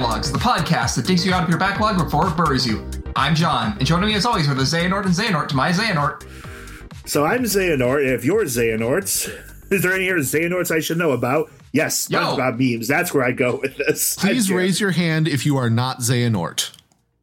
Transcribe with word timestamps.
Welcome 0.00 0.12
Dialogues, 0.12 0.32
the 0.32 0.38
podcast 0.38 0.96
that 0.96 1.06
digs 1.06 1.26
you 1.26 1.34
out 1.34 1.42
of 1.42 1.50
your 1.50 1.58
backlog 1.58 1.98
before 1.98 2.28
it 2.28 2.34
buries 2.34 2.66
you. 2.66 2.88
I'm 3.16 3.34
John, 3.34 3.76
and 3.76 3.86
joining 3.86 4.08
me 4.08 4.14
as 4.14 4.24
always 4.24 4.48
are 4.48 4.54
the 4.54 4.62
Xehanort 4.62 5.04
and 5.04 5.14
Xehanort 5.14 5.48
to 5.48 5.56
my 5.56 5.72
Xehanort. 5.72 6.26
So 7.06 7.26
I'm 7.26 7.42
Xehanort, 7.42 8.06
and 8.06 8.14
if 8.14 8.24
you're 8.24 8.44
Xehanorts, 8.44 9.28
is 9.70 9.82
there 9.82 9.92
any 9.92 10.04
here 10.04 10.16
Xehanorts 10.16 10.74
I 10.74 10.80
should 10.80 10.96
know 10.96 11.10
about? 11.10 11.50
Yes, 11.72 12.08
Yo. 12.10 12.18
SpongeBob 12.18 12.58
memes. 12.58 12.88
That's 12.88 13.12
where 13.12 13.22
I 13.22 13.32
go 13.32 13.56
with 13.56 13.76
this. 13.76 14.14
Please 14.18 14.50
raise 14.50 14.80
your 14.80 14.92
hand 14.92 15.28
if 15.28 15.44
you 15.44 15.58
are 15.58 15.68
not 15.68 15.98
Xehanort. 15.98 16.74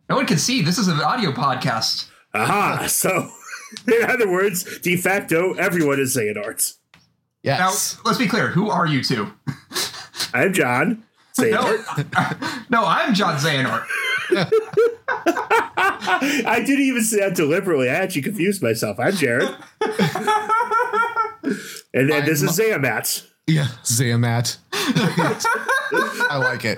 No 0.07 0.17
one 0.17 0.27
can 0.27 0.37
see, 0.37 0.61
this 0.61 0.77
is 0.77 0.87
an 0.87 0.99
audio 0.99 1.31
podcast. 1.31 2.07
Aha! 2.35 2.85
So, 2.87 3.31
in 3.87 4.03
other 4.07 4.29
words, 4.29 4.77
de 4.81 4.97
facto, 4.97 5.53
everyone 5.53 5.99
is 5.99 6.15
Xehanorts. 6.15 6.75
Now, 7.43 7.71
let's 8.05 8.19
be 8.19 8.27
clear, 8.27 8.49
who 8.49 8.69
are 8.69 8.85
you 8.85 9.01
two? 9.03 9.33
I'm 10.31 10.53
John. 10.53 11.06
No, 11.39 11.45
Xehanort. 11.61 12.65
no, 12.69 12.83
I'm 12.85 13.13
John 13.13 13.35
Xehanort. 13.37 13.85
I 16.45 16.63
didn't 16.65 16.85
even 16.85 17.03
say 17.03 17.19
that 17.19 17.35
deliberately. 17.35 17.89
I 17.89 17.93
actually 17.95 18.23
confused 18.23 18.61
myself. 18.61 18.99
I'm 18.99 19.13
Jared. 19.13 19.49
and 21.93 22.09
then 22.09 22.25
this 22.25 22.41
I'm- 22.41 22.49
is 22.49 22.57
Xehamats. 22.59 23.27
yeah, 23.47 23.67
Xehamat. 23.83 24.57
I 24.73 26.37
like 26.37 26.65
it. 26.65 26.77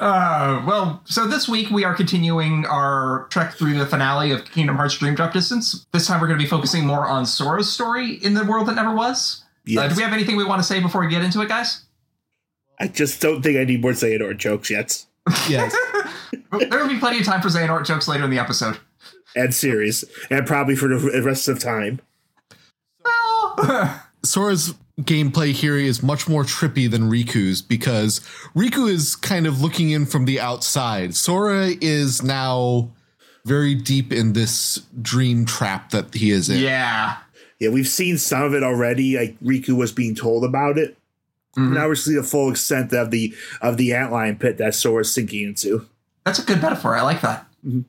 Uh, 0.00 0.62
well, 0.66 1.00
so 1.04 1.28
this 1.28 1.48
week 1.48 1.70
we 1.70 1.84
are 1.84 1.94
continuing 1.94 2.66
our 2.66 3.26
trek 3.30 3.54
through 3.54 3.78
the 3.78 3.86
finale 3.86 4.32
of 4.32 4.44
Kingdom 4.46 4.74
Hearts 4.76 4.98
Dream 4.98 5.14
Drop 5.14 5.32
Distance. 5.32 5.86
This 5.92 6.06
time 6.08 6.20
we're 6.20 6.26
going 6.26 6.38
to 6.40 6.44
be 6.44 6.48
focusing 6.48 6.84
more 6.86 7.06
on 7.06 7.24
Sora's 7.24 7.70
story 7.70 8.14
in 8.14 8.34
the 8.34 8.42
world 8.44 8.66
that 8.66 8.74
never 8.74 8.92
was. 8.92 9.41
Uh, 9.66 9.88
do 9.88 9.94
we 9.94 10.02
have 10.02 10.12
anything 10.12 10.36
we 10.36 10.44
want 10.44 10.60
to 10.60 10.66
say 10.66 10.80
before 10.80 11.00
we 11.00 11.08
get 11.08 11.22
into 11.22 11.40
it, 11.40 11.48
guys? 11.48 11.84
I 12.80 12.88
just 12.88 13.20
don't 13.20 13.42
think 13.42 13.56
I 13.58 13.64
need 13.64 13.80
more 13.80 13.92
Xehanort 13.92 14.38
jokes 14.38 14.70
yet. 14.70 15.04
Yes. 15.48 15.76
there 16.50 16.80
will 16.80 16.88
be 16.88 16.98
plenty 16.98 17.20
of 17.20 17.24
time 17.24 17.40
for 17.40 17.48
Xehanort 17.48 17.86
jokes 17.86 18.08
later 18.08 18.24
in 18.24 18.30
the 18.30 18.38
episode. 18.38 18.78
And 19.36 19.54
series. 19.54 20.04
And 20.30 20.46
probably 20.46 20.74
for 20.74 20.88
the 20.88 21.22
rest 21.22 21.48
of 21.48 21.58
time. 21.58 22.00
Well, 23.04 24.00
Sora's 24.24 24.74
gameplay 25.00 25.52
here 25.52 25.76
is 25.76 26.02
much 26.02 26.28
more 26.28 26.44
trippy 26.44 26.90
than 26.90 27.02
Riku's 27.02 27.62
because 27.62 28.20
Riku 28.54 28.90
is 28.90 29.16
kind 29.16 29.46
of 29.46 29.60
looking 29.60 29.90
in 29.90 30.04
from 30.06 30.24
the 30.24 30.40
outside. 30.40 31.14
Sora 31.14 31.70
is 31.80 32.22
now 32.22 32.90
very 33.44 33.74
deep 33.74 34.12
in 34.12 34.34
this 34.34 34.82
dream 35.00 35.44
trap 35.44 35.90
that 35.90 36.14
he 36.14 36.30
is 36.30 36.48
in. 36.48 36.58
yeah. 36.58 37.16
Yeah, 37.62 37.68
we've 37.70 37.88
seen 37.88 38.18
some 38.18 38.42
of 38.42 38.54
it 38.54 38.62
already. 38.62 39.16
Like 39.16 39.38
Riku 39.40 39.76
was 39.76 39.92
being 39.92 40.14
told 40.14 40.44
about 40.44 40.78
it. 40.78 40.96
Mhm. 41.56 41.74
Now 41.74 41.88
we 41.88 41.94
see 41.94 42.14
the 42.14 42.22
full 42.22 42.50
extent 42.50 42.92
of 42.92 43.10
the 43.10 43.34
of 43.60 43.76
the 43.76 43.90
antlion 43.90 44.38
pit 44.38 44.58
that 44.58 44.74
Sora's 44.74 45.12
sinking 45.12 45.44
into. 45.48 45.86
That's 46.24 46.38
a 46.38 46.44
good 46.44 46.60
metaphor. 46.60 46.96
I 46.96 47.02
like 47.02 47.20
that. 47.20 47.46
and, 47.64 47.84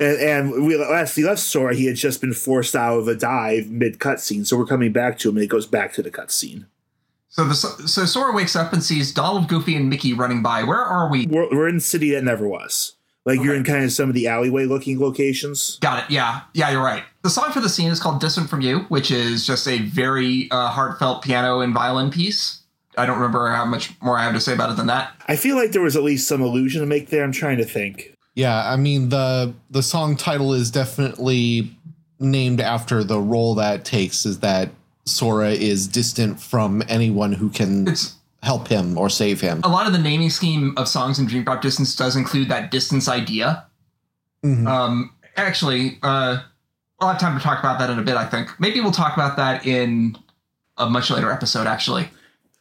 and 0.00 0.66
we 0.66 0.76
last 0.76 1.14
he 1.14 1.22
left 1.22 1.40
Sora, 1.40 1.74
he 1.74 1.86
had 1.86 1.96
just 1.96 2.20
been 2.20 2.32
forced 2.32 2.74
out 2.74 2.98
of 2.98 3.08
a 3.08 3.14
dive 3.14 3.68
mid 3.70 3.98
cutscene. 3.98 4.46
So 4.46 4.56
we're 4.56 4.66
coming 4.66 4.92
back 4.92 5.18
to 5.20 5.28
him, 5.28 5.36
and 5.36 5.44
it 5.44 5.48
goes 5.48 5.66
back 5.66 5.92
to 5.94 6.02
the 6.02 6.10
cutscene. 6.10 6.64
So 7.28 7.44
the 7.44 7.54
so 7.54 8.04
Sora 8.04 8.34
wakes 8.34 8.56
up 8.56 8.72
and 8.72 8.82
sees 8.82 9.12
Donald, 9.12 9.48
Goofy, 9.48 9.76
and 9.76 9.88
Mickey 9.88 10.12
running 10.12 10.42
by. 10.42 10.64
Where 10.64 10.82
are 10.82 11.08
we? 11.08 11.26
We're, 11.26 11.48
we're 11.50 11.68
in 11.68 11.76
the 11.76 11.80
city 11.80 12.10
that 12.10 12.24
never 12.24 12.46
was. 12.46 12.94
Like 13.24 13.40
you're 13.40 13.54
in 13.54 13.64
kind 13.64 13.84
of 13.84 13.92
some 13.92 14.08
of 14.08 14.14
the 14.14 14.26
alleyway 14.26 14.64
looking 14.64 14.98
locations. 14.98 15.78
Got 15.80 16.04
it. 16.04 16.10
Yeah. 16.10 16.40
Yeah, 16.54 16.70
you're 16.70 16.82
right. 16.82 17.04
The 17.22 17.30
song 17.30 17.52
for 17.52 17.60
the 17.60 17.68
scene 17.68 17.90
is 17.90 18.00
called 18.00 18.20
Distant 18.20 18.50
From 18.50 18.60
You, 18.60 18.80
which 18.88 19.10
is 19.10 19.46
just 19.46 19.68
a 19.68 19.78
very 19.78 20.48
uh, 20.50 20.68
heartfelt 20.68 21.22
piano 21.22 21.60
and 21.60 21.72
violin 21.72 22.10
piece. 22.10 22.62
I 22.98 23.06
don't 23.06 23.16
remember 23.16 23.48
how 23.48 23.64
much 23.64 23.92
more 24.02 24.18
I 24.18 24.24
have 24.24 24.34
to 24.34 24.40
say 24.40 24.52
about 24.52 24.70
it 24.70 24.76
than 24.76 24.88
that. 24.88 25.14
I 25.26 25.36
feel 25.36 25.56
like 25.56 25.72
there 25.72 25.82
was 25.82 25.96
at 25.96 26.02
least 26.02 26.28
some 26.28 26.42
illusion 26.42 26.80
to 26.80 26.86
make 26.86 27.08
there. 27.08 27.24
I'm 27.24 27.32
trying 27.32 27.58
to 27.58 27.64
think. 27.64 28.14
Yeah, 28.34 28.68
I 28.68 28.76
mean 28.76 29.08
the 29.10 29.54
the 29.70 29.82
song 29.82 30.16
title 30.16 30.52
is 30.52 30.70
definitely 30.70 31.76
named 32.18 32.60
after 32.60 33.04
the 33.04 33.18
role 33.18 33.54
that 33.56 33.80
it 33.80 33.84
takes 33.84 34.24
is 34.26 34.40
that 34.40 34.70
Sora 35.04 35.50
is 35.50 35.88
distant 35.88 36.40
from 36.40 36.82
anyone 36.88 37.32
who 37.32 37.50
can 37.50 37.88
It's 37.88 38.14
help 38.42 38.68
him 38.68 38.98
or 38.98 39.08
save 39.08 39.40
him. 39.40 39.60
a 39.64 39.68
lot 39.68 39.86
of 39.86 39.92
the 39.92 39.98
naming 39.98 40.30
scheme 40.30 40.74
of 40.76 40.88
songs 40.88 41.18
in 41.18 41.26
Dream 41.26 41.44
Drop 41.44 41.62
Distance 41.62 41.94
does 41.94 42.16
include 42.16 42.48
that 42.48 42.70
distance 42.70 43.08
idea. 43.08 43.66
Mhm. 44.44 44.66
Um, 44.66 45.12
actually, 45.36 45.98
uh, 46.02 46.38
we'll 47.00 47.10
have 47.10 47.20
time 47.20 47.36
to 47.38 47.42
talk 47.42 47.60
about 47.60 47.78
that 47.78 47.88
in 47.90 47.98
a 47.98 48.02
bit. 48.02 48.16
I 48.16 48.26
think 48.26 48.48
maybe 48.58 48.80
we'll 48.80 48.90
talk 48.92 49.14
about 49.14 49.36
that 49.36 49.64
in 49.66 50.18
a 50.76 50.88
much 50.90 51.10
later 51.10 51.30
episode. 51.30 51.66
Actually, 51.66 52.08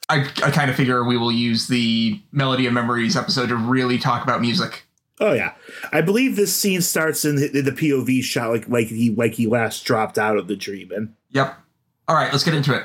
I, 0.10 0.28
I 0.44 0.52
kind 0.52 0.70
of 0.70 0.76
figure 0.76 1.04
we 1.04 1.18
will 1.18 1.32
use 1.32 1.68
the 1.68 2.22
Melody 2.32 2.68
of 2.68 2.74
Memories 2.74 3.16
episode 3.18 3.50
to 3.50 3.56
really 3.56 3.98
talk 3.98 4.24
about 4.24 4.42
music. 4.42 4.84
Oh 5.20 5.34
yeah, 5.34 5.54
I 5.92 6.02
believe 6.02 6.36
this 6.36 6.56
scene 6.56 6.82
starts 6.82 7.26
in 7.26 7.36
the, 7.36 7.62
the 7.62 7.72
POV 7.72 8.24
shot, 8.24 8.50
like 8.52 8.68
like 8.68 8.88
he 8.88 9.12
like 9.12 9.34
he 9.36 9.46
last 9.48 9.84
dropped 9.86 10.18
out 10.18 10.38
of 10.38 10.48
the 10.48 10.56
dream. 10.56 10.92
And 10.92 11.14
Yep. 11.30 11.58
All 12.08 12.16
right, 12.16 12.32
let's 12.32 12.44
get 12.44 12.54
into 12.56 12.76
it. 12.76 12.84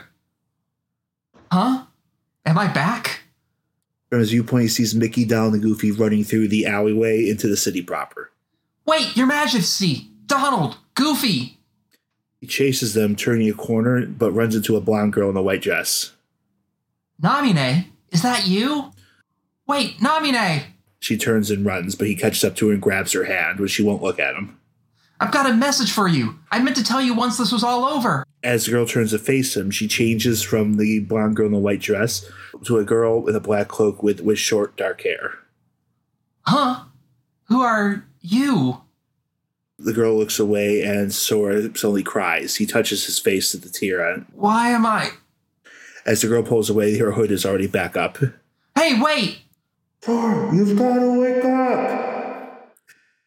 Huh? 1.50 1.85
Am 2.46 2.56
I 2.58 2.68
back? 2.68 3.20
from 4.08 4.20
his 4.20 4.30
viewpoint, 4.30 4.62
he 4.62 4.68
sees 4.68 4.94
Mickey, 4.94 5.24
Donald, 5.24 5.54
and 5.54 5.62
Goofy 5.62 5.90
running 5.90 6.22
through 6.22 6.46
the 6.46 6.64
alleyway 6.64 7.28
into 7.28 7.48
the 7.48 7.56
city 7.56 7.82
proper. 7.82 8.30
Wait, 8.86 9.16
Your 9.16 9.26
Majesty! 9.26 10.08
Donald! 10.26 10.78
Goofy! 10.94 11.58
He 12.40 12.46
chases 12.46 12.94
them, 12.94 13.16
turning 13.16 13.50
a 13.50 13.52
corner, 13.52 14.06
but 14.06 14.30
runs 14.30 14.54
into 14.54 14.76
a 14.76 14.80
blonde 14.80 15.12
girl 15.12 15.28
in 15.28 15.36
a 15.36 15.42
white 15.42 15.60
dress. 15.60 16.12
Namine? 17.20 17.86
Is 18.12 18.22
that 18.22 18.46
you? 18.46 18.92
Wait, 19.66 19.98
Namine! 19.98 20.62
She 21.00 21.16
turns 21.16 21.50
and 21.50 21.66
runs, 21.66 21.94
but 21.94 22.06
he 22.06 22.14
catches 22.14 22.44
up 22.44 22.54
to 22.56 22.68
her 22.68 22.72
and 22.72 22.82
grabs 22.82 23.12
her 23.12 23.24
hand, 23.24 23.58
but 23.58 23.70
she 23.70 23.82
won't 23.82 24.02
look 24.02 24.20
at 24.20 24.36
him. 24.36 24.58
I've 25.18 25.32
got 25.32 25.50
a 25.50 25.54
message 25.54 25.90
for 25.90 26.06
you. 26.06 26.38
I 26.50 26.60
meant 26.60 26.76
to 26.76 26.84
tell 26.84 27.02
you 27.02 27.14
once 27.14 27.38
this 27.38 27.52
was 27.52 27.64
all 27.64 27.84
over. 27.84 28.24
As 28.42 28.64
the 28.66 28.72
girl 28.72 28.86
turns 28.86 29.10
to 29.10 29.18
face 29.18 29.56
him, 29.56 29.70
she 29.70 29.88
changes 29.88 30.42
from 30.42 30.74
the 30.74 31.00
blonde 31.00 31.36
girl 31.36 31.46
in 31.46 31.52
the 31.52 31.58
white 31.58 31.80
dress 31.80 32.30
to 32.64 32.78
a 32.78 32.84
girl 32.84 33.26
in 33.28 33.34
a 33.34 33.40
black 33.40 33.68
cloak 33.68 34.02
with, 34.02 34.20
with 34.20 34.38
short, 34.38 34.76
dark 34.76 35.02
hair. 35.02 35.34
Huh? 36.42 36.84
Who 37.44 37.60
are 37.60 38.04
you? 38.20 38.82
The 39.78 39.92
girl 39.92 40.16
looks 40.16 40.38
away, 40.38 40.82
and 40.82 41.12
Sora 41.12 41.62
suddenly 41.76 42.02
cries. 42.02 42.56
He 42.56 42.66
touches 42.66 43.04
his 43.06 43.18
face 43.18 43.52
with 43.52 43.62
the 43.62 43.68
tear 43.68 44.08
on. 44.08 44.26
Why 44.32 44.68
am 44.68 44.86
I. 44.86 45.10
As 46.06 46.22
the 46.22 46.28
girl 46.28 46.42
pulls 46.42 46.70
away, 46.70 46.96
her 46.98 47.12
hood 47.12 47.30
is 47.30 47.44
already 47.44 47.66
back 47.66 47.96
up. 47.96 48.18
Hey, 48.76 49.00
wait! 49.00 49.40
Sora, 50.02 50.54
you've 50.54 50.78
got 50.78 50.98
to 50.98 51.20
wake 51.20 51.44
up! 51.44 52.76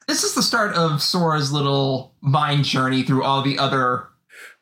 This 0.08 0.24
is 0.24 0.34
the 0.34 0.42
start 0.42 0.76
of 0.76 1.04
Sora's 1.04 1.52
little 1.52 2.14
mind 2.22 2.66
journey 2.66 3.04
through 3.04 3.24
all 3.24 3.44
the 3.44 3.60
other 3.60 4.08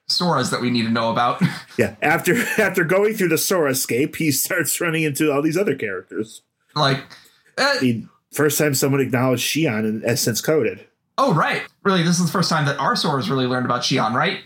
Soras 0.09 0.51
that 0.51 0.61
we 0.61 0.69
need 0.69 0.83
to 0.83 0.89
know 0.91 1.11
about. 1.11 1.41
Yeah, 1.77 1.95
after 2.01 2.35
after 2.57 2.83
going 2.83 3.13
through 3.13 3.27
the 3.27 3.37
Sora 3.37 3.69
escape, 3.71 4.15
he 4.15 4.31
starts 4.31 4.81
running 4.81 5.03
into 5.03 5.31
all 5.31 5.43
these 5.43 5.57
other 5.57 5.75
characters. 5.75 6.41
like, 6.75 7.03
uh, 7.55 7.75
mean, 7.83 8.09
first 8.33 8.57
time 8.57 8.73
someone 8.73 8.99
acknowledged 8.99 9.43
Xion 9.47 9.81
in 9.87 10.01
Essence 10.03 10.41
Coded. 10.41 10.87
oh, 11.19 11.35
right. 11.35 11.61
Really, 11.83 12.01
this 12.01 12.19
is 12.19 12.25
the 12.25 12.31
first 12.31 12.49
time 12.49 12.65
that 12.65 12.79
our 12.79 12.93
Soras 12.95 13.29
really 13.29 13.45
learned 13.45 13.65
about 13.67 13.83
Xion, 13.83 14.13
right? 14.13 14.39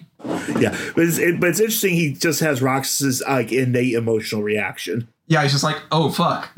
Yeah, 0.59 0.77
but 0.93 1.05
it's, 1.05 1.17
it, 1.19 1.39
but 1.39 1.49
it's 1.49 1.61
interesting. 1.61 1.93
He 1.93 2.13
just 2.13 2.41
has 2.41 2.61
Roxas's 2.61 3.23
like 3.25 3.53
innate 3.53 3.93
emotional 3.93 4.43
reaction. 4.43 5.07
Yeah, 5.27 5.41
he's 5.43 5.53
just 5.53 5.63
like, 5.63 5.81
oh, 5.91 6.11
fuck. 6.11 6.49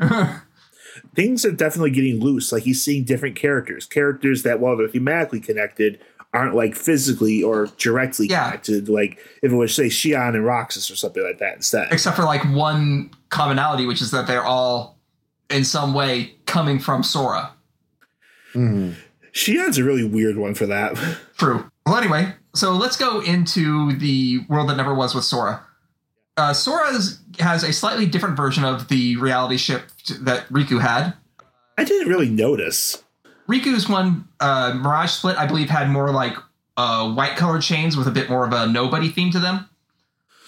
Things 1.14 1.44
are 1.44 1.52
definitely 1.52 1.92
getting 1.92 2.18
loose. 2.20 2.50
Like 2.50 2.64
he's 2.64 2.82
seeing 2.82 3.04
different 3.04 3.36
characters, 3.36 3.86
characters 3.86 4.42
that 4.42 4.58
while 4.58 4.76
they're 4.76 4.88
thematically 4.88 5.42
connected, 5.42 6.00
aren't 6.34 6.54
like 6.54 6.74
physically 6.74 7.42
or 7.42 7.66
directly 7.78 8.26
Yeah. 8.26 8.44
connected. 8.46 8.88
Like 8.88 9.18
if 9.42 9.52
it 9.52 9.54
was 9.56 9.74
say 9.74 9.86
Xion 9.86 10.34
and 10.34 10.44
Roxas 10.44 10.90
or 10.90 10.96
something 10.96 11.22
like 11.22 11.38
that 11.38 11.56
instead. 11.56 11.88
Except 11.92 12.16
for 12.16 12.24
like 12.24 12.42
one 12.52 13.10
commonality, 13.30 13.86
which 13.86 14.02
is 14.02 14.10
that 14.10 14.26
they're 14.26 14.44
all 14.44 14.98
in 15.50 15.64
some 15.64 15.94
way 15.94 16.34
coming 16.46 16.78
from 16.78 17.02
Sora. 17.02 17.52
Mhm. 18.54 18.94
Xion's 19.32 19.78
a 19.78 19.84
really 19.84 20.04
weird 20.04 20.36
one 20.36 20.54
for 20.54 20.66
that. 20.66 20.96
True. 21.38 21.70
Well, 21.86 21.96
anyway, 21.96 22.34
so 22.54 22.72
let's 22.72 22.96
go 22.96 23.20
into 23.20 23.92
the 23.96 24.40
world 24.48 24.68
that 24.68 24.76
never 24.76 24.94
was 24.94 25.14
with 25.14 25.24
Sora. 25.24 25.60
Uh, 26.36 26.52
Sora 26.52 26.88
is, 26.94 27.18
has 27.38 27.62
a 27.62 27.72
slightly 27.72 28.06
different 28.06 28.36
version 28.36 28.64
of 28.64 28.88
the 28.88 29.16
reality 29.16 29.56
shift 29.56 30.24
that 30.24 30.48
Riku 30.48 30.80
had. 30.80 31.14
I 31.78 31.84
didn't 31.84 32.08
really 32.08 32.28
notice. 32.28 33.02
Riku's 33.48 33.88
one, 33.88 34.26
uh, 34.40 34.72
Mirage 34.74 35.10
Split, 35.10 35.36
I 35.36 35.46
believe, 35.46 35.68
had 35.68 35.90
more 35.90 36.10
like 36.10 36.36
uh, 36.76 37.12
white 37.12 37.36
colored 37.36 37.62
chains 37.62 37.96
with 37.96 38.06
a 38.06 38.10
bit 38.10 38.30
more 38.30 38.46
of 38.46 38.52
a 38.52 38.66
nobody 38.66 39.08
theme 39.08 39.30
to 39.32 39.38
them. 39.38 39.68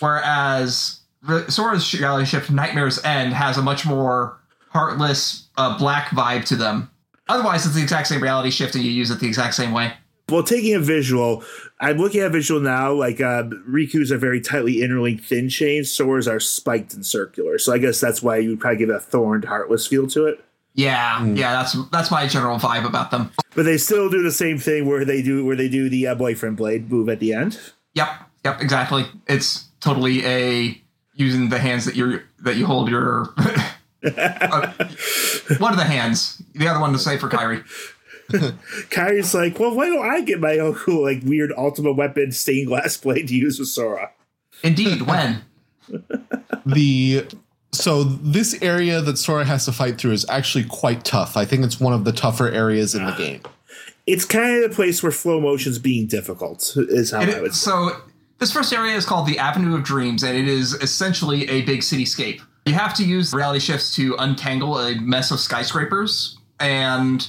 Whereas 0.01 1.01
Re- 1.23 1.49
Sora's 1.49 1.93
reality 1.95 2.27
shift, 2.27 2.51
Nightmare's 2.51 3.03
End, 3.05 3.33
has 3.33 3.59
a 3.59 3.63
much 3.63 3.87
more 3.87 4.39
heartless 4.71 5.49
uh, 5.57 5.79
black 5.79 6.09
vibe 6.09 6.45
to 6.47 6.57
them. 6.57 6.91
Otherwise, 7.29 7.67
it's 7.67 7.75
the 7.75 7.83
exact 7.83 8.07
same 8.09 8.23
reality 8.23 8.51
shift 8.51 8.75
and 8.75 8.85
you 8.85 8.91
use 8.91 9.11
it 9.11 9.21
the 9.21 9.27
exact 9.27 9.55
same 9.55 9.73
way. 9.73 9.93
well, 10.31 10.43
taking 10.43 10.75
a 10.75 10.81
visual, 10.81 11.43
I'm 11.81 11.99
looking 11.99 12.21
at 12.21 12.33
visual 12.33 12.61
now. 12.61 12.93
Like 12.93 13.21
uh, 13.21 13.45
Riku's 13.69 14.13
are 14.13 14.19
very 14.19 14.41
tightly 14.41 14.83
interlinked 14.83 15.25
thin 15.25 15.49
chains. 15.49 15.91
Sora's 15.91 16.29
are 16.29 16.41
spiked 16.41 16.95
and 16.95 17.05
circular. 17.05 17.59
So 17.59 17.73
I 17.73 17.79
guess 17.79 18.01
that's 18.01 18.23
why 18.23 18.39
you 18.39 18.51
would 18.51 18.61
probably 18.61 18.79
give 18.79 18.91
a 18.91 19.01
thorned, 19.01 19.45
heartless 19.45 19.87
feel 19.87 20.07
to 20.09 20.27
it. 20.27 20.45
Yeah, 20.77 21.25
yeah, 21.25 21.53
that's 21.53 21.75
that's 21.91 22.11
my 22.11 22.27
general 22.27 22.59
vibe 22.59 22.87
about 22.87 23.11
them. 23.11 23.33
But 23.55 23.65
they 23.65 23.79
still 23.79 24.11
do 24.11 24.23
the 24.23 24.31
same 24.31 24.59
thing 24.59 24.87
where 24.87 25.07
they 25.07 25.23
do 25.23 25.45
where 25.45 25.57
they 25.57 25.69
do 25.69 25.89
the 25.89 26.09
uh, 26.09 26.15
boyfriend 26.15 26.59
blade 26.59 26.91
move 26.91 27.09
at 27.09 27.19
the 27.19 27.33
end. 27.33 27.59
Yep, 27.95 28.09
yep, 28.45 28.61
exactly. 28.61 29.07
It's 29.27 29.65
totally 29.81 30.25
a 30.27 30.83
using 31.15 31.49
the 31.49 31.59
hands 31.59 31.87
that 31.87 31.97
you 31.97 32.21
that 32.41 32.57
you 32.57 32.67
hold 32.67 32.91
your 32.91 33.33
uh, 34.05 34.73
one 35.59 35.73
of 35.73 35.79
the 35.79 35.85
hands, 35.85 36.43
the 36.55 36.69
other 36.69 36.79
one 36.79 36.93
to 36.93 36.99
say 36.99 37.17
for 37.17 37.31
Kairi. 37.31 37.65
Kairi's 38.91 39.35
like, 39.35 39.59
well, 39.59 39.75
why 39.75 39.87
don't 39.87 40.05
I 40.05 40.21
get 40.21 40.41
my 40.41 40.59
own 40.59 40.75
cool, 40.75 41.05
like 41.05 41.23
weird 41.25 41.53
ultimate 41.57 41.95
weapon 41.95 42.33
stained 42.33 42.67
glass 42.67 42.99
blade 42.99 43.29
to 43.29 43.35
use 43.35 43.59
with 43.59 43.69
Sora? 43.69 44.11
Indeed, 44.63 45.03
when 45.03 45.43
the 46.67 47.27
so 47.77 48.05
this 48.05 48.57
area 48.63 49.01
that 49.01 49.19
Sora 49.19 49.45
has 49.45 49.65
to 49.67 49.73
fight 49.73 49.99
through 49.99 50.13
is 50.13 50.27
actually 50.29 50.65
quite 50.65 51.05
tough. 51.05 51.37
I 51.37 51.45
think 51.45 51.65
it's 51.65 51.79
one 51.81 51.93
of 51.93 52.05
the 52.05 52.13
tougher 52.13 52.49
areas 52.49 52.95
in 52.95 53.05
the 53.05 53.13
game. 53.13 53.41
It's 54.07 54.25
kind 54.25 54.63
of 54.63 54.71
the 54.71 54.75
place 54.75 55.03
where 55.03 55.13
flow 55.13 55.41
motion's 55.41 55.79
being 55.79 56.07
difficult. 56.07 56.75
Is 56.77 57.11
how 57.11 57.21
It- 57.23 57.35
I 57.37 57.41
would 57.41 57.55
say. 57.55 57.71
so 57.71 57.97
this 58.39 58.53
first 58.53 58.73
area 58.73 58.97
is 58.97 59.05
called 59.05 59.27
the 59.27 59.39
Avenue 59.39 59.75
of 59.75 59.83
Dreams, 59.83 60.23
and 60.23 60.37
it 60.37 60.47
is 60.49 60.75
essentially 60.75 61.49
a 61.49 61.63
big 61.63 61.81
cityscape. 61.81 62.41
You 62.67 62.75
have 62.75 62.95
to 62.95 63.05
use 63.05 63.33
reality 63.33 63.61
shifts 63.61 63.95
to 63.97 64.15
untangle 64.19 64.79
a 64.79 64.95
mess 64.97 65.31
of 65.31 65.41
skyscrapers, 65.41 66.37
and 66.61 67.27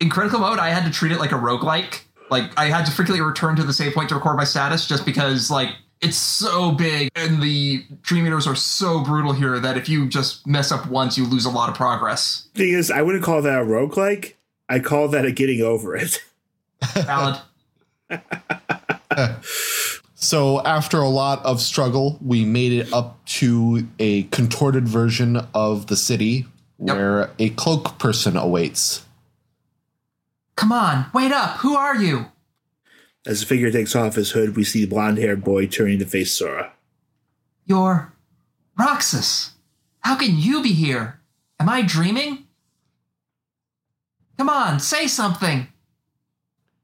in 0.00 0.08
critical 0.08 0.38
mode, 0.40 0.58
I 0.58 0.70
had 0.70 0.84
to 0.84 0.90
treat 0.90 1.12
it 1.12 1.18
like 1.18 1.32
a 1.32 1.36
roguelike. 1.38 2.00
Like 2.30 2.50
I 2.56 2.66
had 2.66 2.86
to 2.86 2.92
frequently 2.92 3.22
return 3.22 3.56
to 3.56 3.62
the 3.62 3.72
save 3.72 3.92
point 3.94 4.08
to 4.10 4.14
record 4.14 4.36
my 4.36 4.44
status, 4.44 4.86
just 4.86 5.04
because 5.04 5.50
like 5.50 5.70
it's 6.00 6.16
so 6.16 6.72
big 6.72 7.10
and 7.14 7.42
the 7.42 7.84
dream 8.02 8.26
eaters 8.26 8.46
are 8.46 8.54
so 8.54 9.02
brutal 9.04 9.32
here 9.32 9.58
that 9.60 9.76
if 9.76 9.88
you 9.88 10.08
just 10.08 10.46
mess 10.46 10.72
up 10.72 10.86
once, 10.86 11.18
you 11.18 11.26
lose 11.26 11.44
a 11.44 11.50
lot 11.50 11.68
of 11.68 11.74
progress. 11.74 12.48
Thing 12.54 12.70
is, 12.72 12.90
I 12.90 13.02
wouldn't 13.02 13.22
call 13.24 13.42
that 13.42 13.60
a 13.62 13.64
roguelike. 13.64 14.34
I 14.68 14.78
call 14.78 15.08
that 15.08 15.24
a 15.24 15.32
getting 15.32 15.60
over 15.62 15.96
it. 15.96 16.22
Valid. 16.94 17.36
So 20.22 20.60
after 20.66 20.98
a 20.98 21.08
lot 21.08 21.42
of 21.46 21.62
struggle, 21.62 22.18
we 22.22 22.44
made 22.44 22.72
it 22.72 22.92
up 22.92 23.24
to 23.40 23.88
a 23.98 24.24
contorted 24.24 24.86
version 24.86 25.40
of 25.54 25.86
the 25.86 25.96
city 25.96 26.46
Yep. 26.78 26.96
where 26.96 27.30
a 27.38 27.48
cloak 27.50 27.98
person 27.98 28.36
awaits. 28.36 29.04
Come 30.56 30.72
on, 30.72 31.06
wait 31.14 31.32
up! 31.32 31.56
Who 31.58 31.74
are 31.74 31.96
you? 31.96 32.26
As 33.26 33.40
the 33.40 33.46
figure 33.46 33.70
takes 33.70 33.94
off 33.94 34.14
his 34.14 34.30
hood, 34.30 34.56
we 34.56 34.64
see 34.64 34.84
the 34.84 34.90
blonde 34.90 35.18
haired 35.18 35.44
boy 35.44 35.66
turning 35.66 35.98
to 35.98 36.06
face 36.06 36.32
Sora. 36.32 36.72
You're 37.66 38.12
Roxas. 38.78 39.50
How 40.00 40.16
can 40.16 40.38
you 40.38 40.62
be 40.62 40.72
here? 40.72 41.20
Am 41.58 41.68
I 41.68 41.82
dreaming? 41.82 42.46
Come 44.38 44.48
on, 44.48 44.80
say 44.80 45.06
something. 45.06 45.68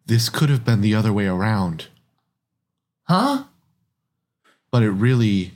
This 0.05 0.29
could 0.29 0.51
have 0.51 0.65
been 0.65 0.83
the 0.83 0.95
other 0.95 1.13
way 1.13 1.27
around, 1.27 1.87
Huh? 3.05 3.45
but 4.71 4.83
it 4.83 4.91
really 4.91 5.53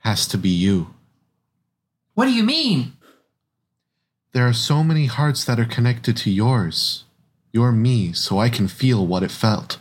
has 0.00 0.26
to 0.28 0.36
be 0.38 0.50
you. 0.50 0.94
What 2.14 2.26
do 2.26 2.32
you 2.32 2.42
mean? 2.44 2.92
There 4.32 4.46
are 4.46 4.52
so 4.52 4.84
many 4.84 5.06
hearts 5.06 5.44
that 5.44 5.58
are 5.58 5.64
connected 5.64 6.16
to 6.18 6.30
yours. 6.30 7.04
You're 7.52 7.72
me, 7.72 8.12
so 8.12 8.38
I 8.38 8.50
can 8.50 8.68
feel 8.68 9.06
what 9.06 9.22
it 9.22 9.30
felt. 9.30 9.78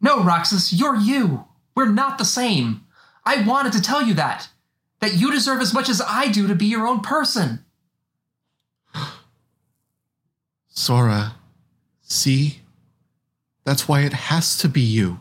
No, 0.00 0.22
Roxas, 0.22 0.72
you're 0.72 0.96
you. 0.96 1.44
We're 1.74 1.88
not 1.88 2.18
the 2.18 2.24
same. 2.24 2.82
I 3.24 3.42
wanted 3.42 3.72
to 3.72 3.82
tell 3.82 4.02
you 4.02 4.14
that. 4.14 4.48
That 5.00 5.14
you 5.14 5.30
deserve 5.30 5.60
as 5.60 5.74
much 5.74 5.88
as 5.88 6.00
I 6.06 6.28
do 6.28 6.46
to 6.46 6.54
be 6.54 6.66
your 6.66 6.86
own 6.86 7.00
person. 7.00 7.64
Sora, 10.68 11.34
see? 12.02 12.60
That's 13.64 13.88
why 13.88 14.02
it 14.02 14.12
has 14.12 14.56
to 14.58 14.68
be 14.68 14.80
you. 14.80 15.18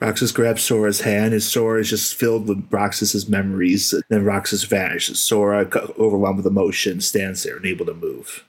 Roxas 0.00 0.32
grabs 0.32 0.62
Sora's 0.62 1.02
hand, 1.02 1.32
and 1.32 1.42
Sora 1.42 1.80
is 1.80 1.90
just 1.90 2.16
filled 2.16 2.48
with 2.48 2.66
Roxas's 2.72 3.28
memories. 3.28 3.94
Then 4.08 4.24
Roxas 4.24 4.64
vanishes. 4.64 5.20
Sora, 5.20 5.68
overwhelmed 5.96 6.38
with 6.38 6.46
emotion, 6.46 7.00
stands 7.00 7.44
there, 7.44 7.56
unable 7.56 7.86
to 7.86 7.94
move. 7.94 8.44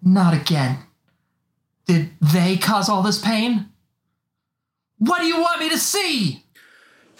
Not 0.00 0.32
again. 0.32 0.78
Did 1.86 2.10
they 2.20 2.56
cause 2.56 2.88
all 2.88 3.02
this 3.02 3.20
pain? 3.20 3.68
What 4.98 5.20
do 5.20 5.26
you 5.26 5.40
want 5.40 5.60
me 5.60 5.68
to 5.70 5.78
see? 5.78 6.44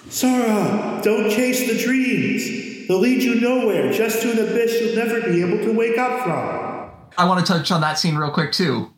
Sora, 0.08 1.00
don't 1.02 1.30
chase 1.30 1.66
the 1.66 1.78
dreams. 1.78 2.88
They'll 2.88 3.00
lead 3.00 3.22
you 3.22 3.40
nowhere, 3.40 3.92
just 3.92 4.22
to 4.22 4.30
an 4.30 4.38
abyss 4.38 4.80
you'll 4.80 4.96
never 4.96 5.20
be 5.20 5.42
able 5.42 5.58
to 5.64 5.72
wake 5.72 5.98
up 5.98 6.22
from. 6.22 6.90
I 7.18 7.26
want 7.26 7.44
to 7.44 7.52
touch 7.52 7.70
on 7.70 7.80
that 7.80 7.98
scene 7.98 8.16
real 8.16 8.30
quick 8.30 8.52
too. 8.52 8.92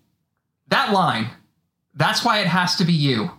That 0.69 0.92
line, 0.92 1.30
that's 1.94 2.25
why 2.25 2.40
it 2.40 2.46
has 2.46 2.76
to 2.76 2.84
be 2.84 2.92
you, 2.92 3.30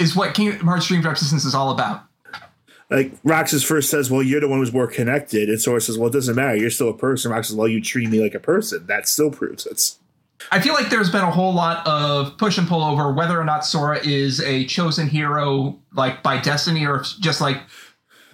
is 0.00 0.16
what 0.16 0.34
Kingdom 0.34 0.66
Hearts 0.66 0.88
Dream 0.88 1.00
Drop 1.00 1.16
Distance 1.16 1.44
is 1.44 1.54
all 1.54 1.70
about. 1.70 2.02
Like 2.90 3.12
Roxas 3.24 3.62
first 3.62 3.88
says, 3.88 4.10
"Well, 4.10 4.22
you're 4.22 4.40
the 4.40 4.48
one 4.48 4.58
who's 4.58 4.72
more 4.72 4.88
connected," 4.88 5.48
and 5.48 5.60
Sora 5.60 5.80
says, 5.80 5.96
"Well, 5.96 6.10
it 6.10 6.12
doesn't 6.12 6.34
matter. 6.34 6.56
You're 6.56 6.70
still 6.70 6.90
a 6.90 6.96
person." 6.96 7.30
Roxas, 7.30 7.54
"Well, 7.54 7.68
you 7.68 7.80
treat 7.80 8.10
me 8.10 8.20
like 8.20 8.34
a 8.34 8.40
person." 8.40 8.86
That 8.86 9.08
still 9.08 9.30
proves 9.30 9.64
it. 9.64 9.94
I 10.50 10.60
feel 10.60 10.74
like 10.74 10.90
there's 10.90 11.10
been 11.10 11.22
a 11.22 11.30
whole 11.30 11.54
lot 11.54 11.86
of 11.86 12.36
push 12.36 12.58
and 12.58 12.66
pull 12.66 12.82
over 12.82 13.12
whether 13.12 13.40
or 13.40 13.44
not 13.44 13.64
Sora 13.64 13.98
is 14.04 14.40
a 14.40 14.64
chosen 14.66 15.08
hero, 15.08 15.78
like 15.94 16.22
by 16.22 16.40
destiny, 16.40 16.86
or 16.86 17.02
just 17.20 17.40
like 17.40 17.62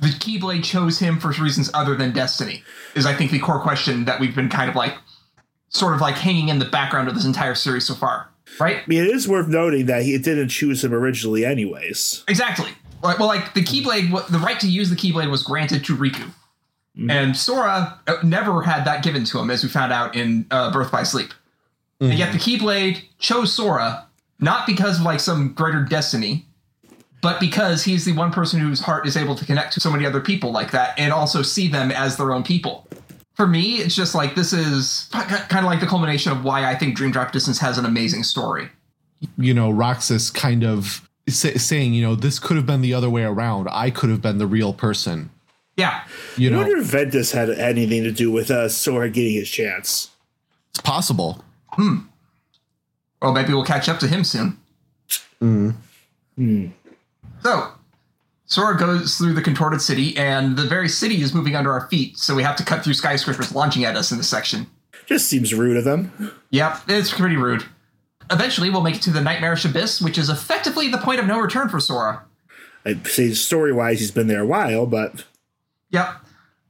the 0.00 0.08
Keyblade 0.08 0.64
chose 0.64 0.98
him 0.98 1.20
for 1.20 1.28
reasons 1.42 1.70
other 1.74 1.94
than 1.94 2.12
destiny. 2.12 2.62
Is 2.94 3.06
I 3.06 3.14
think 3.14 3.30
the 3.30 3.38
core 3.38 3.60
question 3.60 4.04
that 4.06 4.18
we've 4.18 4.34
been 4.34 4.48
kind 4.48 4.70
of 4.70 4.76
like, 4.76 4.94
sort 5.70 5.94
of 5.94 6.00
like 6.00 6.14
hanging 6.14 6.48
in 6.48 6.58
the 6.58 6.64
background 6.64 7.08
of 7.08 7.14
this 7.14 7.26
entire 7.26 7.54
series 7.54 7.86
so 7.86 7.94
far, 7.94 8.30
right? 8.58 8.76
I 8.76 8.84
mean, 8.86 9.04
it 9.04 9.10
is 9.10 9.28
worth 9.28 9.48
noting 9.48 9.84
that 9.84 10.02
he 10.02 10.16
didn't 10.16 10.48
choose 10.48 10.82
him 10.82 10.94
originally, 10.94 11.44
anyways. 11.44 12.24
Exactly. 12.26 12.70
Like, 13.02 13.18
well, 13.18 13.28
like 13.28 13.52
the 13.52 13.60
Keyblade, 13.62 14.28
the 14.28 14.38
right 14.38 14.58
to 14.60 14.66
use 14.66 14.88
the 14.88 14.96
Keyblade 14.96 15.30
was 15.30 15.42
granted 15.42 15.84
to 15.84 15.96
Riku, 15.96 16.30
and 17.10 17.36
Sora 17.36 18.00
uh, 18.06 18.16
never 18.24 18.62
had 18.62 18.84
that 18.86 19.04
given 19.04 19.24
to 19.26 19.38
him, 19.38 19.50
as 19.50 19.62
we 19.62 19.68
found 19.68 19.92
out 19.92 20.16
in 20.16 20.46
uh, 20.50 20.72
Birth 20.72 20.90
by 20.90 21.02
Sleep. 21.02 21.34
And 22.00 22.14
yet 22.14 22.32
the 22.32 22.38
Keyblade 22.38 23.02
chose 23.18 23.52
Sora 23.52 24.06
not 24.40 24.66
because 24.66 24.98
of 25.00 25.04
like 25.04 25.18
some 25.20 25.52
greater 25.54 25.82
destiny, 25.82 26.46
but 27.22 27.40
because 27.40 27.82
he's 27.82 28.04
the 28.04 28.12
one 28.12 28.30
person 28.30 28.60
whose 28.60 28.78
heart 28.80 29.04
is 29.06 29.16
able 29.16 29.34
to 29.34 29.44
connect 29.44 29.72
to 29.74 29.80
so 29.80 29.90
many 29.90 30.06
other 30.06 30.20
people 30.20 30.52
like 30.52 30.70
that, 30.70 30.96
and 30.96 31.12
also 31.12 31.42
see 31.42 31.66
them 31.66 31.90
as 31.90 32.16
their 32.16 32.32
own 32.32 32.44
people. 32.44 32.86
For 33.34 33.46
me, 33.48 33.76
it's 33.78 33.96
just 33.96 34.14
like 34.14 34.36
this 34.36 34.52
is 34.52 35.08
kind 35.12 35.58
of 35.58 35.64
like 35.64 35.80
the 35.80 35.86
culmination 35.86 36.30
of 36.30 36.44
why 36.44 36.64
I 36.70 36.76
think 36.76 36.96
Dream 36.96 37.10
Drop 37.10 37.32
Distance 37.32 37.58
has 37.58 37.78
an 37.78 37.84
amazing 37.84 38.22
story. 38.22 38.68
You 39.36 39.52
know, 39.54 39.70
Roxas 39.70 40.30
kind 40.30 40.62
of 40.64 41.08
sa- 41.28 41.56
saying, 41.56 41.94
you 41.94 42.02
know, 42.02 42.14
this 42.14 42.38
could 42.38 42.56
have 42.56 42.66
been 42.66 42.80
the 42.82 42.94
other 42.94 43.10
way 43.10 43.24
around. 43.24 43.68
I 43.72 43.90
could 43.90 44.10
have 44.10 44.22
been 44.22 44.38
the 44.38 44.46
real 44.46 44.72
person. 44.72 45.30
Yeah, 45.76 46.02
You 46.36 46.48
I 46.48 46.52
know, 46.52 46.58
wonder 46.58 46.76
if 46.78 46.86
Ventus 46.86 47.30
had 47.32 47.50
anything 47.50 48.02
to 48.04 48.10
do 48.12 48.30
with 48.32 48.50
uh, 48.50 48.68
Sora 48.68 49.08
getting 49.10 49.34
his 49.34 49.48
chance. 49.50 50.10
it's 50.70 50.80
possible. 50.80 51.44
Well, 51.78 53.32
maybe 53.32 53.52
we'll 53.52 53.64
catch 53.64 53.88
up 53.88 53.98
to 54.00 54.08
him 54.08 54.24
soon. 54.24 54.58
Hmm. 55.38 55.70
Hmm. 56.36 56.66
So, 57.42 57.72
Sora 58.46 58.76
goes 58.76 59.16
through 59.16 59.34
the 59.34 59.42
contorted 59.42 59.80
city, 59.80 60.16
and 60.16 60.56
the 60.56 60.64
very 60.64 60.88
city 60.88 61.20
is 61.20 61.34
moving 61.34 61.54
under 61.54 61.72
our 61.72 61.88
feet, 61.88 62.16
so 62.18 62.34
we 62.34 62.42
have 62.42 62.56
to 62.56 62.64
cut 62.64 62.82
through 62.82 62.94
skyscrapers 62.94 63.54
launching 63.54 63.84
at 63.84 63.96
us 63.96 64.10
in 64.10 64.18
this 64.18 64.28
section. 64.28 64.66
Just 65.06 65.28
seems 65.28 65.54
rude 65.54 65.76
of 65.76 65.84
them. 65.84 66.32
Yep, 66.50 66.82
it's 66.88 67.12
pretty 67.12 67.36
rude. 67.36 67.64
Eventually, 68.30 68.70
we'll 68.70 68.82
make 68.82 68.96
it 68.96 69.02
to 69.02 69.10
the 69.10 69.22
Nightmarish 69.22 69.64
Abyss, 69.64 70.00
which 70.00 70.18
is 70.18 70.28
effectively 70.28 70.88
the 70.88 70.98
point 70.98 71.20
of 71.20 71.26
no 71.26 71.38
return 71.40 71.68
for 71.68 71.80
Sora. 71.80 72.22
I'd 72.84 73.06
say 73.06 73.32
story 73.32 73.72
wise, 73.72 74.00
he's 74.00 74.10
been 74.10 74.26
there 74.26 74.42
a 74.42 74.46
while, 74.46 74.86
but 74.86 75.24
Yep. 75.90 76.08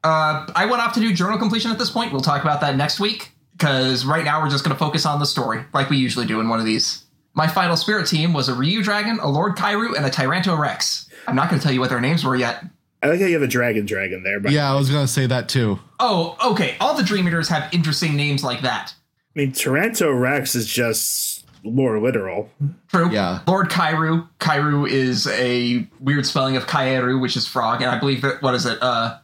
Uh, 0.05 0.47
I 0.55 0.67
went 0.67 0.81
off 0.81 0.95
to 0.95 1.01
do 1.01 1.13
journal 1.13 1.39
completion 1.39 1.71
at 1.71 1.79
this 1.79 1.91
point. 1.91 2.13
We'll 2.13 2.21
talk 2.21 2.43
about 2.43 2.61
that 2.61 2.77
next 2.77 3.01
week, 3.01 3.33
because 3.59 4.07
right 4.07 4.25
now 4.25 4.41
we're 4.41 4.51
just 4.51 4.65
going 4.65 4.75
to 4.75 4.79
focus 4.79 5.05
on 5.05 5.19
the 5.19 5.27
story, 5.27 5.65
like 5.75 5.91
we 5.91 5.97
usually 5.97 6.27
do 6.27 6.41
in 6.41 6.49
one 6.49 6.61
of 6.61 6.65
these. 6.67 7.05
My 7.35 7.49
final 7.49 7.77
spirit 7.77 8.07
team 8.07 8.33
was 8.33 8.49
a 8.49 8.55
Ryu 8.55 8.83
Dragon, 8.83 9.19
a 9.21 9.29
Lord 9.29 9.57
Kyroo, 9.57 9.97
and 9.97 10.07
a 10.07 10.11
Tyranto 10.11 10.57
Rex. 10.57 11.09
I'm 11.27 11.37
not 11.37 11.51
going 11.51 11.61
to 11.61 11.63
tell 11.63 11.75
you 11.75 11.81
what 11.81 11.91
their 11.91 12.01
names 12.01 12.25
were 12.25 12.37
yet. 12.37 12.65
I 13.03 13.09
like 13.09 13.21
how 13.21 13.27
you 13.27 13.35
have 13.35 13.43
a 13.43 13.49
dragon 13.49 13.87
dragon 13.87 14.23
there. 14.23 14.41
But 14.41 14.53
Yeah, 14.53 14.73
I 14.73 14.77
was 14.77 14.91
going 14.91 15.07
to 15.07 15.13
say 15.13 15.27
that 15.27 15.49
too. 15.49 15.79
Oh, 16.01 16.37
okay. 16.53 16.77
All 16.81 16.97
the 16.97 17.03
Dream 17.03 17.29
Eaters 17.29 17.49
have 17.49 17.73
interesting 17.73 18.17
names 18.17 18.43
like 18.43 18.63
that. 18.63 18.95
I 19.37 19.39
mean, 19.39 19.53
Tyranto 19.53 20.11
Rex 20.11 20.55
is 20.55 20.67
just 20.67 21.47
more 21.63 22.01
literal. 22.01 22.51
True. 22.89 23.11
Yeah. 23.11 23.41
Lord 23.47 23.69
Kyroo. 23.69 24.29
Kairu 24.41 24.89
is 24.89 25.27
a 25.29 25.87
weird 26.01 26.27
spelling 26.27 26.57
of 26.57 26.67
Kairu, 26.67 27.21
which 27.21 27.37
is 27.37 27.47
frog, 27.47 27.83
and 27.83 27.91
I 27.91 27.99
believe 27.99 28.23
that 28.23 28.43
what 28.43 28.55
is 28.55 28.67
it? 28.67 28.79
Uh, 28.81 29.19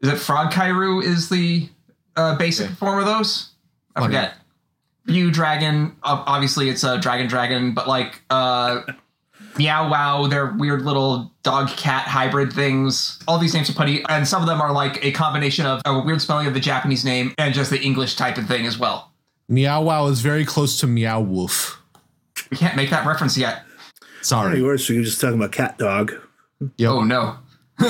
is 0.00 0.10
it 0.10 0.16
frog 0.16 0.52
Kairu? 0.52 1.02
Is 1.02 1.28
the 1.28 1.68
uh, 2.16 2.36
basic 2.36 2.70
form 2.70 2.98
of 2.98 3.04
those? 3.06 3.51
I 3.96 4.00
Funny. 4.00 4.14
forget. 4.14 4.34
Ryu 5.06 5.30
Dragon, 5.30 5.96
obviously 6.04 6.68
it's 6.68 6.84
a 6.84 6.98
Dragon 6.98 7.26
Dragon, 7.26 7.74
but 7.74 7.88
like 7.88 8.22
uh, 8.30 8.82
Meow 9.58 9.90
Wow, 9.90 10.26
they're 10.28 10.54
weird 10.56 10.82
little 10.82 11.32
dog 11.42 11.68
cat 11.70 12.06
hybrid 12.06 12.52
things. 12.52 13.18
All 13.26 13.38
these 13.38 13.52
names 13.52 13.68
are 13.68 13.72
funny, 13.74 14.04
and 14.08 14.26
some 14.26 14.42
of 14.42 14.48
them 14.48 14.60
are 14.60 14.72
like 14.72 15.04
a 15.04 15.10
combination 15.10 15.66
of 15.66 15.80
a 15.84 15.98
weird 16.00 16.22
spelling 16.22 16.46
of 16.46 16.54
the 16.54 16.60
Japanese 16.60 17.04
name 17.04 17.34
and 17.38 17.52
just 17.52 17.70
the 17.70 17.80
English 17.80 18.14
type 18.16 18.38
of 18.38 18.46
thing 18.46 18.64
as 18.64 18.78
well. 18.78 19.10
Meow 19.48 19.82
Wow 19.82 20.06
is 20.06 20.20
very 20.20 20.44
close 20.44 20.78
to 20.80 20.86
Meow 20.86 21.20
Wolf. 21.20 21.82
We 22.50 22.56
can't 22.56 22.76
make 22.76 22.90
that 22.90 23.04
reference 23.06 23.36
yet. 23.36 23.64
Any 24.00 24.22
Sorry. 24.22 24.62
worse, 24.62 24.88
we 24.88 24.98
were 24.98 25.02
just 25.04 25.20
talking 25.20 25.36
about 25.36 25.50
cat 25.52 25.78
dog. 25.78 26.12
Yep. 26.76 26.90
Oh 26.90 27.02
no. 27.02 27.38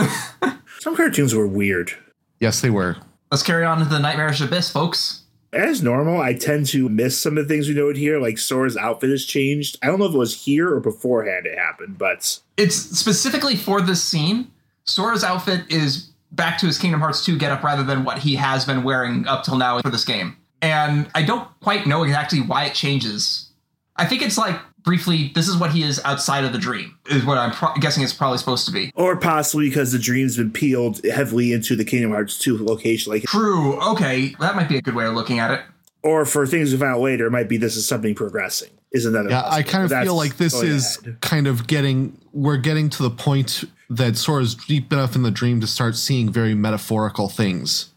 Some 0.81 0.97
cartoons 0.97 1.35
were 1.35 1.47
weird. 1.47 1.93
Yes, 2.41 2.61
they 2.63 2.71
were. 2.71 2.97
Let's 3.31 3.43
carry 3.43 3.65
on 3.65 3.79
to 3.81 3.85
the 3.85 3.99
Nightmarish 3.99 4.41
Abyss, 4.41 4.71
folks. 4.71 5.22
As 5.53 5.83
normal, 5.83 6.21
I 6.21 6.33
tend 6.33 6.67
to 6.69 6.89
miss 6.89 7.19
some 7.19 7.37
of 7.37 7.47
the 7.47 7.55
things 7.55 7.69
we 7.69 7.75
noted 7.75 7.99
here, 7.99 8.19
like 8.19 8.39
Sora's 8.39 8.77
outfit 8.77 9.11
has 9.11 9.27
changed. 9.27 9.79
I 9.83 9.87
don't 9.87 9.99
know 9.99 10.07
if 10.07 10.15
it 10.15 10.19
was 10.19 10.45
here 10.45 10.75
or 10.75 10.81
beforehand 10.81 11.47
it 11.47 11.59
happened, 11.59 11.99
but 11.99 12.41
It's 12.57 12.75
specifically 12.75 13.57
for 13.57 13.83
this 13.83 14.03
scene. 14.03 14.51
Sora's 14.85 15.23
outfit 15.23 15.71
is 15.71 16.09
back 16.33 16.57
to 16.59 16.67
his 16.67 16.79
Kingdom 16.79 17.01
Hearts 17.01 17.25
2 17.25 17.39
getup 17.39 17.63
rather 17.63 17.83
than 17.83 18.03
what 18.05 18.19
he 18.19 18.35
has 18.37 18.65
been 18.65 18.83
wearing 18.83 19.27
up 19.27 19.45
till 19.45 19.59
now 19.59 19.81
for 19.83 19.91
this 19.91 20.05
game. 20.05 20.37
And 20.63 21.11
I 21.15 21.23
don't 21.23 21.47
quite 21.61 21.87
know 21.87 22.03
exactly 22.03 22.41
why 22.41 22.65
it 22.65 22.75
changes. 22.75 23.51
I 23.97 24.07
think 24.07 24.23
it's 24.23 24.39
like 24.39 24.59
briefly, 24.85 25.33
this 25.35 25.49
is 25.49 25.57
what 25.57 25.73
he 25.73 25.83
is 25.83 26.01
outside 26.05 26.45
of 26.45 26.53
the 26.53 26.59
dream, 26.59 26.97
is 27.11 27.25
what 27.25 27.39
I'm 27.39 27.53
pro- 27.53 27.75
guessing 27.75 28.03
it's 28.03 28.13
probably 28.13 28.39
supposed 28.39 28.67
to 28.67 28.73
be. 28.73 28.93
or 28.95 29.17
possibly 29.17 29.69
because 29.69 29.93
the 29.93 29.99
dream's 29.99 30.37
been 30.37 30.51
peeled 30.53 31.05
heavily 31.05 31.53
into 31.53 31.77
the 31.77 31.85
Kingdom 31.85 32.11
Hearts 32.13 32.39
2 32.39 32.65
location, 32.65 33.13
like 33.13 33.23
True. 33.25 33.81
Okay. 33.93 34.35
That 34.41 34.57
might 34.57 34.69
be 34.69 34.77
a 34.77 34.83
good 34.83 34.95
way 34.95 35.07
of 35.07 35.15
looking 35.15 35.39
at 35.39 35.51
it. 35.51 35.61
or 36.03 36.25
for 36.25 36.47
things 36.47 36.73
we 36.73 36.79
found 36.79 36.97
out 36.97 37.01
later, 37.01 37.27
it 37.27 37.31
might 37.31 37.49
be 37.49 37.57
this 37.57 37.77
is 37.77 37.87
something 37.87 38.15
progressing. 38.15 38.71
Is 38.93 39.07
another 39.07 39.31
Yeah, 39.31 39.43
I 39.47 39.63
kind 39.63 39.85
of 39.85 39.91
That's 39.91 40.05
feel 40.05 40.17
like 40.17 40.37
this 40.37 40.63
is 40.63 40.99
ahead. 40.99 41.21
kind 41.23 41.47
of 41.47 41.67
getting 41.67 42.19
we're 42.33 42.59
getting 42.59 42.91
to 42.91 43.03
the 43.03 43.11
point 43.11 43.65
that 43.89 44.17
Sora's 44.19 44.55
deep 44.55 44.93
enough 44.93 45.17
in 45.17 45.23
the 45.23 45.31
dream 45.31 45.61
to 45.63 45.67
start 45.67 45.97
seeing 45.97 46.31
very 46.31 46.55
metaphorical 46.55 47.29
things. 47.31 47.91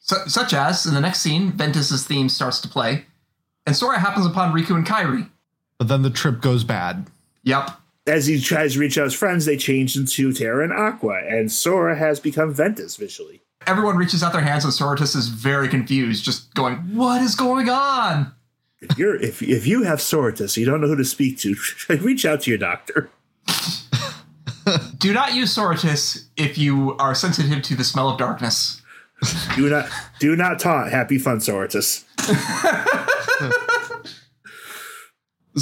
Su- 0.00 0.26
such 0.28 0.52
as, 0.54 0.86
in 0.86 0.94
the 0.94 1.00
next 1.00 1.20
scene, 1.20 1.52
Ventus's 1.52 2.04
theme 2.04 2.28
starts 2.28 2.60
to 2.62 2.68
play, 2.68 3.04
and 3.66 3.76
Sora 3.76 3.98
happens 4.00 4.26
upon 4.26 4.52
Riku 4.52 4.74
and 4.74 4.86
Kairi. 4.86 5.28
But 5.78 5.88
then 5.88 6.02
the 6.02 6.10
trip 6.10 6.40
goes 6.40 6.64
bad. 6.64 7.06
Yep. 7.44 7.70
as 8.06 8.26
he 8.26 8.40
tries 8.40 8.74
to 8.74 8.80
reach 8.80 8.98
out 8.98 9.04
his 9.04 9.14
friends, 9.14 9.44
they 9.46 9.56
change 9.56 9.96
into 9.96 10.32
Terra 10.32 10.64
and 10.64 10.72
Aqua, 10.72 11.20
and 11.28 11.50
Sora 11.50 11.96
has 11.96 12.20
become 12.20 12.52
Ventus 12.52 12.96
visually. 12.96 13.40
Everyone 13.66 13.96
reaches 13.96 14.22
out 14.22 14.32
their 14.32 14.42
hands, 14.42 14.64
and 14.64 14.72
Soratus 14.72 15.14
is 15.14 15.28
very 15.28 15.68
confused, 15.68 16.24
just 16.24 16.52
going, 16.54 16.76
What 16.96 17.22
is 17.22 17.34
going 17.34 17.68
on? 17.68 18.32
If 18.80 18.96
you're 18.96 19.16
if 19.16 19.42
if 19.42 19.66
you 19.66 19.82
have 19.82 19.98
Soratus, 19.98 20.56
you 20.56 20.64
don't 20.64 20.80
know 20.80 20.86
who 20.86 20.96
to 20.96 21.04
speak 21.04 21.38
to, 21.40 21.56
reach 22.00 22.24
out 22.24 22.42
to 22.42 22.50
your 22.50 22.58
doctor. 22.58 23.10
Do 24.98 25.12
not 25.12 25.34
use 25.34 25.54
Soratus 25.56 26.26
if 26.36 26.58
you 26.58 26.94
are 26.98 27.14
sensitive 27.14 27.62
to 27.62 27.74
the 27.74 27.84
smell 27.84 28.08
of 28.10 28.18
darkness. 28.18 28.82
Do 29.56 29.68
not 29.68 29.88
do 30.20 30.36
not 30.36 30.60
taunt 30.60 30.90
Happy 30.92 31.18
Fun 31.18 31.38
Soratus. 31.38 32.04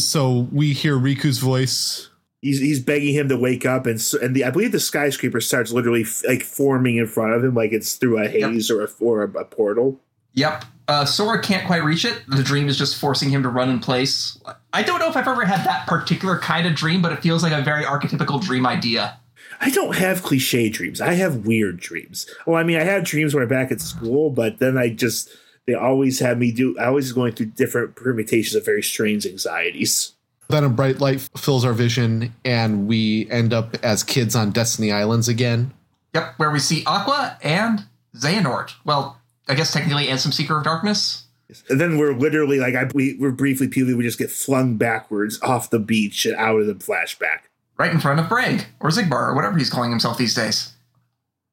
So 0.05 0.49
we 0.53 0.73
hear 0.73 0.97
Riku's 0.97 1.39
voice. 1.39 2.11
He's, 2.43 2.61
he's 2.61 2.81
begging 2.81 3.15
him 3.15 3.29
to 3.31 3.37
wake 3.37 3.67
up, 3.67 3.87
and 3.87 4.01
so, 4.01 4.21
and 4.21 4.37
the 4.37 4.45
I 4.45 4.51
believe 4.51 4.71
the 4.71 4.79
skyscraper 4.79 5.41
starts 5.41 5.73
literally 5.73 6.03
f- 6.03 6.23
like 6.29 6.43
forming 6.43 6.97
in 6.97 7.07
front 7.07 7.33
of 7.33 7.43
him, 7.43 7.55
like 7.55 7.73
it's 7.73 7.95
through 7.97 8.23
a 8.23 8.29
haze 8.29 8.71
or 8.71 8.85
a 8.85 8.89
or 9.01 9.23
a, 9.25 9.31
a 9.41 9.45
portal. 9.45 10.01
Yep. 10.35 10.65
Uh, 10.87 11.05
Sora 11.05 11.43
can't 11.43 11.67
quite 11.67 11.83
reach 11.83 12.05
it. 12.05 12.23
The 12.29 12.43
dream 12.43 12.69
is 12.69 12.79
just 12.79 12.97
forcing 12.97 13.31
him 13.31 13.43
to 13.43 13.49
run 13.49 13.69
in 13.69 13.81
place. 13.81 14.39
I 14.73 14.83
don't 14.83 15.01
know 15.01 15.09
if 15.09 15.17
I've 15.17 15.27
ever 15.27 15.45
had 15.45 15.67
that 15.67 15.87
particular 15.89 16.39
kind 16.39 16.67
of 16.67 16.75
dream, 16.77 17.03
but 17.03 17.11
it 17.11 17.21
feels 17.23 17.43
like 17.43 17.53
a 17.53 17.63
very 17.63 17.83
archetypical 17.83 18.41
dream 18.41 18.67
idea. 18.67 19.19
I 19.61 19.71
don't 19.71 19.97
have 19.97 20.23
cliche 20.23 20.69
dreams. 20.69 21.01
I 21.01 21.15
have 21.15 21.47
weird 21.47 21.81
dreams. 21.81 22.27
Well, 22.47 22.57
I 22.57 22.63
mean, 22.63 22.77
I 22.77 22.85
had 22.85 23.05
dreams 23.05 23.35
when 23.35 23.43
I'm 23.43 23.49
back 23.49 23.73
at 23.73 23.81
school, 23.81 24.31
but 24.31 24.59
then 24.59 24.77
I 24.77 24.91
just 24.91 25.31
they 25.67 25.75
always 25.75 26.21
have 26.21 26.39
me 26.39 26.53
do. 26.53 26.79
I 26.79 26.87
always 26.87 27.13
going 27.13 27.33
through 27.33 27.47
different 27.47 27.97
permutations 27.97 28.55
of 28.55 28.65
very 28.65 28.83
strange 28.83 29.27
anxieties. 29.27 30.13
Then 30.49 30.63
a 30.63 30.69
bright 30.69 31.01
light 31.01 31.29
fills 31.37 31.65
our 31.65 31.73
vision, 31.73 32.33
and 32.45 32.87
we 32.87 33.29
end 33.31 33.53
up 33.53 33.77
as 33.85 34.05
kids 34.05 34.37
on 34.37 34.53
Destiny 34.53 34.93
Islands 34.93 35.29
again. 35.29 35.73
Yep, 36.15 36.35
where 36.37 36.51
we 36.53 36.61
see 36.61 36.85
Aqua 36.87 37.37
and 37.43 37.85
Xehanort. 38.17 38.75
Well, 38.85 39.21
I 39.49 39.55
guess 39.55 39.73
technically 39.73 40.09
and 40.09 40.21
some 40.21 40.33
Seeker 40.33 40.59
of 40.59 40.65
Darkness. 40.65 41.25
And 41.69 41.81
then 41.81 41.99
we're 41.99 42.15
literally 42.15 42.59
like 42.59 42.75
I 42.75 42.89
we, 42.95 43.15
we're 43.19 43.31
briefly 43.33 43.69
Peely. 43.69 43.97
We 43.97 44.03
just 44.03 44.19
get 44.19 44.31
flung 44.31 44.77
backwards 44.77 45.41
off 45.43 45.71
the 45.71 45.79
beach 45.79 46.27
and 46.27 46.37
out 46.37 46.61
of 46.61 46.67
the 46.67 46.75
flashback. 46.75 47.41
right 47.79 47.93
in 47.93 48.01
front 48.01 48.21
of 48.21 48.27
Braig, 48.27 48.67
or 48.81 48.91
Xigbar, 48.91 49.29
or 49.31 49.35
whatever 49.35 49.59
he's 49.59 49.71
calling 49.71 49.91
himself 49.91 50.19
these 50.19 50.35
days. 50.35 50.73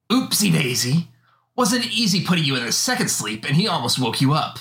Oopsie 0.09 0.51
daisy. 0.51 1.07
Wasn't 1.55 1.85
it 1.85 1.91
easy 1.91 2.25
putting 2.25 2.45
you 2.45 2.55
in 2.55 2.63
a 2.63 2.71
second 2.71 3.09
sleep, 3.09 3.45
and 3.45 3.55
he 3.55 3.67
almost 3.67 3.99
woke 3.99 4.21
you 4.21 4.33
up. 4.33 4.59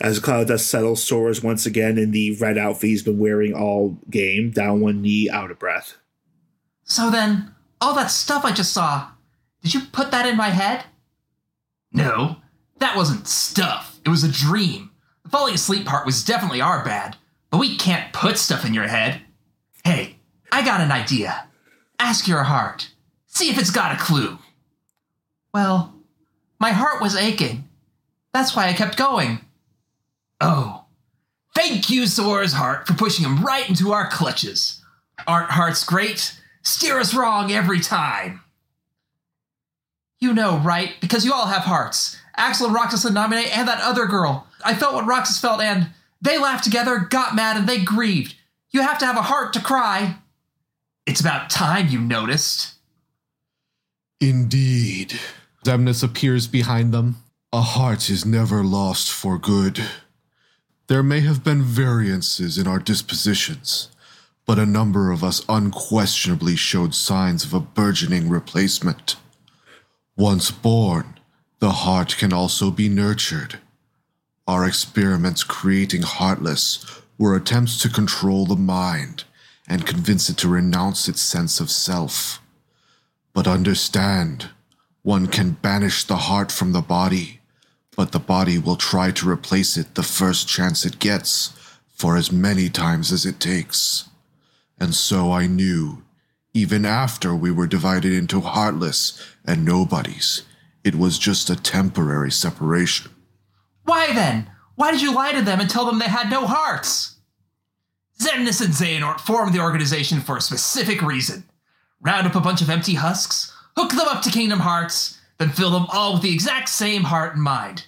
As 0.00 0.18
cloud 0.18 0.48
dust 0.48 0.68
settles, 0.68 1.02
Sora's 1.02 1.42
once 1.42 1.66
again 1.66 1.98
in 1.98 2.10
the 2.10 2.36
red 2.36 2.58
outfit 2.58 2.90
he's 2.90 3.02
been 3.02 3.18
wearing 3.18 3.54
all 3.54 3.98
game, 4.10 4.50
down 4.50 4.80
one 4.80 5.02
knee, 5.02 5.30
out 5.30 5.50
of 5.50 5.58
breath. 5.58 5.96
So 6.84 7.10
then, 7.10 7.54
all 7.80 7.94
that 7.94 8.10
stuff 8.10 8.44
I 8.44 8.52
just 8.52 8.72
saw, 8.72 9.08
did 9.62 9.74
you 9.74 9.80
put 9.92 10.10
that 10.10 10.26
in 10.26 10.36
my 10.36 10.50
head? 10.50 10.84
No, 11.92 12.36
that 12.78 12.96
wasn't 12.96 13.26
stuff. 13.26 14.00
It 14.04 14.10
was 14.10 14.24
a 14.24 14.30
dream. 14.30 14.90
The 15.22 15.30
falling 15.30 15.54
asleep 15.54 15.86
part 15.86 16.06
was 16.06 16.24
definitely 16.24 16.60
our 16.60 16.84
bad, 16.84 17.16
but 17.50 17.58
we 17.58 17.76
can't 17.76 18.12
put 18.12 18.36
stuff 18.36 18.64
in 18.64 18.74
your 18.74 18.88
head. 18.88 19.22
Hey, 19.84 20.16
I 20.52 20.64
got 20.64 20.80
an 20.80 20.92
idea. 20.92 21.48
Ask 21.98 22.28
your 22.28 22.42
heart. 22.42 22.90
See 23.26 23.50
if 23.50 23.58
it's 23.58 23.70
got 23.70 23.94
a 23.94 24.02
clue. 24.02 24.38
Well, 25.54 25.94
my 26.58 26.72
heart 26.72 27.00
was 27.00 27.14
aching. 27.14 27.68
That's 28.32 28.56
why 28.56 28.68
I 28.68 28.72
kept 28.72 28.98
going. 28.98 29.38
Oh. 30.40 30.84
Thank 31.54 31.88
you, 31.88 32.08
Sora's 32.08 32.52
heart, 32.52 32.88
for 32.88 32.94
pushing 32.94 33.24
him 33.24 33.44
right 33.44 33.68
into 33.68 33.92
our 33.92 34.10
clutches. 34.10 34.82
Aren't 35.28 35.52
hearts 35.52 35.84
great? 35.84 36.38
Steer 36.62 36.98
us 36.98 37.14
wrong 37.14 37.52
every 37.52 37.78
time. 37.78 38.40
You 40.18 40.34
know, 40.34 40.58
right? 40.58 40.94
Because 41.00 41.24
you 41.24 41.32
all 41.32 41.46
have 41.46 41.62
hearts. 41.62 42.16
Axel 42.36 42.66
and 42.66 42.74
Roxas 42.74 43.04
and 43.04 43.16
Namine 43.16 43.46
and 43.56 43.68
that 43.68 43.80
other 43.80 44.06
girl. 44.06 44.48
I 44.64 44.74
felt 44.74 44.94
what 44.94 45.06
Roxas 45.06 45.38
felt 45.38 45.60
and 45.60 45.90
they 46.20 46.36
laughed 46.38 46.64
together, 46.64 46.98
got 46.98 47.36
mad, 47.36 47.56
and 47.56 47.68
they 47.68 47.84
grieved. 47.84 48.34
You 48.70 48.80
have 48.80 48.98
to 48.98 49.06
have 49.06 49.16
a 49.16 49.22
heart 49.22 49.52
to 49.52 49.60
cry. 49.60 50.16
It's 51.06 51.20
about 51.20 51.50
time 51.50 51.86
you 51.86 52.00
noticed. 52.00 52.74
Indeed. 54.20 55.20
Xemnas 55.64 56.04
appears 56.04 56.46
behind 56.46 56.92
them. 56.92 57.16
A 57.50 57.62
heart 57.62 58.10
is 58.10 58.26
never 58.26 58.62
lost 58.62 59.10
for 59.10 59.38
good. 59.38 59.82
There 60.88 61.02
may 61.02 61.20
have 61.20 61.42
been 61.42 61.62
variances 61.62 62.58
in 62.58 62.66
our 62.66 62.78
dispositions, 62.78 63.88
but 64.44 64.58
a 64.58 64.66
number 64.66 65.10
of 65.10 65.24
us 65.24 65.42
unquestionably 65.48 66.54
showed 66.54 66.94
signs 66.94 67.44
of 67.44 67.54
a 67.54 67.60
burgeoning 67.60 68.28
replacement. 68.28 69.16
Once 70.16 70.50
born, 70.50 71.18
the 71.60 71.70
heart 71.70 72.14
can 72.18 72.34
also 72.34 72.70
be 72.70 72.90
nurtured. 72.90 73.58
Our 74.46 74.66
experiments 74.66 75.42
creating 75.44 76.02
Heartless 76.02 76.84
were 77.16 77.34
attempts 77.34 77.78
to 77.78 77.88
control 77.88 78.44
the 78.44 78.56
mind 78.56 79.24
and 79.66 79.86
convince 79.86 80.28
it 80.28 80.36
to 80.38 80.48
renounce 80.48 81.08
its 81.08 81.22
sense 81.22 81.58
of 81.58 81.70
self. 81.70 82.42
But 83.32 83.48
understand, 83.48 84.50
one 85.04 85.26
can 85.26 85.50
banish 85.50 86.02
the 86.04 86.16
heart 86.16 86.50
from 86.50 86.72
the 86.72 86.80
body, 86.80 87.40
but 87.94 88.12
the 88.12 88.18
body 88.18 88.58
will 88.58 88.74
try 88.74 89.10
to 89.10 89.28
replace 89.28 89.76
it 89.76 89.94
the 89.94 90.02
first 90.02 90.48
chance 90.48 90.86
it 90.86 90.98
gets, 90.98 91.52
for 91.90 92.16
as 92.16 92.32
many 92.32 92.70
times 92.70 93.12
as 93.12 93.26
it 93.26 93.38
takes. 93.38 94.08
And 94.80 94.94
so 94.94 95.30
I 95.30 95.46
knew, 95.46 96.02
even 96.54 96.86
after 96.86 97.34
we 97.34 97.52
were 97.52 97.66
divided 97.66 98.14
into 98.14 98.40
heartless 98.40 99.22
and 99.44 99.62
nobodies, 99.62 100.42
it 100.82 100.94
was 100.94 101.18
just 101.18 101.50
a 101.50 101.56
temporary 101.56 102.30
separation. 102.30 103.12
Why 103.84 104.06
then? 104.06 104.50
Why 104.74 104.90
did 104.90 105.02
you 105.02 105.14
lie 105.14 105.32
to 105.32 105.42
them 105.42 105.60
and 105.60 105.68
tell 105.68 105.84
them 105.84 105.98
they 105.98 106.08
had 106.08 106.30
no 106.30 106.46
hearts? 106.46 107.16
Xemnas 108.18 108.64
and 108.64 108.72
Xehanort 108.72 109.20
formed 109.20 109.54
the 109.54 109.60
organization 109.60 110.20
for 110.20 110.38
a 110.38 110.40
specific 110.40 111.02
reason. 111.02 111.44
Round 112.00 112.26
up 112.26 112.34
a 112.34 112.40
bunch 112.40 112.62
of 112.62 112.70
empty 112.70 112.94
husks, 112.94 113.53
hook 113.76 113.90
them 113.90 114.08
up 114.08 114.22
to 114.22 114.30
Kingdom 114.30 114.60
Hearts, 114.60 115.18
then 115.38 115.50
fill 115.50 115.70
them 115.70 115.86
all 115.92 116.14
with 116.14 116.22
the 116.22 116.32
exact 116.32 116.68
same 116.68 117.04
heart 117.04 117.34
and 117.34 117.42
mind. 117.42 117.86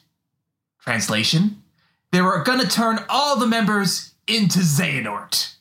Translation? 0.80 1.62
They 2.12 2.20
were 2.20 2.42
gonna 2.42 2.66
turn 2.66 3.00
all 3.08 3.36
the 3.36 3.46
members 3.46 4.14
into 4.26 4.60
Xehanort. 4.60 5.54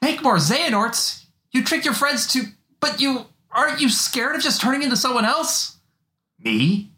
Make 0.00 0.22
more 0.22 0.36
Xehanorts? 0.36 1.24
You 1.50 1.62
trick 1.64 1.84
your 1.84 1.94
friends 1.94 2.26
to. 2.28 2.44
But 2.80 3.00
you. 3.00 3.26
Aren't 3.50 3.80
you 3.80 3.90
scared 3.90 4.34
of 4.34 4.42
just 4.42 4.62
turning 4.62 4.82
into 4.82 4.96
someone 4.96 5.26
else? 5.26 5.76
Me? 6.42 6.90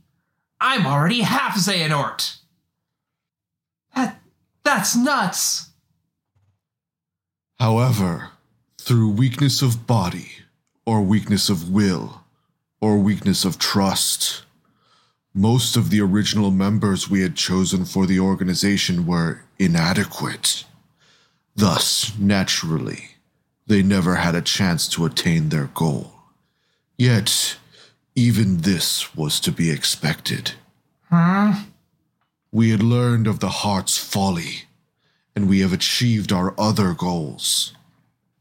I'm 0.60 0.86
already 0.86 1.22
half 1.22 1.56
Xehanort. 1.56 2.38
That's 4.64 4.96
nuts. 4.96 5.70
However, 7.58 8.30
through 8.80 9.10
weakness 9.10 9.60
of 9.60 9.86
body, 9.86 10.30
or 10.86 11.02
weakness 11.02 11.48
of 11.48 11.70
will, 11.70 12.22
or 12.80 12.98
weakness 12.98 13.44
of 13.44 13.58
trust, 13.58 14.42
most 15.34 15.76
of 15.76 15.90
the 15.90 16.00
original 16.00 16.50
members 16.50 17.10
we 17.10 17.22
had 17.22 17.34
chosen 17.34 17.84
for 17.84 18.06
the 18.06 18.20
organization 18.20 19.04
were 19.06 19.42
inadequate. 19.58 20.64
Thus, 21.56 22.16
naturally, 22.18 23.16
they 23.66 23.82
never 23.82 24.16
had 24.16 24.34
a 24.34 24.42
chance 24.42 24.86
to 24.88 25.04
attain 25.04 25.48
their 25.48 25.70
goal. 25.74 26.12
Yet, 26.96 27.56
even 28.14 28.58
this 28.58 29.16
was 29.16 29.40
to 29.40 29.50
be 29.50 29.70
expected. 29.70 30.52
Hmm? 31.10 31.50
We 32.52 32.70
had 32.70 32.82
learned 32.82 33.26
of 33.26 33.40
the 33.40 33.48
heart's 33.48 33.98
folly, 33.98 34.64
and 35.34 35.48
we 35.48 35.60
have 35.60 35.72
achieved 35.72 36.32
our 36.32 36.54
other 36.58 36.94
goals. 36.94 37.74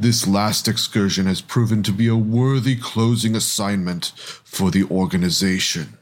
This 0.04 0.28
last 0.28 0.68
excursion 0.68 1.28
has 1.28 1.40
proven 1.40 1.82
to 1.84 1.94
be 1.94 2.10
a 2.10 2.16
worthy 2.18 2.76
closing 2.76 3.38
assignment 3.38 4.12
for 4.44 4.70
the 4.70 4.84
organization. 4.84 5.98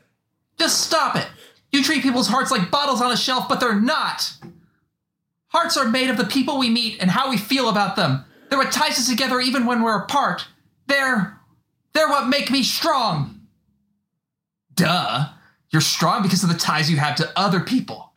Just 0.57 0.81
stop 0.81 1.15
it. 1.15 1.27
You 1.71 1.83
treat 1.83 2.01
people's 2.01 2.27
hearts 2.27 2.49
like 2.49 2.71
bottles 2.71 2.99
on 2.99 3.11
a 3.11 3.15
shelf, 3.15 3.47
but 3.47 3.59
they're 3.59 3.79
not. 3.79 4.33
Hearts 5.49 5.77
are 5.77 5.87
made 5.87 6.09
of 6.09 6.17
the 6.17 6.25
people 6.25 6.57
we 6.57 6.67
meet 6.67 6.99
and 6.99 7.11
how 7.11 7.29
we 7.29 7.37
feel 7.37 7.69
about 7.69 7.95
them. 7.95 8.25
They're 8.49 8.57
what 8.57 8.71
ties 8.71 8.97
us 8.97 9.07
together 9.07 9.39
even 9.39 9.67
when 9.67 9.83
we're 9.83 9.99
apart. 9.99 10.47
They're. 10.87 11.39
they're 11.93 12.09
what 12.09 12.27
make 12.27 12.49
me 12.49 12.63
strong. 12.63 13.41
Duh. 14.73 15.27
You're 15.69 15.79
strong 15.79 16.23
because 16.23 16.41
of 16.41 16.49
the 16.49 16.57
ties 16.57 16.89
you 16.89 16.97
have 16.97 17.17
to 17.17 17.31
other 17.35 17.59
people. 17.59 18.13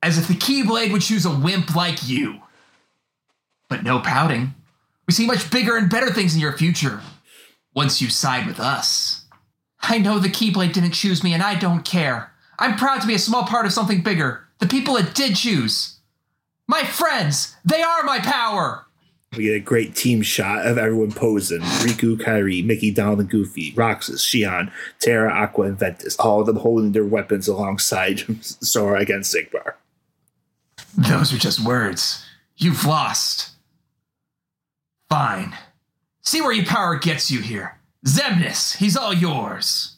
As 0.00 0.16
if 0.16 0.28
the 0.28 0.34
Keyblade 0.34 0.92
would 0.92 1.02
choose 1.02 1.26
a 1.26 1.36
wimp 1.36 1.74
like 1.74 2.08
you. 2.08 2.40
But 3.68 3.82
no 3.82 3.98
pouting. 3.98 4.54
We 5.06 5.12
see 5.14 5.26
much 5.26 5.50
bigger 5.50 5.76
and 5.76 5.90
better 5.90 6.10
things 6.10 6.34
in 6.34 6.40
your 6.40 6.56
future. 6.56 7.00
Once 7.74 8.00
you 8.00 8.08
side 8.08 8.46
with 8.46 8.60
us. 8.60 9.24
I 9.82 9.98
know 9.98 10.18
the 10.18 10.28
Keyblade 10.28 10.72
didn't 10.72 10.92
choose 10.92 11.22
me, 11.22 11.34
and 11.34 11.42
I 11.42 11.56
don't 11.56 11.84
care. 11.84 12.32
I'm 12.58 12.76
proud 12.76 13.00
to 13.00 13.06
be 13.06 13.14
a 13.14 13.18
small 13.18 13.44
part 13.44 13.66
of 13.66 13.72
something 13.72 14.02
bigger. 14.02 14.46
The 14.60 14.66
people 14.66 14.96
it 14.96 15.14
did 15.14 15.36
choose. 15.36 15.98
My 16.66 16.84
friends, 16.84 17.54
they 17.64 17.82
are 17.82 18.02
my 18.04 18.20
power. 18.20 18.86
We 19.36 19.44
get 19.44 19.56
a 19.56 19.60
great 19.60 19.94
team 19.96 20.22
shot 20.22 20.64
of 20.64 20.78
everyone 20.78 21.12
posing. 21.12 21.60
Riku, 21.60 22.16
Kairi, 22.16 22.64
Mickey, 22.64 22.90
Donald, 22.90 23.20
and 23.20 23.28
Goofy, 23.28 23.72
Roxas, 23.74 24.22
Xion, 24.22 24.70
Terra, 25.00 25.32
Aqua, 25.32 25.66
and 25.66 25.78
Ventus. 25.78 26.16
All 26.16 26.40
of 26.40 26.46
them 26.46 26.56
holding 26.56 26.92
their 26.92 27.04
weapons 27.04 27.48
alongside 27.48 28.24
Sora 28.44 29.00
against 29.00 29.34
Xigbar. 29.34 29.74
Those 30.96 31.32
are 31.32 31.38
just 31.38 31.64
words. 31.64 32.24
You've 32.56 32.86
lost. 32.86 33.50
Fine. 35.14 35.56
See 36.22 36.40
where 36.40 36.50
your 36.50 36.64
power 36.66 36.96
gets 36.96 37.30
you 37.30 37.40
here. 37.40 37.78
Xemnas, 38.04 38.78
he's 38.78 38.96
all 38.96 39.14
yours. 39.14 39.94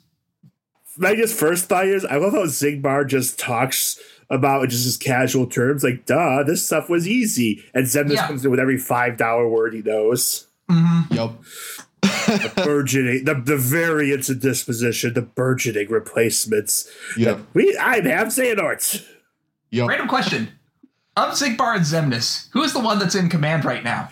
My 0.98 1.14
just 1.14 1.34
first 1.38 1.70
thought 1.70 1.86
is 1.86 2.04
I 2.04 2.16
love 2.16 2.34
how 2.34 2.44
Xigbar 2.44 3.08
just 3.08 3.38
talks 3.38 3.98
about 4.28 4.64
it 4.64 4.66
just 4.68 4.84
his 4.84 4.98
casual 4.98 5.46
terms, 5.46 5.82
like, 5.82 6.04
duh, 6.04 6.42
this 6.42 6.66
stuff 6.66 6.90
was 6.90 7.08
easy. 7.08 7.64
And 7.72 7.86
Xemnas 7.86 8.12
Yeah. 8.16 8.26
comes 8.26 8.44
in 8.44 8.50
with 8.50 8.60
every 8.60 8.76
$5 8.76 9.48
word 9.48 9.72
he 9.72 9.80
knows. 9.80 10.48
Mm-hmm. 10.70 11.14
Yep. 11.14 11.30
the 12.02 12.52
burgeoning 12.62 13.24
the, 13.24 13.34
the 13.36 13.56
variants 13.56 14.28
of 14.28 14.40
disposition, 14.40 15.14
the 15.14 15.22
burgeoning 15.22 15.88
replacements. 15.88 16.90
Yep. 17.16 17.40
We 17.54 17.74
I 17.78 18.06
have 18.06 18.28
Xehanorts. 18.28 19.02
Yep. 19.70 19.88
Random 19.88 20.08
question. 20.08 20.50
Of 21.16 21.32
Xigbar 21.32 21.76
and 21.76 21.84
Xemnas, 21.86 22.48
who 22.52 22.62
is 22.62 22.74
the 22.74 22.80
one 22.80 22.98
that's 22.98 23.14
in 23.14 23.30
command 23.30 23.64
right 23.64 23.82
now? 23.82 24.10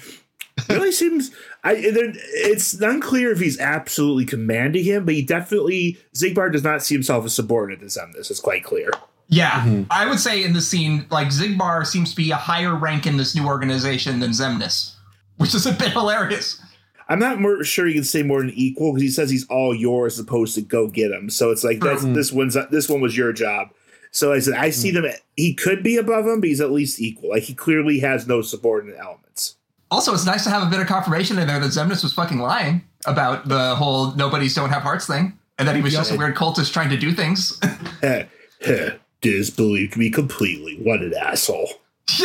Really 0.69 0.93
seems 0.93 1.33
I 1.65 1.75
there, 1.75 2.13
it's 2.15 2.75
unclear 2.75 3.33
if 3.33 3.41
he's 3.41 3.59
absolutely 3.59 4.25
commanding 4.25 4.85
him, 4.85 5.05
but 5.05 5.15
he 5.15 5.23
definitely 5.23 5.99
Xigbar 6.15 6.53
does 6.53 6.63
not 6.63 6.83
see 6.83 6.95
himself 6.95 7.25
as 7.25 7.35
subordinate 7.35 7.81
to 7.81 7.87
Xemnas. 7.87 8.31
It's 8.31 8.41
quite 8.41 8.63
clear. 8.63 8.91
Yeah, 9.29 9.51
mm-hmm. 9.51 9.85
I 9.91 10.07
would 10.07 10.21
say 10.21 10.45
in 10.45 10.53
the 10.53 10.61
scene, 10.61 11.07
like 11.11 11.29
Xigbar 11.29 11.87
seems 11.87 12.11
to 12.11 12.17
be 12.17 12.31
a 12.31 12.37
higher 12.37 12.75
rank 12.75 13.07
in 13.07 13.17
this 13.17 13.35
new 13.35 13.47
organization 13.47 14.21
than 14.21 14.31
Xemnas, 14.31 14.95
which 15.39 15.55
is 15.55 15.67
a 15.67 15.73
bit 15.73 15.93
hilarious. 15.93 16.61
I'm 17.09 17.19
not 17.19 17.41
more 17.41 17.65
sure 17.65 17.87
you 17.87 17.95
can 17.95 18.05
say 18.05 18.23
more 18.23 18.41
than 18.41 18.51
equal 18.51 18.93
because 18.93 19.03
he 19.03 19.11
says 19.11 19.31
he's 19.31 19.47
all 19.49 19.75
yours 19.75 20.15
as 20.15 20.21
opposed 20.21 20.55
to 20.55 20.63
go 20.63 20.89
get 20.89 21.11
him. 21.11 21.31
So 21.31 21.51
it's 21.51 21.65
like 21.65 21.81
that's, 21.81 22.03
mm-hmm. 22.03 22.15
this 22.15 22.33
one's 22.33 22.57
this 22.71 22.89
one 22.89 23.01
was 23.01 23.17
your 23.17 23.33
job. 23.33 23.71
So 24.11 24.33
I 24.33 24.39
said 24.39 24.55
I 24.55 24.71
see 24.71 24.93
mm-hmm. 24.93 25.03
them. 25.03 25.13
He 25.37 25.55
could 25.55 25.83
be 25.83 25.97
above 25.97 26.27
him, 26.27 26.41
but 26.41 26.49
he's 26.49 26.61
at 26.61 26.71
least 26.71 27.01
equal. 27.01 27.31
Like 27.31 27.43
he 27.43 27.55
clearly 27.55 27.99
has 28.01 28.27
no 28.29 28.41
subordinate 28.41 28.99
elements. 29.01 29.57
Also, 29.91 30.13
it's 30.15 30.27
nice 30.27 30.45
to 30.45 30.51
have 30.51 30.63
a 30.63 30.71
bit 30.71 30.81
of 30.81 30.87
confirmation 30.87 31.39
in 31.39 31.47
there 31.47 31.61
that 31.61 31.71
Xemnas 31.71 32.03
was 32.03 32.13
fucking 32.13 32.39
lying 32.39 32.83
about 33.07 33.49
the 33.49 33.75
whole 33.77 34.13
nobody's 34.15 34.55
don't 34.55 34.71
have 34.71 34.83
hearts 34.83 35.07
thing, 35.07 35.39
and 35.59 35.69
that 35.69 35.77
he 35.77 35.83
was 35.83 35.93
just 35.93 36.11
a 36.11 36.17
weird 36.17 36.35
cultist 36.35 36.73
trying 36.73 36.91
to 36.91 36.97
do 36.97 37.13
things. 37.13 37.59
Heh, 38.03 38.27
heh, 38.61 38.91
Disbelieved 39.21 39.97
me 39.97 40.11
completely. 40.11 40.77
What 40.83 41.01
an 41.01 41.15
asshole. 41.15 41.69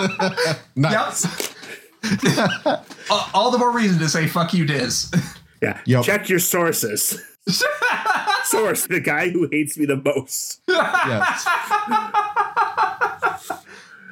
Nice. 0.76 1.54
all, 3.10 3.28
all 3.34 3.50
the 3.50 3.58
more 3.58 3.72
reason 3.72 3.98
to 3.98 4.08
say 4.08 4.26
fuck 4.26 4.54
you, 4.54 4.64
Diz. 4.64 5.12
Yeah. 5.60 5.78
Yep. 5.84 6.04
Check 6.04 6.28
your 6.28 6.38
sources. 6.38 7.20
Source, 8.44 8.86
the 8.86 9.00
guy 9.00 9.28
who 9.30 9.48
hates 9.50 9.76
me 9.76 9.84
the 9.86 9.96
most. 9.96 10.60
Yes. 10.68 11.46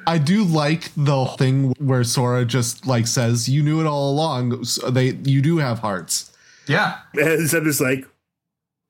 I 0.07 0.17
do 0.17 0.43
like 0.43 0.91
the 0.97 1.25
thing 1.37 1.73
where 1.79 2.03
Sora 2.03 2.45
just 2.45 2.87
like 2.87 3.07
says, 3.07 3.47
"You 3.49 3.61
knew 3.63 3.79
it 3.81 3.85
all 3.87 4.11
along. 4.11 4.63
So 4.65 4.89
they, 4.89 5.11
you 5.23 5.41
do 5.41 5.57
have 5.57 5.79
hearts." 5.79 6.31
yeah, 6.67 6.97
And 7.15 7.51
I'm 7.53 7.63
just 7.63 7.81
like, 7.81 8.05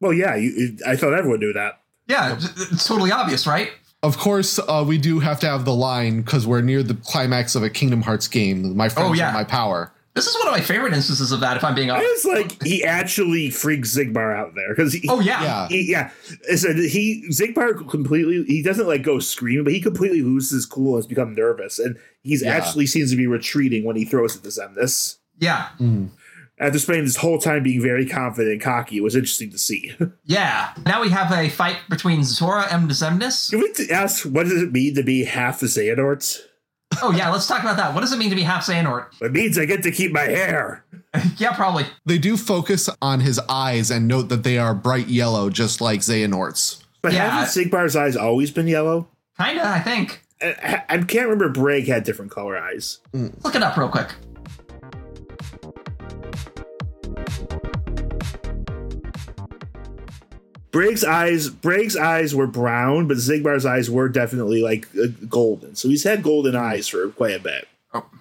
well, 0.02 0.12
yeah, 0.13 0.36
you, 0.36 0.78
I 0.86 0.95
thought 0.98 1.13
everyone 1.13 1.39
knew 1.39 1.54
that. 1.54 1.80
yeah, 2.08 2.36
it's 2.36 2.86
totally 2.88 3.12
obvious, 3.12 3.48
right? 3.48 3.72
Of 4.04 4.17
course, 4.17 4.60
uh, 4.60 4.84
we 4.88 4.98
do 4.98 5.19
have 5.19 5.39
to 5.41 5.48
have 5.48 5.65
the 5.65 5.74
line 5.74 6.22
because 6.22 6.48
we're 6.48 6.62
near 6.62 6.84
the 6.84 6.93
climax 6.95 7.56
of 7.56 7.63
a 7.63 7.69
Kingdom 7.69 8.02
Hearts 8.02 8.28
game. 8.28 8.76
My 8.78 8.88
friends 8.89 9.10
Oh, 9.10 9.13
yeah. 9.13 9.30
are 9.30 9.34
my 9.34 9.43
power. 9.43 9.91
This 10.15 10.26
is 10.28 10.36
one 10.39 10.48
of 10.48 10.54
my 10.54 10.62
favorite 10.62 10.93
instances 10.93 11.32
of 11.32 11.39
that, 11.41 11.56
if 11.56 11.63
I'm 11.63 11.76
being 11.76 11.91
honest. 11.91 12.26
was 12.26 12.26
like, 12.26 12.63
he 12.63 12.84
actually 12.84 13.50
freaks 13.52 13.95
Xigbar 13.95 14.36
out 14.36 14.54
there 14.56 14.69
because 14.76 14.91
he, 14.91 15.08
Oh 15.08 15.19
yeah, 15.19 15.41
Yeah. 15.43 15.67
he, 15.69 15.89
yeah, 15.91 16.10
so 16.56 16.74
he 16.74 17.26
Xigbar 17.32 17.88
completely 17.89 18.43
he 18.45 18.62
doesn't 18.63 18.88
like 18.88 19.04
go 19.04 19.19
screaming, 19.19 19.63
but 19.63 19.74
he 19.74 19.80
completely 19.80 20.22
loses 20.22 20.52
his 20.52 20.65
cool 20.65 20.93
and 20.95 20.98
has 21.00 21.08
become 21.08 21.36
nervous, 21.36 21.80
and 21.80 21.95
he's 22.22 22.41
Yeah. 22.43 22.56
actually 22.56 22.88
seems 22.88 23.12
to 23.12 23.17
be 23.17 23.28
retreating 23.28 23.84
when 23.86 23.95
he 23.95 24.04
throws 24.04 24.36
at 24.36 24.43
to 24.43 24.50
Xemnas. 24.50 25.17
yeah, 25.38 25.69
hmm. 25.78 26.08
After 26.62 26.78
spending 26.78 27.06
this 27.06 27.15
whole 27.15 27.39
time 27.39 27.63
being 27.63 27.82
very 27.82 28.06
confident 28.06 28.52
and 28.52 28.62
cocky, 28.62 28.98
it 28.98 29.02
was 29.04 29.15
interesting 29.15 29.50
to 29.52 29.58
see. 29.58 29.93
yeah. 30.26 30.74
Now 30.86 31.02
we 31.02 31.10
have 31.10 31.32
a 31.32 31.48
fight 31.48 31.78
between 31.89 32.22
Zora 32.26 32.67
and 32.69 32.89
Xemnas. 32.89 33.50
Can 33.52 33.62
we 33.62 33.89
ask 33.89 34.26
what 34.26 34.43
does 34.43 34.62
it 34.63 34.74
mean 34.74 34.93
to 34.95 35.04
be 35.04 35.24
half 35.24 35.62
the 35.62 35.67
Xehanorts? 35.67 36.39
Oh 37.02 37.12
yeah, 37.12 37.30
let's 37.30 37.47
talk 37.47 37.62
about 37.62 37.78
that. 37.78 37.93
What 37.93 38.02
does 38.02 38.12
it 38.12 38.17
mean 38.17 38.30
to 38.30 38.36
be 38.36 38.41
half 38.43 38.65
Xehanort? 38.65 39.08
It 39.21 39.32
means 39.32 39.58
I 39.58 39.65
get 39.65 39.84
to 39.84 39.91
keep 39.91 40.12
my 40.12 40.21
hair. 40.23 40.84
yeah, 41.38 41.54
probably. 41.54 41.86
They 42.06 42.17
do 42.17 42.36
focus 42.36 42.89
on 43.02 43.19
his 43.21 43.39
eyes 43.47 43.91
and 43.91 44.08
note 44.08 44.30
that 44.30 44.43
they 44.43 44.58
are 44.58 44.73
bright 44.73 45.08
yellow, 45.08 45.49
just 45.49 45.82
like 45.82 46.02
Xehanort's. 46.02 46.84
But 47.02 47.13
Yeah. 47.13 47.30
haven't 47.30 47.49
Xigbar's 47.49 47.95
eyes 47.95 48.15
always 48.17 48.52
been 48.52 48.67
yellow? 48.67 49.08
Kinda, 49.39 49.65
I 49.65 49.80
think. 49.80 50.21
I, 50.41 50.84
I 50.89 50.97
can't 50.99 51.30
remember 51.30 51.49
Braig 51.49 51.88
had 51.88 52.04
different 52.04 52.32
color 52.32 52.58
eyes. 52.58 52.99
Hmm. 53.13 53.28
Look 53.43 53.56
it 53.56 53.63
up 53.63 53.78
real 53.78 53.89
quick. 53.89 54.10
Braig's 60.72 61.04
eyes, 61.04 61.50
Braig's 61.50 61.96
eyes 61.98 62.36
were 62.36 62.48
brown, 62.48 63.08
but 63.08 63.18
Xigbar's 63.18 63.66
eyes 63.66 63.90
were 63.90 64.08
definitely 64.08 64.62
like 64.62 64.88
uh, 64.96 65.08
golden. 65.28 65.76
So 65.76 65.90
he's 65.90 66.04
had 66.04 66.22
golden 66.22 66.56
eyes 66.56 66.88
for 66.88 67.10
quite 67.10 67.36
a 67.36 67.40
bit. 67.40 67.68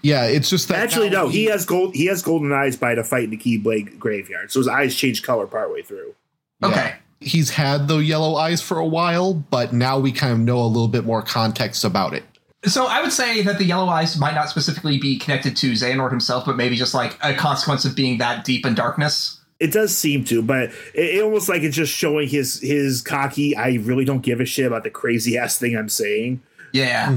Yeah, 0.00 0.24
it's 0.24 0.48
just 0.48 0.68
that 0.68 0.78
Actually, 0.78 1.10
no, 1.10 1.28
he 1.28 1.44
has 1.46 1.66
gold. 1.66 1.94
He 1.94 2.06
has 2.06 2.22
golden 2.22 2.52
eyes 2.52 2.76
by 2.76 2.94
the 2.94 3.04
fight 3.04 3.24
in 3.24 3.30
the 3.30 3.36
Keyblade 3.36 3.98
graveyard. 3.98 4.50
So 4.50 4.60
his 4.60 4.68
eyes 4.68 4.94
change 4.94 5.22
color 5.22 5.46
partway 5.46 5.82
through. 5.82 6.14
Yeah. 6.60 6.68
Okay. 6.68 6.94
He's 7.20 7.50
had 7.50 7.88
the 7.88 7.98
yellow 7.98 8.36
eyes 8.36 8.62
for 8.62 8.78
a 8.78 8.86
while, 8.86 9.34
but 9.34 9.74
now 9.74 9.98
we 9.98 10.12
kind 10.12 10.32
of 10.32 10.38
know 10.38 10.60
a 10.60 10.66
little 10.66 10.88
bit 10.88 11.04
more 11.04 11.20
context 11.20 11.84
about 11.84 12.14
it. 12.14 12.22
So 12.64 12.86
I 12.86 13.02
would 13.02 13.12
say 13.12 13.42
that 13.42 13.58
the 13.58 13.64
yellow 13.64 13.88
eyes 13.88 14.18
might 14.18 14.34
not 14.34 14.48
specifically 14.48 14.98
be 14.98 15.18
connected 15.18 15.56
to 15.58 15.72
Xehanort 15.72 16.10
himself, 16.10 16.46
but 16.46 16.56
maybe 16.56 16.76
just 16.76 16.94
like 16.94 17.18
a 17.22 17.34
consequence 17.34 17.84
of 17.84 17.94
being 17.94 18.18
that 18.18 18.44
deep 18.44 18.64
in 18.64 18.74
darkness. 18.74 19.37
It 19.60 19.72
does 19.72 19.96
seem 19.96 20.24
to, 20.26 20.40
but 20.40 20.70
it, 20.94 21.16
it 21.16 21.22
almost 21.22 21.48
like 21.48 21.62
it's 21.62 21.76
just 21.76 21.92
showing 21.92 22.28
his 22.28 22.60
his 22.60 23.02
cocky. 23.02 23.56
I 23.56 23.74
really 23.82 24.04
don't 24.04 24.22
give 24.22 24.40
a 24.40 24.44
shit 24.44 24.66
about 24.66 24.84
the 24.84 24.90
crazy 24.90 25.36
ass 25.36 25.58
thing 25.58 25.76
I'm 25.76 25.88
saying. 25.88 26.42
Yeah. 26.72 27.08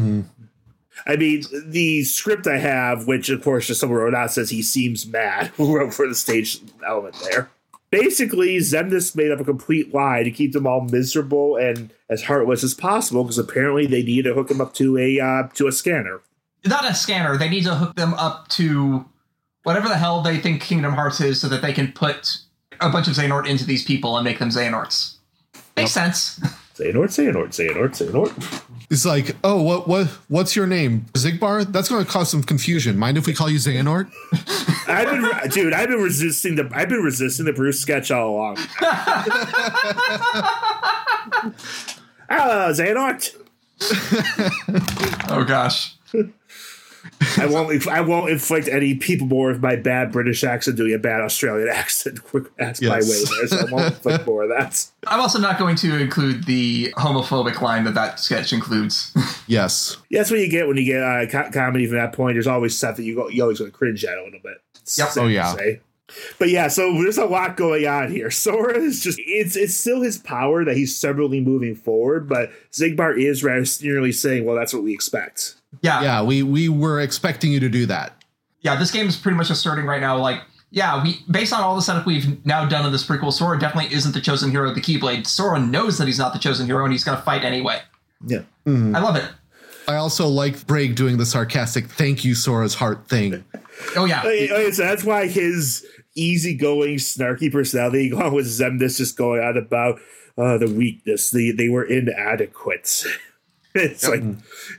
I 1.07 1.15
mean, 1.15 1.43
the 1.65 2.03
script 2.03 2.47
I 2.47 2.57
have, 2.57 3.07
which 3.07 3.29
of 3.29 3.43
course 3.43 3.67
just 3.67 3.79
someone 3.79 3.99
wrote 3.99 4.15
out, 4.15 4.31
says 4.31 4.49
he 4.49 4.61
seems 4.61 5.05
mad. 5.05 5.51
For 5.55 6.07
the 6.07 6.15
stage 6.15 6.59
element 6.85 7.15
there? 7.29 7.49
basically 7.91 8.57
Xemnas 8.57 9.15
made 9.15 9.31
up 9.31 9.39
a 9.39 9.43
complete 9.43 9.93
lie 9.93 10.23
to 10.23 10.31
keep 10.31 10.53
them 10.53 10.65
all 10.65 10.81
miserable 10.81 11.57
and 11.57 11.93
as 12.09 12.23
heartless 12.23 12.63
as 12.63 12.73
possible 12.73 13.23
because 13.23 13.37
apparently 13.37 13.85
they 13.85 14.01
need 14.01 14.23
to 14.23 14.33
hook 14.33 14.47
them 14.47 14.61
up 14.61 14.73
to 14.75 14.97
a 14.97 15.19
uh, 15.19 15.47
to 15.53 15.67
a 15.67 15.71
scanner. 15.71 16.21
Not 16.65 16.89
a 16.89 16.95
scanner. 16.95 17.37
They 17.37 17.49
need 17.49 17.65
to 17.65 17.75
hook 17.75 17.95
them 17.95 18.13
up 18.15 18.47
to 18.49 19.05
whatever 19.63 19.87
the 19.87 19.97
hell 19.97 20.21
they 20.21 20.37
think 20.37 20.61
Kingdom 20.61 20.93
Hearts 20.93 21.19
is, 21.21 21.39
so 21.41 21.47
that 21.49 21.61
they 21.61 21.73
can 21.73 21.91
put 21.91 22.37
a 22.79 22.89
bunch 22.89 23.07
of 23.07 23.13
Xehanort 23.13 23.47
into 23.47 23.65
these 23.65 23.83
people 23.83 24.17
and 24.17 24.23
make 24.23 24.39
them 24.39 24.49
Xehanorts. 24.49 25.15
Makes 25.75 25.91
sense. 25.91 26.39
Xehanort, 26.75 27.09
Xehanort, 27.09 27.49
Xehanort, 27.49 27.91
Xehanort. 27.91 28.63
It's 28.89 29.05
like, 29.05 29.35
oh, 29.43 29.61
what 29.61 29.87
what 29.87 30.07
what's 30.27 30.55
your 30.55 30.67
name? 30.67 31.05
Xigbar? 31.13 31.71
That's 31.71 31.87
going 31.87 32.03
to 32.03 32.11
cause 32.11 32.29
some 32.29 32.43
confusion. 32.43 32.97
Mind 32.97 33.17
if 33.17 33.25
we 33.25 33.33
call 33.33 33.49
you 33.49 33.57
Xehanort? 33.57 34.11
I've 34.87 35.07
been, 35.09 35.49
dude. 35.51 35.73
I've 35.73 35.87
been 35.87 36.01
resisting 36.01 36.55
the. 36.55 36.69
I've 36.73 36.89
been 36.89 37.01
resisting 37.01 37.45
the 37.45 37.53
Bruce 37.53 37.79
sketch 37.79 38.11
all 38.11 38.29
along. 38.29 38.57
Ah, 42.33 42.69
Xehanort. 42.71 43.35
oh 45.29 45.43
gosh. 45.43 45.95
I 47.37 47.45
won't. 47.45 47.87
I 47.87 48.01
won't 48.01 48.29
inflict 48.29 48.67
any 48.67 48.95
people 48.95 49.27
more 49.27 49.49
with 49.49 49.61
my 49.61 49.75
bad 49.75 50.11
British 50.11 50.43
accent 50.43 50.77
doing 50.77 50.93
a 50.93 50.99
bad 50.99 51.21
Australian 51.21 51.69
accent. 51.73 52.19
That's 52.57 52.81
my 52.81 52.95
way 52.95 53.01
there, 53.01 53.47
so 53.47 53.67
I 53.67 53.71
won't 53.71 53.85
inflict 53.93 54.25
more 54.25 54.43
of 54.43 54.49
that. 54.49 54.85
I'm 55.07 55.19
also 55.19 55.39
not 55.39 55.57
going 55.57 55.75
to 55.77 55.97
include 55.97 56.45
the 56.45 56.93
homophobic 56.97 57.61
line 57.61 57.83
that 57.85 57.95
that 57.95 58.19
sketch 58.19 58.53
includes. 58.53 59.13
yes. 59.47 59.97
Yeah, 60.09 60.19
that's 60.19 60.31
what 60.31 60.39
you 60.39 60.49
get 60.49 60.67
when 60.67 60.77
you 60.77 60.85
get 60.85 61.01
uh, 61.01 61.25
co- 61.27 61.51
comedy 61.51 61.87
from 61.87 61.97
that 61.97 62.13
point. 62.13 62.35
There's 62.35 62.47
always 62.47 62.77
stuff 62.77 62.97
that 62.97 63.03
you 63.03 63.15
go, 63.15 63.29
you 63.29 63.41
always 63.41 63.59
going 63.59 63.71
to 63.71 63.77
cringe 63.77 64.03
at 64.05 64.17
a 64.17 64.23
little 64.23 64.39
bit. 64.43 64.61
It's 64.75 64.97
Yep. 64.97 65.09
Oh, 65.17 65.27
yeah. 65.27 65.55
say. 65.55 65.81
But 66.39 66.49
yeah, 66.49 66.67
so 66.67 66.93
there's 66.93 67.17
a 67.17 67.25
lot 67.25 67.55
going 67.57 67.87
on 67.87 68.11
here. 68.11 68.29
Sora 68.31 68.77
is 68.77 69.01
just 69.01 69.19
it's 69.23 69.55
it's 69.55 69.73
still 69.75 70.01
his 70.01 70.17
power 70.17 70.65
that 70.65 70.75
he's 70.75 70.97
severally 70.97 71.39
moving 71.39 71.75
forward, 71.75 72.27
but 72.27 72.51
Xigbar 72.71 73.17
is 73.17 73.43
rather 73.43 73.65
nearly 73.81 74.11
saying, 74.11 74.45
Well, 74.45 74.55
that's 74.55 74.73
what 74.73 74.83
we 74.83 74.93
expect. 74.93 75.55
Yeah, 75.81 76.01
Yeah, 76.01 76.23
we 76.23 76.43
we 76.43 76.69
were 76.69 76.99
expecting 77.01 77.51
you 77.51 77.59
to 77.59 77.69
do 77.69 77.85
that. 77.87 78.21
yeah, 78.61 78.75
this 78.75 78.91
game 78.91 79.07
is 79.07 79.15
pretty 79.15 79.37
much 79.37 79.49
asserting 79.49 79.85
right 79.85 80.01
now, 80.01 80.17
like, 80.17 80.41
yeah, 80.69 81.03
we 81.03 81.19
based 81.29 81.51
on 81.53 81.61
all 81.61 81.75
the 81.75 81.81
setup 81.81 82.05
we've 82.05 82.45
now 82.45 82.65
done 82.67 82.85
in 82.85 82.91
this 82.91 83.05
prequel, 83.05 83.33
Sora 83.33 83.59
definitely 83.59 83.93
isn't 83.93 84.13
the 84.13 84.21
chosen 84.21 84.51
hero 84.51 84.69
of 84.69 84.75
the 84.75 84.81
Keyblade. 84.81 85.25
Sora 85.27 85.59
knows 85.59 85.97
that 85.97 86.07
he's 86.07 86.19
not 86.19 86.33
the 86.33 86.39
chosen 86.39 86.65
hero, 86.65 86.83
and 86.85 86.93
he's 86.93 87.03
going 87.03 87.17
to 87.17 87.23
fight 87.23 87.43
anyway. 87.43 87.81
Yeah. 88.25 88.41
I 88.67 88.99
love 88.99 89.15
it. 89.15 89.25
I 89.87 89.95
also 89.95 90.27
like 90.27 90.55
Braig 90.67 90.95
doing 90.95 91.17
the 91.17 91.25
sarcastic 91.25 91.87
"Thank 91.87 92.23
you, 92.23 92.35
Sora's 92.35 92.75
heart" 92.75 93.07
thing. 93.09 93.43
Oh 93.95 94.05
yeah, 94.05 94.19
Okay, 94.21 94.49
okay, 94.51 94.71
so 94.71 94.83
that's 94.83 95.03
why 95.03 95.27
his 95.27 95.83
easygoing, 96.15 96.97
snarky 96.97 97.51
personality, 97.51 98.09
along 98.11 98.35
with 98.35 98.45
Xemnas 98.45 98.97
just 98.97 99.17
going 99.17 99.41
on 99.43 99.57
about 99.57 99.99
uh, 100.37 100.57
the 100.59 100.67
weakness, 100.67 101.31
the 101.31 101.51
they 101.51 101.67
were 101.67 101.83
inadequate. 101.83 103.03
it's 103.75 104.07
like 104.07 104.23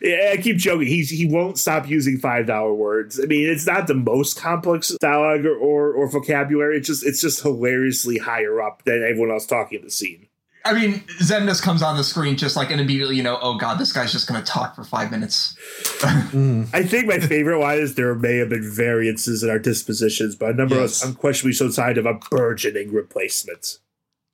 yeah, 0.01 0.31
I 0.33 0.37
keep 0.37 0.57
joking. 0.57 0.87
He's 0.87 1.11
he 1.11 1.27
won't 1.27 1.59
stop 1.59 1.89
using 1.89 2.19
five 2.19 2.47
dollar 2.47 2.75
words. 2.75 3.19
I 3.21 3.25
mean, 3.27 3.49
it's 3.49 3.67
not 3.67 3.87
the 3.87 3.95
most 3.95 4.39
complex 4.39 4.95
dialogue 5.01 5.45
or, 5.47 5.57
or 5.57 5.93
or 5.95 6.09
vocabulary. 6.11 6.77
It's 6.79 6.87
just 6.89 7.05
it's 7.05 7.21
just 7.21 7.43
hilariously 7.43 8.19
higher 8.19 8.61
up 8.61 8.85
than 8.85 9.03
everyone 9.03 9.31
else 9.31 9.47
talking 9.47 9.79
in 9.81 9.85
the 9.85 9.91
scene. 9.91 10.29
I 10.65 10.75
mean, 10.75 11.01
Xemnas 11.21 11.61
comes 11.61 11.83
on 11.83 11.97
the 11.97 12.05
screen 12.05 12.37
just 12.37 12.55
like, 12.55 12.71
and 12.71 12.81
immediately 12.81 13.17
you 13.17 13.23
know, 13.25 13.37
oh 13.43 13.57
god, 13.59 13.79
this 13.81 13.93
guy's 13.93 14.13
just 14.13 14.29
going 14.29 14.41
to 14.41 14.47
talk 14.47 14.77
for 14.77 14.85
five 14.85 15.11
minutes. 15.11 15.57
Mm. 16.03 16.69
I 16.73 16.83
think 16.83 17.07
my 17.07 17.19
favorite 17.21 17.61
one 17.61 17.79
is 17.79 17.95
there 17.95 18.15
may 18.17 18.39
have 18.39 18.49
been 18.49 18.69
variances 18.69 19.43
in 19.45 19.51
our 19.51 19.59
dispositions, 19.59 20.35
but 20.35 20.51
a 20.51 20.55
number 20.55 20.75
Yes. 20.75 20.81
of 20.81 20.85
us 20.85 21.05
unquestionably 21.05 21.53
showed 21.53 21.75
sign 21.75 21.97
of 21.99 22.07
a 22.07 22.15
burgeoning 22.31 22.93
replacement. 22.93 23.79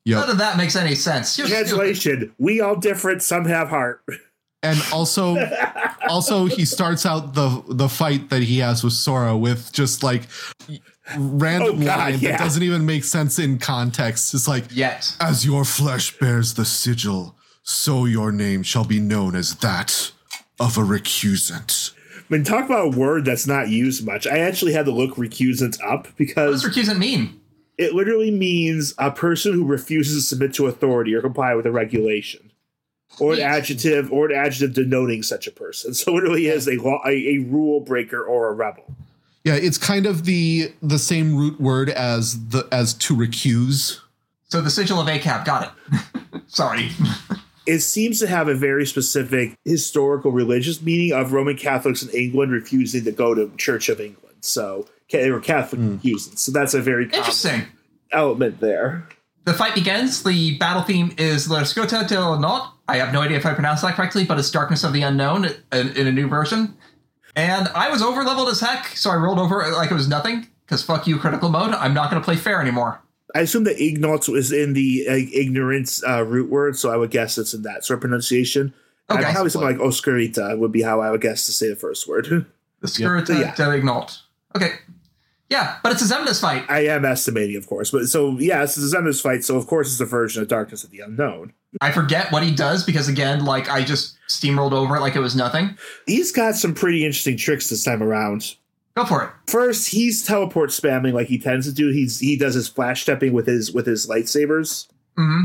None 0.07 0.31
of 0.31 0.39
that 0.39 0.57
makes 0.57 0.77
any 0.77 0.95
sense. 0.95 1.37
You're 1.37 1.47
stupid. 1.49 1.67
Translation: 1.69 2.35
We 2.39 2.61
all 2.63 2.77
different. 2.77 3.23
Some 3.23 3.45
have 3.47 3.69
heart. 3.69 4.03
And 4.63 4.79
also, 4.93 5.37
also 6.09 6.47
he 6.47 6.65
starts 6.65 7.07
out 7.07 7.35
the 7.35 7.63
the 7.69 7.89
fight 7.89 8.31
that 8.31 8.43
he 8.43 8.59
has 8.59 8.83
with 8.83 8.93
Sora 8.93 9.37
with 9.37 9.73
just 9.73 10.03
like 10.03 10.23
random 11.17 11.81
Oh, 11.81 11.85
God, 11.85 11.99
line 11.99 12.19
yeah. 12.19 12.33
that 12.33 12.41
doesn't 12.41 12.63
even 12.63 12.85
make 12.85 13.05
sense 13.05 13.39
in 13.39 13.59
context. 13.59 14.35
It's 14.35 14.49
like, 14.49 14.65
Yet. 14.71 15.17
as 15.21 15.45
your 15.47 15.65
flesh 15.65 16.19
bears 16.19 16.55
the 16.55 16.65
sigil, 16.65 17.37
so 17.63 18.05
your 18.05 18.33
name 18.33 18.63
shall 18.63 18.85
be 18.85 19.01
known 19.01 19.35
as 19.37 19.55
that 19.57 20.13
of 20.61 20.77
a 20.77 20.83
recusant. 20.83 21.93
I 22.17 22.35
mean, 22.35 22.45
talk 22.45 22.67
about 22.67 22.95
a 22.95 22.99
word 22.99 23.25
that's 23.25 23.47
not 23.47 23.69
used 23.69 24.05
much. 24.05 24.27
I 24.27 24.39
actually 24.39 24.73
had 24.73 24.85
to 24.87 24.93
look 24.93 25.15
recusant 25.17 25.79
up 25.83 26.09
because 26.17 26.63
What 26.65 26.75
does 26.75 26.89
recusant 26.89 26.99
mean? 26.99 27.41
it 27.79 27.95
literally 27.95 28.31
means 28.31 28.93
a 28.99 29.11
person 29.11 29.53
who 29.55 29.65
refuses 29.65 30.25
to 30.25 30.29
submit 30.29 30.53
to 30.55 30.67
authority 30.67 31.15
or 31.15 31.23
comply 31.23 31.55
with 31.55 31.65
a 31.65 31.71
regulation, 31.71 32.53
or 33.21 33.33
an 33.33 33.39
Neat. 33.39 33.45
adjective, 33.45 34.13
or 34.13 34.31
an 34.31 34.37
adjective 34.37 34.75
denoting 34.75 35.23
such 35.23 35.47
a 35.47 35.53
person. 35.53 35.95
So 35.95 36.17
it 36.17 36.23
really 36.23 36.47
is 36.47 36.69
a 36.69 36.77
law, 36.77 37.01
a, 37.07 37.11
a 37.11 37.39
rule 37.39 37.81
breaker 37.81 38.25
or 38.25 38.49
a 38.49 38.53
rebel. 38.53 38.85
Yeah, 39.45 39.55
it's 39.55 39.79
kind 39.79 40.07
of 40.07 40.25
the 40.25 40.73
the 40.83 40.99
same 40.99 41.37
root 41.37 41.61
word 41.61 41.91
as 41.91 42.49
the 42.49 42.69
as 42.71 42.95
to 42.95 43.17
recuse. 43.17 44.01
So 44.49 44.61
the 44.61 44.71
sigil 44.71 45.01
of 45.01 45.07
ACAP, 45.07 45.45
got 45.45 45.75
it. 45.93 46.43
Sorry. 46.49 46.91
It 47.69 47.81
seems 47.81 48.19
to 48.21 48.27
have 48.27 48.49
a 48.49 48.55
very 48.55 48.87
specific 48.87 49.55
historical 49.67 50.33
religious 50.33 50.81
meaning 50.81 51.13
of 51.13 51.35
Roman 51.35 51.55
Catholics 51.55 52.03
in 52.03 52.09
England 52.19 52.51
refusing 52.51 53.05
to 53.05 53.13
go 53.13 53.35
to 53.35 53.55
Church 53.59 53.91
of 53.91 54.01
England. 54.01 54.37
So 54.41 54.87
ca- 55.13 55.19
they 55.21 55.31
were 55.31 55.39
Catholic 55.39 55.83
hmm. 55.83 55.97
recusants. 55.97 56.39
So 56.39 56.51
that's 56.51 56.73
a 56.73 56.81
very 56.81 57.05
Interesting. 57.05 57.65
element 58.11 58.61
there. 58.61 59.07
The 59.45 59.53
fight 59.53 59.75
begins. 59.75 60.23
The 60.23 60.57
battle 60.57 60.83
theme 60.83 61.15
is 61.19 61.51
La 61.51 61.61
Scota 61.61 62.09
de 62.09 62.19
la 62.19 62.39
Notte. 62.39 62.71
I 62.89 62.97
have 62.97 63.13
no 63.13 63.21
idea 63.21 63.37
if 63.37 63.45
I 63.47 63.53
pronounced 63.53 63.83
that 63.83 63.95
correctly, 63.95 64.25
but 64.25 64.39
it's 64.39 64.51
Darkness 64.51 64.83
of 64.83 64.95
the 64.95 65.03
Unknown 65.03 65.45
in, 65.73 65.89
in 65.97 66.07
a 66.07 66.13
new 66.13 66.27
version. 66.27 66.75
And 67.37 67.69
I 67.69 67.91
was 67.91 68.03
over 68.03 68.25
leveled 68.25 68.49
as 68.49 68.61
heck, 68.61 68.87
so 68.97 69.11
I 69.11 69.17
rolled 69.17 69.39
over 69.39 69.71
like 69.73 69.91
it 69.91 69.95
was 69.95 70.09
nothing. 70.09 70.49
Because 70.65 70.83
fuck 70.83 71.07
you, 71.07 71.19
critical 71.19 71.49
mode. 71.49 71.75
I'm 71.75 71.95
not 71.95 72.11
going 72.11 72.21
to 72.21 72.25
play 72.25 72.37
fair 72.37 72.61
anymore. 72.61 73.01
I 73.35 73.41
assume 73.41 73.65
that 73.65 73.81
ignorance 73.83 74.27
was 74.27 74.53
in 74.53 74.73
the 74.73 75.07
uh, 75.09 75.15
ignorance 75.33 76.03
uh, 76.03 76.25
root 76.25 76.51
word, 76.51 76.77
so 76.77 76.91
I 76.91 76.97
would 76.97 77.11
guess 77.11 77.39
it's 77.39 77.55
in 77.55 77.63
that 77.63 77.85
sort 77.85 77.99
of 77.99 78.01
pronunciation. 78.01 78.73
Okay. 79.11 79.23
Okay. 79.23 79.33
Probably 79.33 79.51
something 79.51 79.79
like 79.79 79.79
oscarita 79.79 80.59
would 80.59 80.73
be 80.73 80.83
how 80.83 81.01
I 81.01 81.11
would 81.11 81.21
guess 81.21 81.47
to 81.47 81.53
say 81.53 81.69
the 81.69 81.77
first 81.77 82.09
word. 82.09 82.47
The 82.81 82.87
Scurita 82.87 83.41
Yeah. 83.41 83.55
Okay. 84.55 84.75
Yeah, 85.51 85.77
but 85.83 85.93
it's 85.93 86.03
a 86.03 86.15
Xemnas 86.15 86.41
fight. 86.41 86.65
I 86.69 86.81
am 86.87 87.05
estimating, 87.07 87.57
of 87.57 87.67
course, 87.67 87.91
but 87.91 88.07
so 88.07 88.39
yeah, 88.39 88.63
it's 88.63 88.77
a 88.77 88.81
Xemnas 88.81 89.23
fight, 89.23 89.45
so 89.45 89.57
of 89.57 89.67
course 89.67 89.91
it's 89.91 90.01
a 90.01 90.05
version 90.05 90.43
of 90.43 90.49
Darkness 90.49 90.85
of 90.85 90.91
the 90.91 91.01
Unknown. 91.01 91.55
I 91.81 91.91
forget 91.91 92.31
what 92.33 92.43
he 92.43 92.55
does 92.55 92.85
because, 92.85 93.09
again, 93.09 93.45
like 93.45 93.71
I 93.71 93.83
just 93.83 94.19
steamrolled 94.29 94.73
over 94.73 94.97
it 94.97 95.01
like 95.01 95.17
it 95.17 95.21
was 95.21 95.35
nothing. 95.37 95.77
He's 96.07 96.33
got 96.33 96.55
some 96.55 96.75
pretty 96.75 97.05
interesting 97.05 97.37
tricks 97.37 97.69
this 97.71 97.83
time 97.85 98.03
around. 98.03 98.57
Go 98.95 99.05
for 99.07 99.25
it. 99.25 99.31
First, 99.51 99.89
he's 99.89 100.25
teleport 100.25 100.71
spamming 100.71 101.13
like 101.13 101.29
he 101.29 101.39
tends 101.39 101.67
to 101.67 101.73
do. 101.73 101.91
He's 101.93 102.19
he 102.21 102.37
does 102.37 102.55
his 102.55 102.69
flash 102.69 103.03
stepping 103.03 103.33
with 103.33 103.47
his 103.47 103.73
with 103.73 103.87
his 103.87 104.07
lightsabers. 104.07 104.87
hmm 105.17 105.45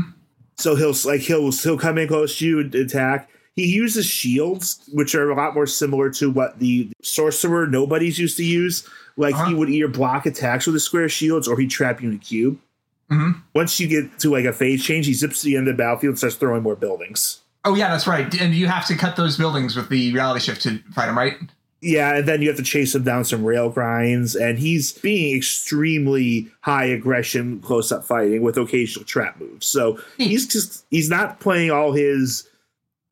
So 0.56 0.76
he'll 0.76 0.94
like 1.04 1.20
he'll 1.22 1.50
he'll 1.50 1.78
come 1.78 1.96
in 1.98 2.08
close 2.08 2.38
to 2.38 2.46
you 2.46 2.60
and 2.60 2.74
attack. 2.74 3.30
He 3.56 3.66
uses 3.66 4.04
shields, 4.06 4.80
which 4.92 5.14
are 5.14 5.30
a 5.30 5.36
lot 5.36 5.54
more 5.54 5.66
similar 5.66 6.10
to 6.10 6.30
what 6.30 6.58
the 6.58 6.90
sorcerer 7.02 7.66
nobodies 7.66 8.18
used 8.18 8.36
to 8.38 8.44
use. 8.44 8.88
Like 9.16 9.34
he 9.36 9.40
Uh-huh. 9.42 9.56
would 9.56 9.70
either 9.70 9.86
block 9.88 10.26
attacks 10.26 10.66
with 10.66 10.74
his 10.74 10.82
square 10.82 11.08
shields 11.08 11.46
or 11.46 11.56
he'd 11.58 11.70
trap 11.70 12.02
you 12.02 12.08
in 12.10 12.16
a 12.16 12.18
cube. 12.18 12.58
hmm 13.08 13.30
Once 13.54 13.78
you 13.78 13.86
get 13.86 14.18
to 14.20 14.30
like 14.30 14.44
a 14.44 14.52
phase 14.52 14.82
change, 14.82 15.06
he 15.06 15.12
zips 15.14 15.40
to 15.42 15.44
the 15.46 15.56
end 15.56 15.68
of 15.68 15.76
the 15.76 15.82
battlefield 15.82 16.12
and 16.12 16.18
starts 16.18 16.34
throwing 16.36 16.62
more 16.64 16.74
buildings. 16.74 17.40
Oh, 17.64 17.74
yeah, 17.76 17.88
that's 17.88 18.06
right. 18.06 18.32
And 18.40 18.54
you 18.54 18.66
have 18.66 18.86
to 18.88 18.96
cut 18.96 19.14
those 19.16 19.36
buildings 19.38 19.76
with 19.76 19.88
the 19.88 20.12
reality 20.12 20.40
shift 20.44 20.62
to 20.62 20.80
fight 20.92 21.08
him, 21.08 21.16
right? 21.16 21.34
Yeah, 21.80 22.16
and 22.16 22.26
then 22.26 22.42
you 22.42 22.48
have 22.48 22.56
to 22.56 22.62
chase 22.62 22.94
him 22.94 23.04
down 23.04 23.24
some 23.24 23.44
rail 23.44 23.68
grinds, 23.70 24.34
and 24.34 24.58
he's 24.58 24.92
being 24.92 25.36
extremely 25.36 26.50
high 26.62 26.86
aggression 26.86 27.60
close 27.60 27.92
up 27.92 28.04
fighting 28.04 28.42
with 28.42 28.56
occasional 28.56 29.04
trap 29.04 29.38
moves. 29.38 29.66
So 29.66 29.98
he's 30.18 30.46
just 30.46 30.84
he's 30.90 31.08
not 31.10 31.40
playing 31.40 31.70
all 31.70 31.92
his 31.92 32.48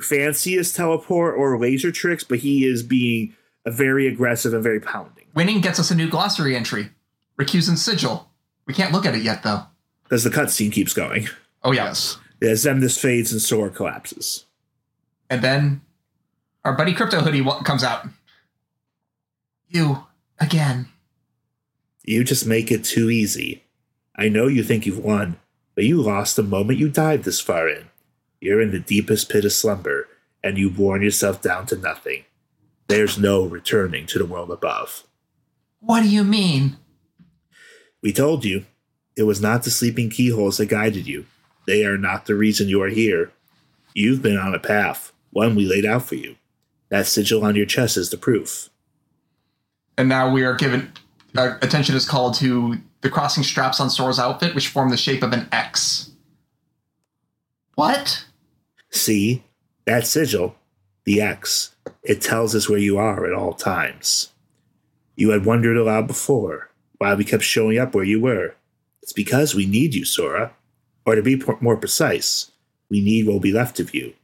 fanciest 0.03 0.77
teleport 0.77 1.37
or 1.37 1.59
laser 1.59 1.93
tricks, 1.93 2.25
but 2.25 2.41
he 2.41 2.65
is 2.65 2.83
being 2.83 3.35
a 3.65 3.71
very 3.71 4.07
aggressive 4.07 4.55
and 4.55 4.63
very 4.63 4.81
pounding. 4.81 5.27
Winning 5.35 5.61
gets 5.61 5.79
us 5.79 5.91
a 5.91 5.95
new 5.95 6.09
glossary 6.09 6.57
entry. 6.57 6.91
Recusant 7.39 7.79
sigil. 7.79 8.29
We 8.67 8.75
can't 8.75 8.93
look 8.93 9.07
at 9.07 9.15
it 9.15 9.23
yet, 9.23 9.43
though. 9.43 9.63
As 10.11 10.25
the 10.25 10.31
cutscene 10.31 10.73
keeps 10.73 10.93
going. 10.93 11.29
Oh, 11.63 11.73
yeah. 11.73 11.87
Yes. 11.87 12.19
As 12.43 12.65
Xemnas 12.65 12.99
fades 12.99 13.33
and 13.33 13.41
Sora 13.41 13.71
collapses. 13.71 14.47
And 15.31 15.43
then 15.43 15.81
our 16.65 16.77
buddy 16.77 16.93
Crypto 16.93 17.21
Hoodie 17.21 17.45
comes 17.65 17.83
out. 17.83 18.07
You, 19.69 20.07
again. 20.39 20.89
You 22.05 22.25
just 22.25 22.47
make 22.47 22.71
it 22.71 22.85
too 22.85 23.11
easy. 23.11 23.63
I 24.17 24.29
know 24.29 24.47
you 24.47 24.63
think 24.63 24.85
you've 24.85 24.99
won, 24.99 25.39
but 25.75 25.85
you 25.85 26.03
lost 26.03 26.37
the 26.37 26.43
moment 26.43 26.79
you 26.79 26.89
dived 26.89 27.25
this 27.25 27.41
far 27.41 27.69
in. 27.69 27.87
You're 28.43 28.61
in 28.61 28.73
the 28.73 28.81
deepest 28.81 29.29
pit 29.29 29.45
of 29.45 29.53
slumber, 29.53 30.09
and 30.43 30.59
you've 30.59 30.77
worn 30.77 31.01
yourself 31.01 31.41
down 31.41 31.65
to 31.67 31.77
nothing. 31.77 32.25
There's 32.89 33.17
no 33.17 33.45
returning 33.45 34.05
to 34.07 34.19
the 34.19 34.27
world 34.27 34.51
above. 34.51 35.05
What 35.79 36.03
do 36.03 36.09
you 36.09 36.25
mean? 36.25 36.77
We 38.03 38.13
told 38.13 38.45
you. 38.45 38.67
It 39.17 39.23
was 39.23 39.41
not 39.41 39.63
the 39.63 39.71
sleeping 39.71 40.11
keyholes 40.11 40.57
that 40.57 40.67
guided 40.67 41.07
you. 41.07 41.27
They 41.69 41.85
are 41.85 41.97
not 41.97 42.27
the 42.27 42.35
reason 42.35 42.69
you 42.69 42.83
are 42.83 42.89
here. 42.89 43.31
You've 43.95 44.23
been 44.23 44.39
on 44.39 44.57
a 44.57 44.59
path, 44.59 45.13
one 45.31 45.55
we 45.55 45.65
laid 45.65 45.87
out 45.87 46.03
for 46.03 46.17
you. 46.17 46.35
That 46.89 47.07
sigil 47.07 47.45
on 47.45 47.55
your 47.55 47.67
chest 47.67 47.97
is 47.97 48.11
the 48.11 48.17
proof. 48.17 48.71
And 49.97 50.09
now 50.09 50.29
we 50.33 50.43
are 50.43 50.55
given 50.55 50.93
uh, 51.37 51.59
attention 51.63 51.95
is 51.95 52.09
called 52.09 52.35
to 52.41 52.79
the 53.03 53.09
crossing 53.09 53.45
straps 53.45 53.79
on 53.79 53.89
Sora's 53.89 54.19
outfit, 54.19 54.57
which 54.57 54.67
form 54.67 54.89
the 54.89 54.97
shape 54.97 55.23
of 55.23 55.33
an 55.33 55.47
X. 55.53 56.11
What? 57.77 58.25
See, 58.93 59.45
that 59.87 60.07
sigil, 60.07 60.55
the 61.05 61.21
X, 61.21 61.75
it 62.03 62.21
tells 62.21 62.55
us 62.55 62.69
where 62.69 62.79
you 62.79 62.99
are 62.99 63.27
at 63.27 63.33
all 63.33 63.55
times. 63.55 64.29
You 65.17 65.31
had 65.31 65.45
wondered 65.45 65.77
aloud 65.77 66.07
before 66.07 66.71
why 66.99 67.15
we 67.15 67.25
kept 67.25 67.43
showing 67.43 67.79
up 67.79 67.95
where 67.95 68.05
you 68.05 68.21
were. 68.21 68.55
It's 69.03 69.13
because 69.13 69.55
we 69.55 69.67
need 69.67 69.95
you, 69.95 70.05
Sora. 70.05 70.53
Or 71.05 71.17
to 71.17 71.23
be 71.23 71.43
more 71.61 71.77
precise, 71.77 72.53
we 72.89 73.01
need 73.01 73.27
what 73.27 73.33
will 73.33 73.41
be 73.41 73.53
left 73.53 73.81
of 73.81 73.93
you 73.95 74.15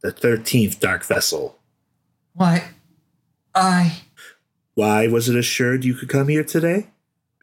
the 0.00 0.12
13th 0.12 0.80
Dark 0.80 1.02
Vessel. 1.02 1.56
Why? 2.34 2.68
I. 3.54 4.02
Why 4.74 5.06
was 5.06 5.30
it 5.30 5.36
assured 5.36 5.84
you 5.84 5.94
could 5.94 6.10
come 6.10 6.28
here 6.28 6.44
today? 6.44 6.88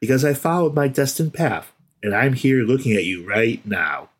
Because 0.00 0.24
I 0.24 0.34
followed 0.34 0.72
my 0.72 0.86
destined 0.86 1.34
path, 1.34 1.72
and 2.04 2.14
I'm 2.14 2.34
here 2.34 2.62
looking 2.62 2.92
at 2.92 3.04
you 3.04 3.26
right 3.26 3.64
now. 3.66 4.10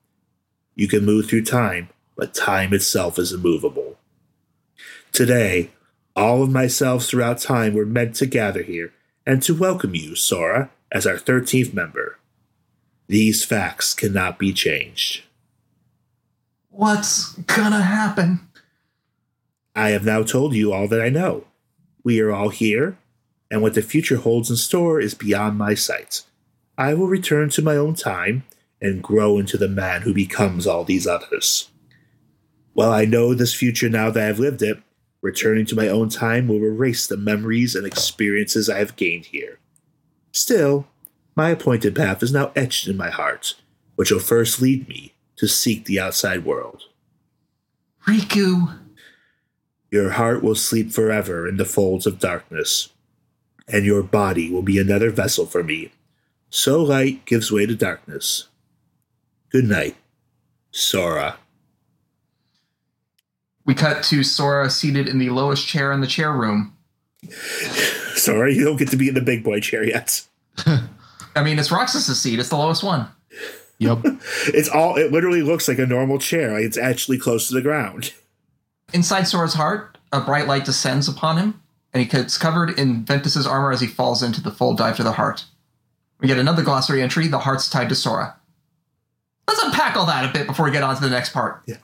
You 0.74 0.88
can 0.88 1.04
move 1.04 1.26
through 1.26 1.44
time, 1.44 1.90
but 2.22 2.34
time 2.34 2.72
itself 2.72 3.18
is 3.18 3.32
immovable. 3.32 3.98
Today, 5.10 5.72
all 6.14 6.44
of 6.44 6.52
myselves 6.52 7.10
throughout 7.10 7.40
time 7.40 7.74
were 7.74 7.84
meant 7.84 8.14
to 8.14 8.26
gather 8.26 8.62
here 8.62 8.92
and 9.26 9.42
to 9.42 9.52
welcome 9.52 9.96
you, 9.96 10.14
Sora, 10.14 10.70
as 10.92 11.04
our 11.04 11.16
13th 11.16 11.74
member. 11.74 12.20
These 13.08 13.44
facts 13.44 13.92
cannot 13.92 14.38
be 14.38 14.52
changed. 14.52 15.24
What's 16.70 17.32
gonna 17.32 17.82
happen? 17.82 18.46
I 19.74 19.88
have 19.88 20.04
now 20.04 20.22
told 20.22 20.54
you 20.54 20.72
all 20.72 20.86
that 20.86 21.02
I 21.02 21.08
know. 21.08 21.46
We 22.04 22.20
are 22.20 22.30
all 22.30 22.50
here, 22.50 22.98
and 23.50 23.62
what 23.62 23.74
the 23.74 23.82
future 23.82 24.18
holds 24.18 24.48
in 24.48 24.54
store 24.54 25.00
is 25.00 25.14
beyond 25.14 25.58
my 25.58 25.74
sight. 25.74 26.22
I 26.78 26.94
will 26.94 27.08
return 27.08 27.48
to 27.50 27.62
my 27.62 27.74
own 27.74 27.94
time 27.94 28.44
and 28.80 29.02
grow 29.02 29.40
into 29.40 29.58
the 29.58 29.66
man 29.66 30.02
who 30.02 30.14
becomes 30.14 30.68
all 30.68 30.84
these 30.84 31.08
others. 31.08 31.68
While 32.74 32.92
I 32.92 33.04
know 33.04 33.34
this 33.34 33.54
future 33.54 33.88
now 33.88 34.10
that 34.10 34.28
I've 34.28 34.38
lived 34.38 34.62
it, 34.62 34.78
returning 35.20 35.66
to 35.66 35.76
my 35.76 35.88
own 35.88 36.08
time 36.08 36.48
will 36.48 36.64
erase 36.64 37.06
the 37.06 37.16
memories 37.16 37.74
and 37.74 37.86
experiences 37.86 38.68
I 38.68 38.78
have 38.78 38.96
gained 38.96 39.26
here. 39.26 39.58
Still, 40.32 40.86
my 41.36 41.50
appointed 41.50 41.94
path 41.94 42.22
is 42.22 42.32
now 42.32 42.52
etched 42.56 42.88
in 42.88 42.96
my 42.96 43.10
heart, 43.10 43.54
which 43.96 44.10
will 44.10 44.20
first 44.20 44.60
lead 44.60 44.88
me 44.88 45.14
to 45.36 45.46
seek 45.46 45.84
the 45.84 46.00
outside 46.00 46.44
world. 46.44 46.84
Riku. 48.06 48.78
Your 49.90 50.10
heart 50.10 50.42
will 50.42 50.54
sleep 50.54 50.90
forever 50.90 51.46
in 51.46 51.58
the 51.58 51.66
folds 51.66 52.06
of 52.06 52.18
darkness, 52.18 52.88
and 53.68 53.84
your 53.84 54.02
body 54.02 54.50
will 54.50 54.62
be 54.62 54.78
another 54.78 55.10
vessel 55.10 55.44
for 55.44 55.62
me. 55.62 55.92
So 56.48 56.82
light 56.82 57.26
gives 57.26 57.52
way 57.52 57.66
to 57.66 57.76
darkness. 57.76 58.48
Good 59.50 59.64
night, 59.64 59.96
Sora. 60.70 61.38
We 63.64 63.74
cut 63.74 64.02
to 64.04 64.22
Sora 64.24 64.70
seated 64.70 65.08
in 65.08 65.18
the 65.18 65.30
lowest 65.30 65.66
chair 65.66 65.92
in 65.92 66.00
the 66.00 66.06
chair 66.06 66.32
room. 66.32 66.76
Sorry, 68.14 68.54
you 68.56 68.64
don't 68.64 68.76
get 68.76 68.90
to 68.90 68.96
be 68.96 69.08
in 69.08 69.14
the 69.14 69.20
big 69.20 69.44
boy 69.44 69.60
chair 69.60 69.84
yet. 69.84 70.26
I 71.34 71.42
mean, 71.42 71.58
it's 71.58 71.70
Roxas's 71.70 72.20
seat. 72.20 72.38
It's 72.38 72.48
the 72.48 72.56
lowest 72.56 72.82
one. 72.82 73.08
Yep. 73.78 74.00
it's 74.48 74.68
all. 74.68 74.96
It 74.96 75.12
literally 75.12 75.42
looks 75.42 75.68
like 75.68 75.78
a 75.78 75.86
normal 75.86 76.18
chair. 76.18 76.52
Like 76.52 76.64
it's 76.64 76.78
actually 76.78 77.18
close 77.18 77.48
to 77.48 77.54
the 77.54 77.62
ground. 77.62 78.12
Inside 78.92 79.24
Sora's 79.24 79.54
heart, 79.54 79.98
a 80.12 80.20
bright 80.20 80.46
light 80.46 80.64
descends 80.64 81.08
upon 81.08 81.38
him, 81.38 81.60
and 81.92 82.02
he 82.02 82.08
gets 82.08 82.36
covered 82.36 82.78
in 82.78 83.04
Ventus's 83.04 83.46
armor 83.46 83.72
as 83.72 83.80
he 83.80 83.86
falls 83.86 84.22
into 84.22 84.42
the 84.42 84.50
full 84.50 84.74
dive 84.74 84.96
to 84.96 85.02
the 85.02 85.12
heart. 85.12 85.46
We 86.20 86.28
get 86.28 86.38
another 86.38 86.62
glossary 86.62 87.02
entry: 87.02 87.28
the 87.28 87.38
heart's 87.38 87.70
tied 87.70 87.88
to 87.88 87.94
Sora. 87.94 88.36
Let's 89.48 89.62
unpack 89.62 89.96
all 89.96 90.06
that 90.06 90.28
a 90.28 90.32
bit 90.32 90.46
before 90.46 90.66
we 90.66 90.72
get 90.72 90.82
on 90.82 90.94
to 90.94 91.00
the 91.00 91.10
next 91.10 91.32
part. 91.32 91.62
Yeah. 91.66 91.76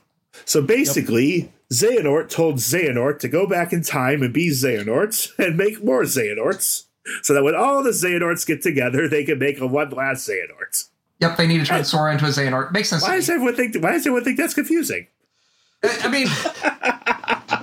So 0.45 0.61
basically, 0.61 1.35
yep. 1.35 1.51
Xehanort 1.71 2.29
told 2.29 2.55
Xehanort 2.55 3.19
to 3.19 3.27
go 3.27 3.47
back 3.47 3.73
in 3.73 3.83
time 3.83 4.21
and 4.21 4.33
be 4.33 4.49
Xehanort 4.49 5.29
and 5.37 5.57
make 5.57 5.83
more 5.83 6.03
Xehanorts, 6.03 6.85
so 7.21 7.33
that 7.33 7.43
when 7.43 7.55
all 7.55 7.83
the 7.83 7.91
Xehanorts 7.91 8.45
get 8.45 8.61
together, 8.61 9.07
they 9.07 9.23
can 9.23 9.39
make 9.39 9.59
a 9.59 9.67
one 9.67 9.89
last 9.89 10.27
Xehanort. 10.27 10.89
Yep, 11.19 11.37
they 11.37 11.47
need 11.47 11.59
to 11.59 11.65
turn 11.65 11.83
Sora 11.83 12.13
into 12.13 12.25
a 12.25 12.29
Xehanort. 12.29 12.71
Makes 12.71 12.89
sense. 12.89 13.03
Why 13.03 13.15
does 13.15 13.29
everyone 13.29 13.55
think? 13.55 13.75
Why 13.75 13.91
does 13.91 14.01
everyone 14.01 14.23
think 14.23 14.37
that's 14.37 14.53
confusing? 14.53 15.07
I 15.83 16.07
mean, 16.07 16.27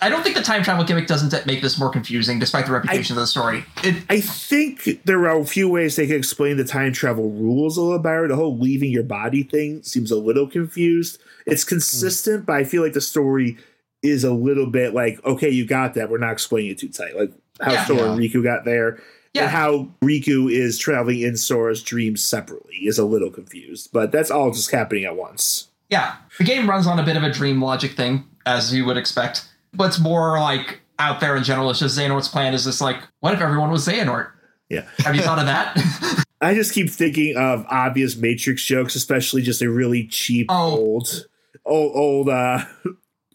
I 0.00 0.08
don't 0.08 0.22
think 0.22 0.36
the 0.36 0.42
time 0.42 0.62
travel 0.62 0.84
gimmick 0.84 1.06
doesn't 1.06 1.46
make 1.46 1.60
this 1.60 1.78
more 1.78 1.90
confusing, 1.90 2.38
despite 2.38 2.66
the 2.66 2.72
reputation 2.72 3.16
I, 3.16 3.20
of 3.20 3.22
the 3.22 3.26
story. 3.26 3.64
It, 3.82 4.04
I 4.08 4.20
think 4.20 5.04
there 5.04 5.20
are 5.28 5.40
a 5.40 5.44
few 5.44 5.68
ways 5.68 5.96
they 5.96 6.06
can 6.06 6.16
explain 6.16 6.56
the 6.56 6.64
time 6.64 6.92
travel 6.92 7.30
rules 7.30 7.76
a 7.76 7.82
little 7.82 7.98
better. 7.98 8.28
The 8.28 8.36
whole 8.36 8.56
leaving 8.56 8.90
your 8.90 9.02
body 9.02 9.42
thing 9.42 9.82
seems 9.82 10.10
a 10.10 10.16
little 10.16 10.46
confused. 10.46 11.20
It's 11.46 11.64
consistent, 11.64 12.42
mm. 12.42 12.46
but 12.46 12.56
I 12.56 12.64
feel 12.64 12.82
like 12.82 12.92
the 12.92 13.00
story 13.00 13.58
is 14.02 14.24
a 14.24 14.32
little 14.32 14.66
bit 14.66 14.94
like, 14.94 15.24
okay, 15.24 15.50
you 15.50 15.66
got 15.66 15.94
that. 15.94 16.10
We're 16.10 16.18
not 16.18 16.32
explaining 16.32 16.70
it 16.70 16.78
too 16.78 16.88
tight. 16.88 17.16
Like 17.16 17.32
how 17.60 17.72
yeah, 17.72 17.84
Sora 17.84 18.00
yeah. 18.00 18.12
and 18.12 18.20
Riku 18.20 18.42
got 18.42 18.64
there. 18.64 19.00
Yeah. 19.34 19.42
And 19.42 19.50
how 19.50 19.88
Riku 20.00 20.50
is 20.50 20.78
traveling 20.78 21.20
in 21.20 21.36
Sora's 21.36 21.82
dreams 21.82 22.24
separately 22.24 22.76
is 22.76 22.98
a 22.98 23.04
little 23.04 23.30
confused, 23.30 23.90
but 23.92 24.10
that's 24.12 24.30
all 24.30 24.50
just 24.52 24.70
happening 24.70 25.04
at 25.04 25.16
once. 25.16 25.68
Yeah. 25.90 26.16
The 26.38 26.44
game 26.44 26.68
runs 26.68 26.86
on 26.86 26.98
a 26.98 27.02
bit 27.02 27.16
of 27.16 27.22
a 27.22 27.30
dream 27.30 27.60
logic 27.60 27.92
thing, 27.92 28.24
as 28.46 28.74
you 28.74 28.84
would 28.84 28.96
expect. 28.96 29.48
But 29.74 29.88
it's 29.88 29.98
more 29.98 30.40
like 30.40 30.80
out 30.98 31.20
there 31.20 31.36
in 31.36 31.44
general. 31.44 31.70
It's 31.70 31.78
just 31.78 31.98
Xehanort's 31.98 32.28
plan 32.28 32.54
is 32.54 32.64
just 32.64 32.80
like, 32.80 32.96
what 33.20 33.34
if 33.34 33.40
everyone 33.40 33.70
was 33.70 33.86
Xehanort? 33.86 34.30
Yeah. 34.68 34.86
Have 34.98 35.14
you 35.14 35.22
thought 35.22 35.38
of 35.38 35.46
that? 35.46 36.24
I 36.40 36.54
just 36.54 36.72
keep 36.72 36.90
thinking 36.90 37.36
of 37.36 37.66
obvious 37.68 38.16
Matrix 38.16 38.62
jokes, 38.62 38.94
especially 38.94 39.42
just 39.42 39.62
a 39.62 39.70
really 39.70 40.06
cheap 40.06 40.46
oh. 40.50 40.76
old, 40.76 41.26
old, 41.64 41.96
old 41.96 42.28
uh, 42.28 42.64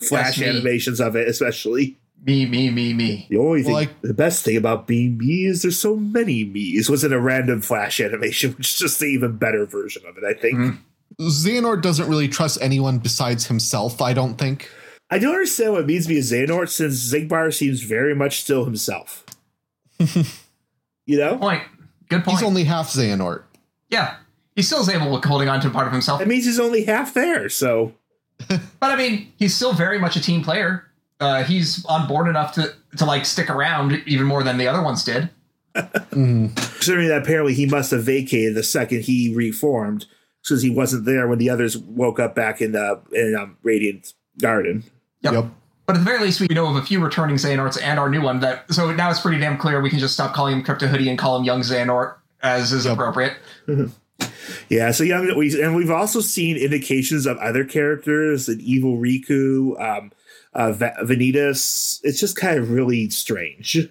flash 0.01 0.41
animations 0.41 1.01
of 1.01 1.15
it, 1.15 1.27
especially. 1.27 1.97
Me, 2.25 2.45
me, 2.45 2.69
me, 2.69 2.93
me. 2.93 3.27
The 3.29 3.37
only 3.37 3.63
thing, 3.63 3.73
like, 3.73 4.01
the 4.01 4.13
best 4.13 4.45
thing 4.45 4.55
about 4.55 4.87
being 4.87 5.17
me 5.17 5.45
is 5.45 5.61
there's 5.61 5.79
so 5.79 5.97
many 5.97 6.45
me's. 6.45 6.89
Was 6.89 7.03
in 7.03 7.11
a 7.11 7.19
random 7.19 7.61
flash 7.61 7.99
animation, 7.99 8.53
which 8.57 8.73
is 8.73 8.79
just 8.79 8.99
the 8.99 9.07
even 9.07 9.35
better 9.37 9.65
version 9.65 10.03
of 10.07 10.17
it, 10.17 10.23
I 10.23 10.33
think. 10.33 10.57
Mm-hmm. 10.57 11.27
Xehanort 11.27 11.81
doesn't 11.81 12.07
really 12.07 12.29
trust 12.29 12.57
anyone 12.61 12.99
besides 12.99 13.47
himself, 13.47 14.01
I 14.01 14.13
don't 14.13 14.35
think. 14.35 14.69
I 15.13 15.19
don't 15.19 15.35
understand 15.35 15.73
what 15.73 15.81
it 15.81 15.85
means 15.85 16.05
to 16.05 16.09
be 16.09 16.17
a 16.17 16.21
Xehanort 16.21 16.69
since 16.69 17.13
Xigbar 17.13 17.53
seems 17.53 17.83
very 17.83 18.15
much 18.15 18.41
still 18.41 18.65
himself. 18.65 19.23
you 19.99 21.19
know? 21.19 21.33
Good 21.33 21.39
point. 21.39 21.63
Good 22.09 22.23
point. 22.23 22.39
He's 22.39 22.47
only 22.47 22.63
half 22.63 22.89
Xehanort. 22.89 23.43
Yeah. 23.89 24.15
He 24.55 24.63
still 24.63 24.81
is 24.81 24.89
able 24.89 25.21
to 25.21 25.27
holding 25.27 25.49
on 25.49 25.61
to 25.61 25.67
a 25.67 25.69
part 25.69 25.85
of 25.85 25.93
himself. 25.93 26.17
That 26.17 26.27
means 26.27 26.45
he's 26.45 26.59
only 26.59 26.85
half 26.85 27.13
there, 27.13 27.47
so. 27.47 27.93
but 28.47 28.61
I 28.81 28.95
mean, 28.95 29.31
he's 29.37 29.55
still 29.55 29.73
very 29.73 29.99
much 29.99 30.15
a 30.15 30.19
team 30.19 30.43
player. 30.43 30.85
Uh, 31.19 31.43
he's 31.43 31.85
on 31.85 32.07
board 32.07 32.27
enough 32.27 32.55
to, 32.55 32.73
to 32.97 33.05
like 33.05 33.27
stick 33.27 33.51
around 33.51 34.01
even 34.07 34.25
more 34.25 34.41
than 34.41 34.57
the 34.57 34.67
other 34.67 34.81
ones 34.81 35.03
did. 35.03 35.29
mm. 35.75 36.55
Considering 36.55 37.09
that 37.09 37.21
apparently 37.21 37.53
he 37.53 37.67
must 37.67 37.91
have 37.91 38.01
vacated 38.01 38.55
the 38.55 38.63
second 38.63 39.01
he 39.03 39.31
reformed, 39.35 40.07
since 40.41 40.63
he 40.63 40.71
wasn't 40.71 41.05
there 41.05 41.27
when 41.27 41.37
the 41.37 41.51
others 41.51 41.77
woke 41.77 42.19
up 42.19 42.33
back 42.33 42.61
in 42.61 42.71
the 42.71 42.99
in 43.11 43.35
um, 43.35 43.57
Radiant 43.61 44.13
Garden. 44.41 44.83
Yep. 45.23 45.33
yep. 45.33 45.45
But 45.85 45.97
at 45.97 45.99
the 45.99 46.05
very 46.05 46.23
least, 46.23 46.39
we 46.39 46.47
know 46.51 46.67
of 46.67 46.77
a 46.77 46.81
few 46.81 47.03
returning 47.03 47.35
Xehanorts 47.35 47.81
and 47.81 47.99
our 47.99 48.09
new 48.09 48.21
one. 48.21 48.39
That 48.39 48.71
so 48.73 48.91
now 48.91 49.09
it's 49.09 49.19
pretty 49.19 49.39
damn 49.39 49.57
clear 49.57 49.81
we 49.81 49.89
can 49.89 49.99
just 49.99 50.13
stop 50.13 50.33
calling 50.33 50.57
him 50.57 50.63
Crypto 50.63 50.87
Hoodie 50.87 51.09
and 51.09 51.19
call 51.19 51.37
him 51.37 51.43
Young 51.43 51.61
Xehanort 51.61 52.15
as 52.41 52.71
is 52.71 52.85
yep. 52.85 52.93
appropriate. 52.93 53.33
yeah, 54.69 54.91
so 54.91 55.03
young 55.03 55.35
we 55.37 55.61
and 55.61 55.75
we've 55.75 55.91
also 55.91 56.21
seen 56.21 56.55
indications 56.55 57.25
of 57.25 57.37
other 57.37 57.65
characters, 57.65 58.47
an 58.47 58.59
evil 58.61 58.97
Riku, 58.97 59.79
um, 59.81 60.11
uh, 60.53 60.71
Vanitas. 60.71 61.99
It's 62.03 62.19
just 62.19 62.37
kind 62.37 62.57
of 62.57 62.71
really 62.71 63.09
strange. 63.09 63.89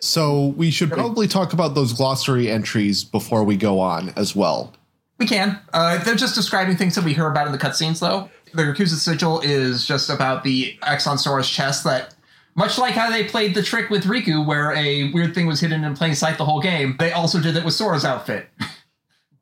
So 0.00 0.48
we 0.48 0.70
should 0.70 0.90
probably 0.90 1.26
talk 1.26 1.54
about 1.54 1.74
those 1.74 1.94
glossary 1.94 2.50
entries 2.50 3.04
before 3.04 3.42
we 3.42 3.56
go 3.56 3.80
on 3.80 4.12
as 4.16 4.36
well. 4.36 4.74
We 5.18 5.26
can. 5.26 5.58
Uh, 5.72 6.02
they're 6.04 6.14
just 6.14 6.34
describing 6.34 6.76
things 6.76 6.94
that 6.96 7.04
we 7.04 7.14
hear 7.14 7.26
about 7.26 7.46
in 7.46 7.52
the 7.52 7.58
cutscenes, 7.58 8.00
though 8.00 8.28
the 8.54 8.62
Recusant 8.62 8.98
Sigil 8.98 9.40
is 9.40 9.86
just 9.86 10.10
about 10.10 10.44
the 10.44 10.78
X 10.82 11.06
on 11.06 11.18
Sora's 11.18 11.48
chest 11.48 11.84
that 11.84 12.14
much 12.56 12.78
like 12.78 12.94
how 12.94 13.10
they 13.10 13.24
played 13.24 13.54
the 13.54 13.62
trick 13.62 13.90
with 13.90 14.04
Riku, 14.04 14.46
where 14.46 14.72
a 14.72 15.10
weird 15.12 15.34
thing 15.34 15.46
was 15.46 15.60
hidden 15.60 15.84
in 15.84 15.94
plain 15.96 16.14
sight 16.14 16.38
the 16.38 16.44
whole 16.44 16.60
game, 16.60 16.96
they 16.98 17.12
also 17.12 17.40
did 17.40 17.56
it 17.56 17.64
with 17.64 17.74
Sora's 17.74 18.04
outfit. 18.04 18.48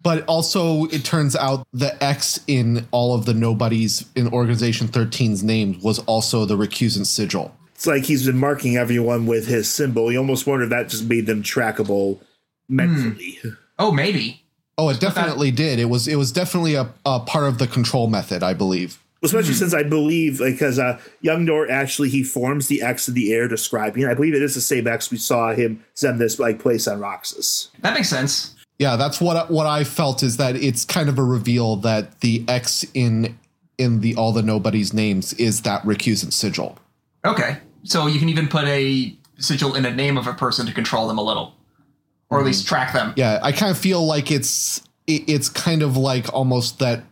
But 0.02 0.24
also, 0.26 0.86
it 0.86 1.04
turns 1.04 1.36
out 1.36 1.64
the 1.72 2.02
X 2.02 2.40
in 2.48 2.88
all 2.90 3.14
of 3.14 3.24
the 3.24 3.34
nobodies 3.34 4.04
in 4.16 4.26
Organization 4.26 4.88
13's 4.88 5.44
names 5.44 5.80
was 5.80 6.00
also 6.00 6.44
the 6.44 6.56
recusant 6.56 7.06
sigil. 7.06 7.54
It's 7.74 7.86
like 7.86 8.04
he's 8.04 8.26
been 8.26 8.38
marking 8.38 8.76
everyone 8.76 9.26
with 9.26 9.46
his 9.46 9.72
symbol. 9.72 10.10
You 10.10 10.18
almost 10.18 10.44
wonder 10.44 10.64
if 10.64 10.70
that 10.70 10.88
just 10.88 11.04
made 11.04 11.26
them 11.26 11.42
trackable 11.42 12.18
mentally. 12.68 13.38
Mm. 13.44 13.56
Oh, 13.78 13.92
maybe. 13.92 14.42
Oh, 14.76 14.88
it 14.88 14.98
definitely 14.98 15.50
did. 15.50 15.78
It 15.78 15.84
was 15.84 16.08
it 16.08 16.16
was 16.16 16.32
definitely 16.32 16.74
a, 16.74 16.92
a 17.06 17.20
part 17.20 17.44
of 17.44 17.58
the 17.58 17.66
control 17.66 18.08
method, 18.08 18.42
I 18.42 18.54
believe. 18.54 19.01
Especially 19.24 19.54
since 19.54 19.72
I 19.72 19.84
believe, 19.84 20.38
because 20.38 20.78
uh, 20.78 21.00
Young 21.20 21.44
Nort 21.44 21.70
actually 21.70 22.08
he 22.08 22.24
forms 22.24 22.66
the 22.66 22.82
X 22.82 23.06
in 23.06 23.14
the 23.14 23.32
air, 23.32 23.46
describing. 23.46 24.04
I 24.04 24.14
believe 24.14 24.34
it 24.34 24.42
is 24.42 24.54
the 24.54 24.60
same 24.60 24.88
X 24.88 25.10
we 25.10 25.16
saw 25.16 25.52
him 25.52 25.84
send 25.94 26.20
this 26.20 26.40
like 26.40 26.58
place 26.58 26.88
on 26.88 26.98
Roxas. 26.98 27.68
That 27.80 27.94
makes 27.94 28.08
sense. 28.08 28.56
Yeah, 28.78 28.96
that's 28.96 29.20
what 29.20 29.48
what 29.48 29.66
I 29.66 29.84
felt 29.84 30.24
is 30.24 30.38
that 30.38 30.56
it's 30.56 30.84
kind 30.84 31.08
of 31.08 31.18
a 31.18 31.22
reveal 31.22 31.76
that 31.76 32.20
the 32.20 32.44
X 32.48 32.84
in 32.94 33.38
in 33.78 34.00
the 34.00 34.16
all 34.16 34.32
the 34.32 34.42
nobodies 34.42 34.92
names 34.92 35.32
is 35.34 35.62
that 35.62 35.82
recusant 35.84 36.32
sigil. 36.32 36.78
Okay, 37.24 37.58
so 37.84 38.08
you 38.08 38.18
can 38.18 38.28
even 38.28 38.48
put 38.48 38.64
a 38.64 39.16
sigil 39.38 39.76
in 39.76 39.84
a 39.84 39.94
name 39.94 40.18
of 40.18 40.26
a 40.26 40.32
person 40.32 40.66
to 40.66 40.72
control 40.72 41.06
them 41.06 41.18
a 41.18 41.22
little, 41.22 41.54
or 42.28 42.40
at 42.40 42.44
least 42.44 42.66
track 42.66 42.92
them. 42.92 43.12
Yeah, 43.16 43.38
I 43.42 43.52
kind 43.52 43.70
of 43.70 43.78
feel 43.78 44.04
like 44.04 44.32
it's 44.32 44.82
it, 45.06 45.28
it's 45.28 45.48
kind 45.48 45.82
of 45.82 45.96
like 45.96 46.32
almost 46.32 46.78
that 46.80 47.04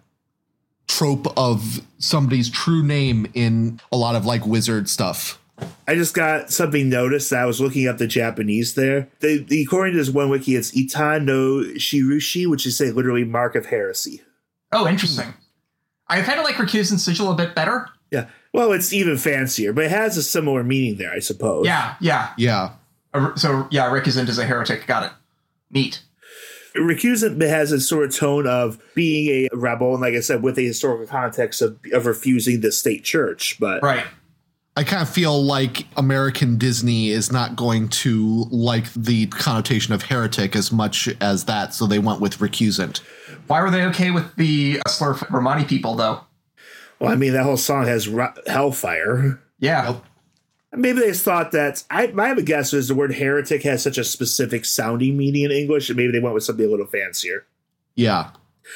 trope 0.91 1.27
of 1.39 1.81
somebody's 1.99 2.51
true 2.51 2.83
name 2.83 3.27
in 3.33 3.81
a 3.93 3.97
lot 3.97 4.17
of 4.17 4.27
like 4.27 4.45
wizard 4.45 4.89
stuff. 4.89 5.39
I 5.87 5.95
just 5.95 6.15
got 6.15 6.51
something 6.51 6.89
noticed. 6.89 7.31
that 7.31 7.41
I 7.41 7.45
was 7.45 7.61
looking 7.61 7.87
up 7.87 7.99
the 7.99 8.07
Japanese 8.07 8.75
there. 8.75 9.09
The, 9.21 9.39
the 9.39 9.63
according 9.63 9.93
to 9.95 9.99
this 9.99 10.11
one 10.11 10.31
wiki, 10.31 10.57
it's 10.57 10.73
Itan 10.73 11.25
no 11.25 11.63
Shirushi, 11.77 12.49
which 12.49 12.67
is 12.67 12.77
say 12.77 12.91
literally 12.91 13.25
mark 13.25 13.55
of 13.55 13.67
heresy. 13.67 14.23
Oh, 14.73 14.89
interesting. 14.89 15.35
I 16.09 16.23
kind 16.23 16.39
of 16.39 16.45
like 16.45 16.57
recusant 16.57 16.99
sigil 16.99 17.31
a 17.31 17.37
bit 17.37 17.55
better. 17.55 17.89
Yeah. 18.11 18.27
Well, 18.53 18.73
it's 18.73 18.93
even 18.93 19.17
fancier, 19.17 19.73
but 19.73 19.85
it 19.85 19.91
has 19.93 20.17
a 20.17 20.23
similar 20.25 20.65
meaning 20.65 20.97
there, 20.97 21.13
I 21.13 21.21
suppose. 21.21 21.67
Yeah, 21.67 21.95
yeah. 22.01 22.33
Yeah. 22.37 22.71
So 23.37 23.69
yeah, 23.71 23.89
recusant 23.91 24.29
is 24.29 24.39
a 24.39 24.45
heretic. 24.45 24.87
Got 24.87 25.05
it. 25.05 25.13
Neat. 25.71 26.03
Recusant 26.77 27.41
has 27.47 27.73
a 27.73 27.81
sort 27.81 28.05
of 28.05 28.17
tone 28.17 28.47
of 28.47 28.79
being 28.95 29.49
a 29.53 29.57
rebel, 29.57 29.93
and 29.93 30.01
like 30.01 30.15
I 30.15 30.21
said, 30.21 30.43
with 30.43 30.59
a 30.59 30.63
historical 30.63 31.07
context 31.07 31.63
of, 31.63 31.79
of 31.93 32.07
refusing 32.07 32.61
the 32.61 32.73
state 32.73 33.05
church. 33.05 33.59
But 33.59 33.83
Right. 33.83 34.05
I 34.77 34.85
kind 34.85 35.03
of 35.03 35.11
feel 35.11 35.43
like 35.43 35.87
American 35.97 36.57
Disney 36.57 37.11
is 37.11 37.33
not 37.33 37.57
going 37.57 37.89
to 37.89 38.47
like 38.51 38.91
the 38.95 39.27
connotation 39.27 39.93
of 39.93 40.03
heretic 40.03 40.55
as 40.55 40.71
much 40.71 41.09
as 41.21 41.45
that, 41.47 41.75
so 41.75 41.87
they 41.87 41.99
went 41.99 42.21
with 42.21 42.39
recusant. 42.39 42.99
Why 43.49 43.61
were 43.63 43.71
they 43.71 43.83
okay 43.87 44.11
with 44.13 44.37
the 44.37 44.81
slur 44.87 45.15
for 45.15 45.27
Romani 45.29 45.65
people 45.65 45.97
though? 45.97 46.21
well, 47.01 47.11
I 47.11 47.17
mean, 47.17 47.33
that 47.33 47.43
whole 47.43 47.57
song 47.57 47.87
has 47.87 48.09
ru- 48.09 48.29
hellfire. 48.47 49.41
Yeah. 49.59 49.97
Maybe 50.73 51.01
they 51.01 51.13
thought 51.13 51.51
that 51.53 51.83
I 51.91 52.09
my 52.09 52.33
guess 52.41 52.73
is 52.73 52.89
the 52.89 52.95
word 52.95 53.15
heretic 53.15 53.63
has 53.65 53.83
such 53.83 53.99
a 53.99 54.05
specific 54.05 54.65
sounding 54.65 55.17
meaning 55.17 55.45
in 55.45 55.51
English, 55.51 55.89
and 55.91 55.97
maybe 55.97 56.13
they 56.13 56.21
went 56.21 56.35
with 56.35 56.45
something 56.45 56.65
a 56.65 56.69
little 56.71 56.87
fancier. 56.87 57.45
Yeah. 57.97 58.31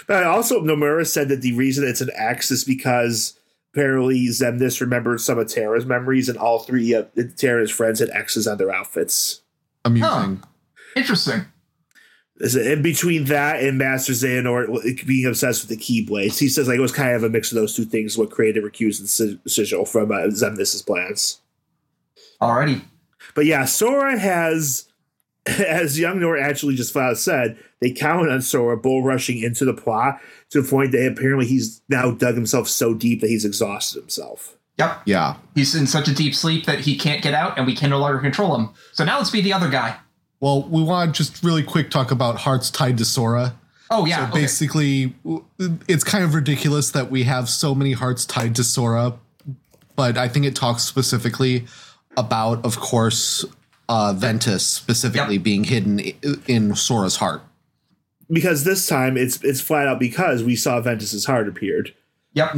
But 0.08 0.24
also, 0.24 0.60
Nomura 0.60 1.06
said 1.06 1.28
that 1.28 1.40
the 1.40 1.54
reason 1.54 1.86
it's 1.86 2.00
an 2.00 2.10
X 2.16 2.50
is 2.50 2.64
because 2.64 3.38
apparently 3.72 4.26
Xemnas 4.26 4.80
remembered 4.80 5.20
some 5.20 5.38
of 5.38 5.46
Terra's 5.48 5.86
memories, 5.86 6.28
and 6.28 6.36
all 6.36 6.58
three 6.60 6.92
of 6.94 7.08
Terra's 7.36 7.70
friends 7.70 8.00
had 8.00 8.10
X's 8.10 8.48
on 8.48 8.58
their 8.58 8.72
outfits. 8.74 9.42
Amusing. 9.84 10.42
Interesting. 10.96 11.42
Is 12.38 12.56
it- 12.56 12.66
In 12.66 12.82
between 12.82 13.26
that 13.26 13.62
and 13.62 13.78
Master 13.78 14.12
Xehanort 14.12 15.06
being 15.06 15.26
obsessed 15.26 15.68
with 15.68 15.78
the 15.78 15.84
Keyblades, 15.84 16.38
he 16.40 16.48
says 16.48 16.66
like 16.66 16.78
it 16.78 16.82
was 16.82 16.90
kind 16.90 17.14
of 17.14 17.22
a 17.22 17.28
mix 17.30 17.52
of 17.52 17.56
those 17.56 17.76
two 17.76 17.84
things 17.84 18.18
what 18.18 18.32
created 18.32 18.64
Recusant 18.64 19.06
Sig- 19.06 19.38
Sigil 19.46 19.84
from 19.84 20.10
uh, 20.10 20.16
Xemnas's 20.26 20.82
plans. 20.82 21.40
Alrighty. 22.48 22.82
But 23.34 23.46
yeah, 23.46 23.64
Sora 23.64 24.18
has, 24.18 24.88
as 25.46 25.98
Young 25.98 26.20
Nor 26.20 26.38
actually 26.38 26.74
just 26.74 26.92
flat 26.92 27.10
out 27.10 27.18
said, 27.18 27.58
they 27.80 27.90
count 27.90 28.30
on 28.30 28.40
Sora 28.42 28.76
bull 28.76 29.02
rushing 29.02 29.42
into 29.42 29.64
the 29.64 29.74
plot 29.74 30.20
to 30.50 30.62
the 30.62 30.68
point 30.68 30.92
that 30.92 31.06
apparently 31.06 31.46
he's 31.46 31.82
now 31.88 32.10
dug 32.10 32.34
himself 32.34 32.68
so 32.68 32.94
deep 32.94 33.20
that 33.20 33.28
he's 33.28 33.44
exhausted 33.44 34.00
himself. 34.00 34.56
Yep. 34.78 35.02
Yeah. 35.04 35.36
He's 35.54 35.74
in 35.74 35.86
such 35.86 36.08
a 36.08 36.14
deep 36.14 36.34
sleep 36.34 36.66
that 36.66 36.80
he 36.80 36.96
can't 36.96 37.22
get 37.22 37.34
out, 37.34 37.56
and 37.56 37.66
we 37.66 37.74
can 37.74 37.90
no 37.90 37.98
longer 37.98 38.18
control 38.18 38.56
him. 38.56 38.70
So 38.92 39.04
now 39.04 39.18
let's 39.18 39.30
be 39.30 39.40
the 39.40 39.52
other 39.52 39.68
guy. 39.68 39.96
Well, 40.40 40.62
we 40.62 40.82
want 40.82 41.14
to 41.14 41.22
just 41.22 41.42
really 41.44 41.62
quick 41.62 41.90
talk 41.90 42.10
about 42.10 42.36
hearts 42.36 42.70
tied 42.70 42.98
to 42.98 43.04
Sora. 43.04 43.54
Oh 43.90 44.04
yeah. 44.06 44.26
So 44.26 44.32
okay. 44.32 44.40
basically, 44.42 45.06
w- 45.24 45.44
it's 45.88 46.04
kind 46.04 46.24
of 46.24 46.34
ridiculous 46.34 46.90
that 46.90 47.10
we 47.10 47.24
have 47.24 47.48
so 47.48 47.74
many 47.74 47.92
hearts 47.92 48.26
tied 48.26 48.56
to 48.56 48.64
Sora, 48.64 49.14
but 49.94 50.18
I 50.18 50.28
think 50.28 50.44
it 50.46 50.56
talks 50.56 50.82
specifically 50.82 51.66
about, 52.16 52.64
of 52.64 52.78
course, 52.78 53.44
uh, 53.88 54.12
Ventus 54.16 54.66
specifically 54.66 55.34
Yep. 55.34 55.42
being 55.42 55.64
hidden 55.64 56.00
in 56.46 56.74
Sora's 56.74 57.16
heart. 57.16 57.42
Because 58.30 58.64
this 58.64 58.86
time 58.86 59.16
it's 59.16 59.42
it's 59.44 59.60
flat 59.60 59.86
out 59.86 59.98
because 59.98 60.42
we 60.42 60.56
saw 60.56 60.80
Ventus's 60.80 61.26
heart 61.26 61.46
appeared. 61.46 61.94
Yep. 62.32 62.54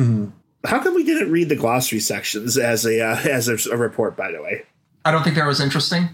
How 0.65 0.79
come 0.81 0.95
we 0.95 1.05
didn't 1.05 1.31
read 1.31 1.49
the 1.49 1.57
glossary 1.57 2.01
sections 2.01 2.57
as 2.57 2.87
a 2.87 3.01
uh, 3.01 3.17
as 3.29 3.49
a, 3.49 3.59
a 3.73 3.77
report? 3.77 4.17
By 4.17 4.31
the 4.31 4.41
way, 4.41 4.63
I 5.05 5.11
don't 5.11 5.23
think 5.25 5.37
that 5.37 5.47
was 5.47 5.61
interesting. 5.61 6.09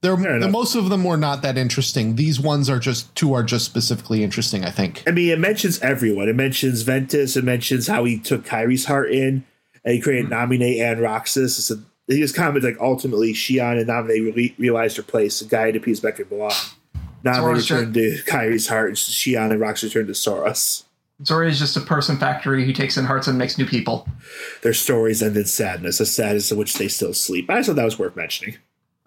They're, 0.00 0.16
Fair 0.16 0.48
most 0.48 0.76
of 0.76 0.90
them 0.90 1.02
were 1.02 1.16
not 1.16 1.42
that 1.42 1.58
interesting. 1.58 2.14
These 2.14 2.38
ones 2.38 2.70
are 2.70 2.78
just 2.78 3.12
two 3.16 3.32
are 3.34 3.42
just 3.42 3.64
specifically 3.64 4.22
interesting. 4.22 4.64
I 4.64 4.70
think. 4.70 5.02
I 5.06 5.10
mean, 5.10 5.30
it 5.30 5.40
mentions 5.40 5.80
everyone. 5.80 6.28
It 6.28 6.36
mentions 6.36 6.82
Ventus. 6.82 7.36
It 7.36 7.44
mentions 7.44 7.88
how 7.88 8.04
he 8.04 8.18
took 8.18 8.44
Kairi's 8.44 8.84
heart 8.84 9.10
in 9.10 9.44
and 9.84 9.94
he 9.94 10.00
created 10.00 10.30
Naminé 10.30 10.80
and 10.80 11.00
Roxas. 11.00 11.56
So 11.64 11.76
he 11.76 11.82
just 12.16 12.34
commented 12.34 12.64
like 12.64 12.80
ultimately 12.80 13.32
Xion 13.34 13.78
and 13.78 13.88
Naminé 13.88 14.34
re- 14.34 14.54
realized 14.58 14.96
her 14.96 15.02
place 15.02 15.40
and 15.40 15.50
guided 15.50 15.82
Peace 15.82 16.00
back 16.00 16.18
and 16.18 16.28
belong. 16.28 16.52
Naminé 17.24 17.34
Sora's 17.34 17.70
returned 17.70 17.94
to 17.94 18.18
Kairi's 18.26 18.68
heart 18.68 18.88
and 18.88 18.96
Xion 18.96 19.50
and 19.50 19.60
Roxas 19.60 19.94
returned 19.94 20.08
to 20.08 20.14
Sora's. 20.14 20.84
Sora 21.24 21.48
is 21.48 21.58
just 21.58 21.76
a 21.76 21.80
person 21.80 22.16
factory 22.16 22.64
who 22.64 22.72
takes 22.72 22.96
in 22.96 23.04
hearts 23.04 23.26
and 23.26 23.36
makes 23.36 23.58
new 23.58 23.66
people. 23.66 24.08
Their 24.62 24.72
stories 24.72 25.20
end 25.20 25.36
in 25.36 25.46
sadness, 25.46 25.98
a 25.98 26.06
sadness 26.06 26.52
in 26.52 26.58
which 26.58 26.74
they 26.74 26.86
still 26.86 27.12
sleep. 27.12 27.50
I 27.50 27.62
thought 27.62 27.74
that 27.74 27.84
was 27.84 27.98
worth 27.98 28.14
mentioning. 28.14 28.56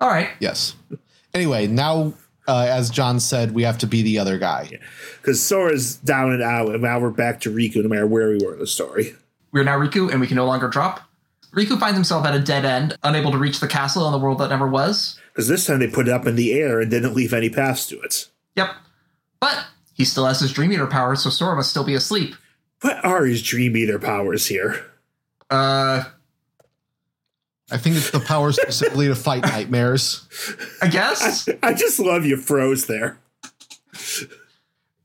All 0.02 0.10
right. 0.10 0.30
Yes. 0.40 0.76
Anyway, 1.34 1.68
now 1.68 2.14
uh, 2.48 2.66
as 2.70 2.90
John 2.90 3.20
said, 3.20 3.54
we 3.54 3.64
have 3.64 3.78
to 3.80 3.88
be 3.88 4.02
the 4.02 4.20
other 4.20 4.38
guy. 4.38 4.78
Because 5.22 5.42
Sora's 5.42 5.96
down 5.98 6.32
and 6.32 6.42
out, 6.42 6.74
and 6.74 6.82
now 6.82 7.00
we're 7.00 7.12
back 7.12 7.40
to 7.42 7.54
Riku 7.54 7.78
no 7.84 7.90
matter 7.90 8.08
where 8.08 8.30
we 8.30 8.40
were 8.44 8.54
in 8.54 8.60
the 8.60 8.68
story. 8.68 9.16
We're 9.52 9.64
now 9.64 9.78
Riku, 9.78 10.12
and 10.12 10.20
we 10.20 10.28
can 10.28 10.38
no 10.38 10.46
longer 10.46 10.68
drop. 10.68 11.02
Riku 11.56 11.80
finds 11.80 11.98
himself 11.98 12.26
at 12.26 12.34
a 12.34 12.40
dead 12.40 12.64
end, 12.66 12.96
unable 13.04 13.32
to 13.32 13.38
reach 13.38 13.60
the 13.60 13.68
castle 13.68 14.06
in 14.06 14.12
the 14.12 14.20
world 14.20 14.40
that 14.40 14.50
never 14.50 14.68
was. 14.68 15.20
Because 15.34 15.48
this 15.48 15.66
time 15.66 15.80
they 15.80 15.88
put 15.88 16.08
it 16.08 16.14
up 16.14 16.26
in 16.26 16.36
the 16.36 16.54
air 16.54 16.80
and 16.80 16.90
didn't 16.90 17.14
leave 17.14 17.34
any 17.34 17.50
paths 17.50 17.88
to 17.88 18.00
it. 18.02 18.30
Yep. 18.56 18.70
But 19.40 19.66
he 19.94 20.06
still 20.06 20.26
has 20.26 20.40
his 20.40 20.54
Dream 20.54 20.72
Eater 20.72 20.88
powers, 20.88 21.24
so 21.24 21.30
Sora 21.30 21.56
must 21.56 21.70
still 21.70 21.84
be 21.84 21.94
asleep. 21.94 22.36
What 22.82 23.04
are 23.04 23.26
his 23.26 23.44
Dream 23.44 23.76
Eater 23.76 24.00
powers 24.00 24.48
here? 24.48 24.86
Uh, 25.50 26.04
I 27.70 27.78
think 27.78 27.98
it's 27.98 28.12
the 28.12 28.20
power 28.20 28.52
specifically 28.52 29.08
to 29.08 29.16
fight 29.16 29.44
nightmares. 29.44 30.28
I 30.82 30.88
guess 30.88 31.48
I 31.62 31.74
just 31.74 32.00
love 32.00 32.26
you 32.26 32.38
froze 32.38 32.88
there. 32.88 33.20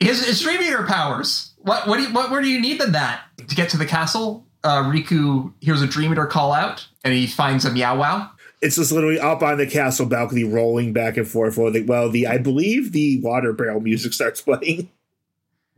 his, 0.00 0.24
his 0.24 0.40
Dream 0.40 0.60
Eater 0.62 0.84
powers. 0.84 1.52
What 1.58 1.86
what 1.88 1.96
do 1.96 2.04
you, 2.04 2.12
what 2.12 2.30
more 2.30 2.40
do 2.40 2.48
you 2.48 2.60
need 2.60 2.80
than 2.80 2.92
that 2.92 3.22
to 3.36 3.54
get 3.54 3.68
to 3.70 3.76
the 3.76 3.86
castle? 3.86 4.45
Uh, 4.64 4.82
Riku 4.84 5.52
hears 5.60 5.80
a 5.82 5.86
Dream 5.86 6.12
Eater 6.12 6.26
call 6.26 6.52
out, 6.52 6.86
and 7.04 7.14
he 7.14 7.26
finds 7.26 7.64
a 7.64 7.70
Meow 7.72 7.96
Wow. 7.98 8.30
It's 8.62 8.76
just 8.76 8.90
literally 8.90 9.20
up 9.20 9.42
on 9.42 9.58
the 9.58 9.66
castle 9.66 10.06
balcony, 10.06 10.42
rolling 10.42 10.92
back 10.92 11.16
and 11.16 11.28
forth. 11.28 11.56
While 11.58 11.70
the, 11.70 11.82
well, 11.82 12.10
the 12.10 12.26
I 12.26 12.38
believe 12.38 12.92
the 12.92 13.20
water 13.20 13.52
barrel 13.52 13.80
music 13.80 14.12
starts 14.12 14.40
playing. 14.40 14.88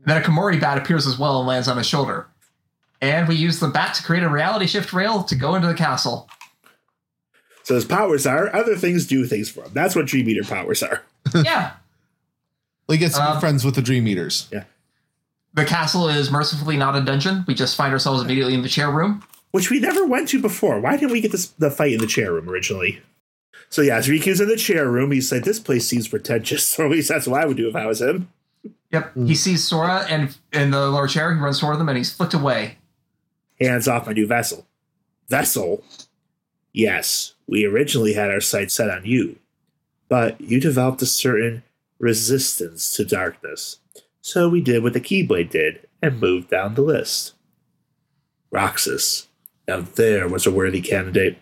Then 0.06 0.22
a 0.22 0.24
Komory 0.24 0.60
Bat 0.60 0.78
appears 0.78 1.06
as 1.06 1.18
well 1.18 1.40
and 1.40 1.48
lands 1.48 1.66
on 1.68 1.76
his 1.76 1.86
shoulder. 1.86 2.28
And 3.00 3.28
we 3.28 3.34
use 3.34 3.58
the 3.60 3.68
bat 3.68 3.94
to 3.96 4.02
create 4.02 4.22
a 4.22 4.28
reality 4.28 4.66
shift 4.66 4.92
rail 4.92 5.22
to 5.24 5.34
go 5.34 5.54
into 5.54 5.66
the 5.68 5.74
castle. 5.74 6.28
So 7.64 7.74
his 7.74 7.84
powers 7.84 8.26
are 8.26 8.54
other 8.54 8.76
things 8.76 9.06
do 9.06 9.26
things 9.26 9.50
for 9.50 9.64
him. 9.64 9.72
That's 9.74 9.94
what 9.94 10.06
Dream 10.06 10.28
Eater 10.28 10.44
powers 10.44 10.82
are. 10.82 11.02
yeah. 11.34 11.72
He 12.90 12.96
gets 12.96 13.16
to 13.16 13.20
be 13.20 13.26
Um, 13.26 13.40
friends 13.40 13.66
with 13.66 13.74
the 13.74 13.82
Dream 13.82 14.06
Eaters. 14.08 14.48
The 15.54 15.64
castle 15.64 16.08
is 16.08 16.30
mercifully 16.30 16.76
not 16.76 16.94
a 16.96 17.00
dungeon. 17.00 17.44
We 17.46 17.54
just 17.54 17.76
find 17.76 17.92
ourselves 17.92 18.22
immediately 18.22 18.54
in 18.54 18.62
the 18.62 18.68
chair 18.68 18.90
room. 18.90 19.24
which 19.50 19.70
we 19.70 19.80
never 19.80 20.04
went 20.06 20.28
to 20.28 20.40
before. 20.42 20.78
Why 20.78 20.96
didn't 20.98 21.10
we 21.12 21.22
get 21.22 21.32
this 21.32 21.46
the 21.58 21.70
fight 21.70 21.92
in 21.94 22.00
the 22.00 22.06
chair 22.06 22.32
room 22.34 22.48
originally? 22.50 23.00
So 23.70 23.80
yeah, 23.82 24.00
so 24.00 24.10
Riku's 24.10 24.40
in 24.42 24.48
the 24.48 24.56
chair 24.56 24.90
room. 24.90 25.10
He's 25.10 25.32
like, 25.32 25.44
"This 25.44 25.58
place 25.58 25.86
seems 25.88 26.06
pretentious." 26.06 26.78
Or 26.78 26.84
at 26.84 26.90
least 26.92 27.08
that's 27.08 27.26
what 27.26 27.42
I 27.42 27.46
would 27.46 27.56
do 27.56 27.66
if 27.68 27.74
I 27.74 27.86
was 27.86 28.00
him. 28.02 28.28
Yep. 28.92 29.12
Hmm. 29.12 29.26
He 29.26 29.34
sees 29.34 29.66
Sora 29.66 30.06
and 30.08 30.36
in 30.52 30.70
the 30.70 30.88
lower 30.90 31.08
chair. 31.08 31.34
He 31.34 31.40
runs 31.40 31.60
toward 31.60 31.78
them 31.78 31.88
and 31.88 31.96
he's 31.98 32.12
flicked 32.12 32.34
away. 32.34 32.76
Hands 33.60 33.88
off 33.88 34.06
my 34.06 34.12
new 34.12 34.26
vessel. 34.26 34.66
Vessel. 35.28 35.82
Yes, 36.72 37.34
we 37.46 37.64
originally 37.64 38.12
had 38.12 38.30
our 38.30 38.40
sights 38.40 38.74
set 38.74 38.90
on 38.90 39.04
you, 39.06 39.38
but 40.08 40.40
you 40.40 40.60
developed 40.60 41.02
a 41.02 41.06
certain 41.06 41.62
resistance 41.98 42.94
to 42.96 43.04
darkness. 43.04 43.78
So 44.20 44.48
we 44.48 44.60
did 44.60 44.82
what 44.82 44.92
the 44.92 45.00
Keyblade 45.00 45.50
did 45.50 45.86
and 46.02 46.20
moved 46.20 46.50
down 46.50 46.74
the 46.74 46.82
list. 46.82 47.34
Roxas. 48.50 49.28
Now 49.66 49.80
there 49.80 50.28
was 50.28 50.46
a 50.46 50.50
worthy 50.50 50.80
candidate. 50.80 51.38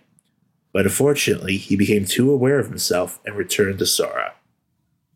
But 0.73 0.85
unfortunately, 0.85 1.57
he 1.57 1.75
became 1.77 2.05
too 2.05 2.31
aware 2.31 2.59
of 2.59 2.69
himself 2.69 3.19
and 3.25 3.35
returned 3.35 3.79
to 3.79 3.87
Sora. 3.87 4.35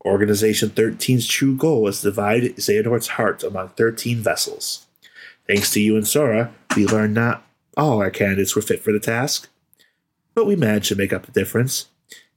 Organization 0.04 0.70
13's 0.70 1.26
true 1.26 1.54
goal 1.54 1.82
was 1.82 2.00
to 2.00 2.08
divide 2.08 2.56
Xehanort's 2.56 3.08
heart 3.08 3.42
among 3.42 3.68
13 3.70 4.18
vessels. 4.18 4.86
Thanks 5.46 5.70
to 5.72 5.80
you 5.80 5.96
and 5.96 6.08
Sora, 6.08 6.54
we 6.74 6.86
learned 6.86 7.12
not 7.12 7.44
all 7.76 8.00
our 8.00 8.11
candidates 8.11 8.56
were 8.56 8.62
fit 8.62 8.80
for 8.80 8.92
the 8.92 9.00
task, 9.00 9.48
but 10.34 10.46
we 10.46 10.56
managed 10.56 10.88
to 10.88 10.96
make 10.96 11.12
up 11.12 11.26
the 11.26 11.32
difference, 11.32 11.86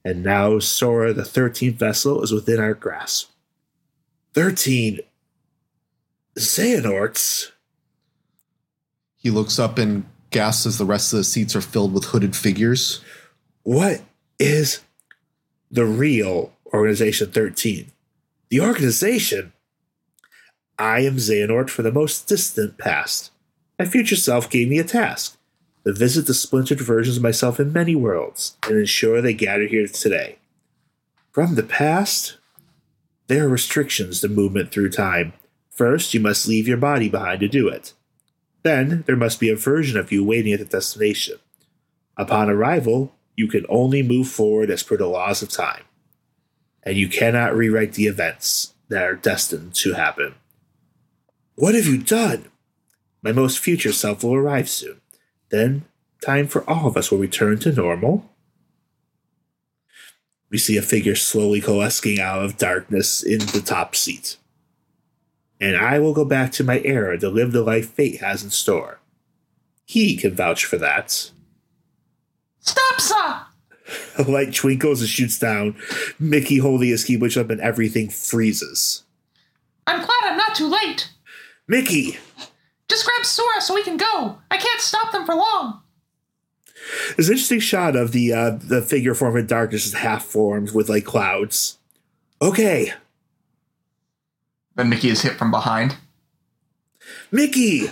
and 0.04 0.24
now 0.24 0.60
Sora, 0.60 1.14
the 1.14 1.22
13th 1.22 1.76
vessel, 1.76 2.22
is 2.22 2.32
within 2.32 2.60
our 2.60 2.74
grasp. 2.74 3.30
13 4.34 5.00
Xehanorts? 6.38 7.52
He 9.18 9.30
looks 9.30 9.60
up 9.60 9.78
and 9.78 10.06
gasps 10.32 10.66
as 10.66 10.78
the 10.78 10.86
rest 10.86 11.14
of 11.14 11.18
the 11.18 11.24
seats 11.24 11.56
are 11.56 11.62
filled 11.62 11.94
with 11.94 12.06
hooded 12.06 12.36
figures. 12.36 13.02
What 13.64 14.02
is 14.40 14.82
the 15.72 15.86
real 15.86 16.52
Organization 16.74 17.32
13? 17.32 17.92
The 18.50 18.62
organization? 18.62 19.54
I 20.78 21.00
am 21.02 21.18
Xehanort 21.18 21.70
for 21.70 21.84
the 21.84 21.92
most 21.92 22.28
distant 22.28 22.78
past. 22.78 23.32
My 23.78 23.86
future 23.86 24.16
self 24.16 24.50
gave 24.50 24.70
me 24.70 24.80
a 24.80 24.84
task 24.84 25.38
to 25.86 25.94
visit 25.94 26.26
the 26.26 26.34
splintered 26.34 26.82
versions 26.82 27.18
of 27.18 27.24
myself 27.24 27.60
in 27.60 27.74
many 27.74 27.96
worlds 27.96 28.58
and 28.64 28.78
ensure 28.78 29.22
they 29.22 29.34
gather 29.34 29.68
here 29.68 29.88
today. 29.88 30.38
From 31.32 31.56
the 31.56 31.64
past, 31.64 32.38
there 33.28 33.46
are 33.46 33.50
restrictions 33.50 34.22
to 34.22 34.28
movement 34.28 34.72
through 34.72 34.90
time. 34.90 35.34
First, 35.74 36.14
you 36.14 36.20
must 36.20 36.48
leave 36.48 36.68
your 36.68 36.78
body 36.78 37.10
behind 37.10 37.40
to 37.40 37.48
do 37.48 37.68
it. 37.68 37.94
Then, 38.62 39.04
there 39.08 39.16
must 39.16 39.40
be 39.40 39.50
a 39.50 39.56
version 39.56 39.98
of 39.98 40.12
you 40.12 40.24
waiting 40.24 40.54
at 40.54 40.60
the 40.60 40.66
destination. 40.66 41.40
Upon 42.16 42.50
arrival, 42.50 43.14
you 43.36 43.48
can 43.48 43.66
only 43.68 44.04
move 44.04 44.28
forward 44.28 44.70
as 44.70 44.84
per 44.84 44.98
the 44.98 45.08
laws 45.08 45.42
of 45.42 45.50
time. 45.50 45.84
And 46.84 46.96
you 46.96 47.10
cannot 47.10 47.56
rewrite 47.56 47.94
the 47.94 48.06
events 48.06 48.74
that 48.90 49.04
are 49.04 49.16
destined 49.16 49.74
to 49.76 49.94
happen. 49.94 50.36
What 51.56 51.76
have 51.76 51.88
you 51.88 51.98
done? 51.98 52.52
My 53.22 53.32
most 53.32 53.60
future 53.60 53.94
self 53.94 54.24
will 54.24 54.36
arrive 54.36 54.70
soon. 54.70 55.02
Then, 55.50 55.86
time 56.24 56.48
for 56.48 56.70
all 56.70 56.88
of 56.88 56.98
us 56.98 57.10
will 57.10 57.20
return 57.20 57.58
to 57.60 57.72
normal. 57.72 58.30
We 60.50 60.58
see 60.58 60.78
a 60.78 60.84
figure 60.84 61.16
slowly 61.16 61.62
coalescing 61.62 62.20
out 62.20 62.44
of 62.44 62.58
darkness 62.58 63.24
in 63.24 63.40
the 63.40 63.62
top 63.66 63.96
seat. 63.96 64.38
And 65.64 65.78
I 65.78 65.98
will 65.98 66.14
go 66.14 66.26
back 66.26 66.52
to 66.54 66.64
my 66.66 66.82
era 66.84 67.18
to 67.20 67.30
live 67.30 67.54
the 67.54 67.64
life 67.64 67.92
fate 67.92 68.20
has 68.20 68.44
in 68.44 68.50
store. 68.50 69.00
He 69.86 70.18
can 70.18 70.36
vouch 70.36 70.66
for 70.66 70.78
that. 70.78 71.32
Stop, 72.60 73.00
sir! 73.00 73.44
A 74.18 74.24
light 74.30 74.54
twinkles 74.54 75.00
and 75.00 75.10
shoots 75.10 75.40
down. 75.40 75.78
Mickey 76.20 76.58
holding 76.58 76.90
his 76.90 77.06
keyblade 77.06 77.40
up 77.40 77.50
and 77.50 77.62
everything 77.62 78.10
freezes. 78.10 79.04
I'm 79.88 80.00
glad 80.00 80.24
I'm 80.24 80.38
not 80.38 80.54
too 80.54 80.68
late. 80.68 81.10
Mickey! 81.66 82.18
Just 82.90 83.06
grab 83.06 83.26
Sora 83.26 83.62
so 83.62 83.74
we 83.74 83.84
can 83.84 83.96
go. 83.96 84.40
I 84.52 84.58
can't 84.58 84.82
stop 84.82 85.14
them 85.14 85.26
for 85.26 85.34
long. 85.34 85.82
There's 87.16 87.30
an 87.30 87.36
interesting 87.36 87.62
shot 87.62 87.96
of 87.96 88.12
the 88.12 88.34
uh, 88.34 88.58
the 88.62 88.82
figure 88.82 89.16
form 89.16 89.38
in 89.38 89.48
darkness 89.48 89.86
is 89.86 89.94
half 89.94 90.26
formed 90.26 90.74
with 90.74 90.90
like 90.90 91.06
clouds. 91.06 91.80
Okay, 92.42 92.92
Then 94.76 94.90
Mickey 94.90 95.10
is 95.10 95.22
hit 95.22 95.34
from 95.34 95.52
behind. 95.52 95.98
Mickey! 97.32 97.88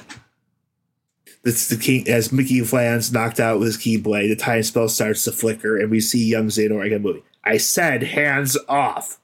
This 1.44 1.68
the 1.70 1.78
king 1.78 2.08
as 2.08 2.32
Mickey 2.32 2.62
lands 2.62 3.12
knocked 3.12 3.40
out 3.40 3.60
with 3.60 3.68
his 3.68 3.78
keyblade, 3.78 4.30
the 4.30 4.36
time 4.36 4.62
spell 4.64 4.88
starts 4.88 5.24
to 5.26 5.32
flicker, 5.32 5.78
and 5.78 5.90
we 5.90 6.00
see 6.00 6.24
young 6.24 6.48
Xehanort 6.48 6.86
again 6.86 7.02
moving. 7.02 7.24
I 7.44 7.58
said 7.58 8.04
hands 8.04 8.58
off. 8.70 9.18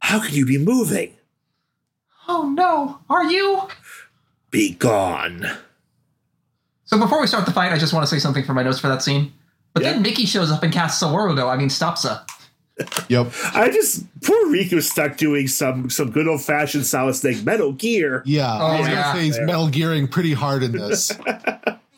How 0.00 0.20
can 0.20 0.34
you 0.34 0.44
be 0.44 0.58
moving? 0.58 1.14
Oh 2.28 2.50
no, 2.50 2.98
are 3.08 3.24
you? 3.24 3.62
Be 4.50 4.74
gone. 4.74 5.46
So 6.84 6.98
before 6.98 7.20
we 7.20 7.26
start 7.26 7.46
the 7.46 7.52
fight, 7.52 7.72
I 7.72 7.78
just 7.78 7.94
want 7.94 8.02
to 8.04 8.06
say 8.14 8.18
something 8.18 8.44
for 8.44 8.52
my 8.52 8.62
notes 8.62 8.78
for 8.78 8.88
that 8.88 9.02
scene. 9.02 9.32
But 9.72 9.82
Yeah. 9.82 9.92
then 9.94 10.02
Mickey 10.02 10.26
shows 10.26 10.50
up 10.52 10.62
and 10.62 10.72
casts 10.72 11.00
a 11.02 11.06
Sawarudo, 11.06 11.50
I 11.50 11.56
mean 11.56 11.70
stops 11.70 12.04
her. 12.04 12.24
Yep. 13.08 13.32
I 13.54 13.70
just 13.70 14.04
poor 14.22 14.46
Riku's 14.46 14.90
stuck 14.90 15.16
doing 15.16 15.46
some 15.46 15.90
some 15.90 16.10
good 16.10 16.26
old 16.26 16.42
fashioned 16.42 16.86
Solid 16.86 17.14
Snake 17.14 17.44
Metal 17.44 17.72
Gear. 17.72 18.22
Yeah. 18.26 18.52
I 18.52 18.80
was 18.80 18.88
yeah. 18.88 18.94
gonna 19.02 19.18
say 19.18 19.24
he's 19.26 19.40
metal 19.40 19.68
gearing 19.68 20.08
pretty 20.08 20.32
hard 20.32 20.62
in 20.62 20.72
this. 20.72 21.12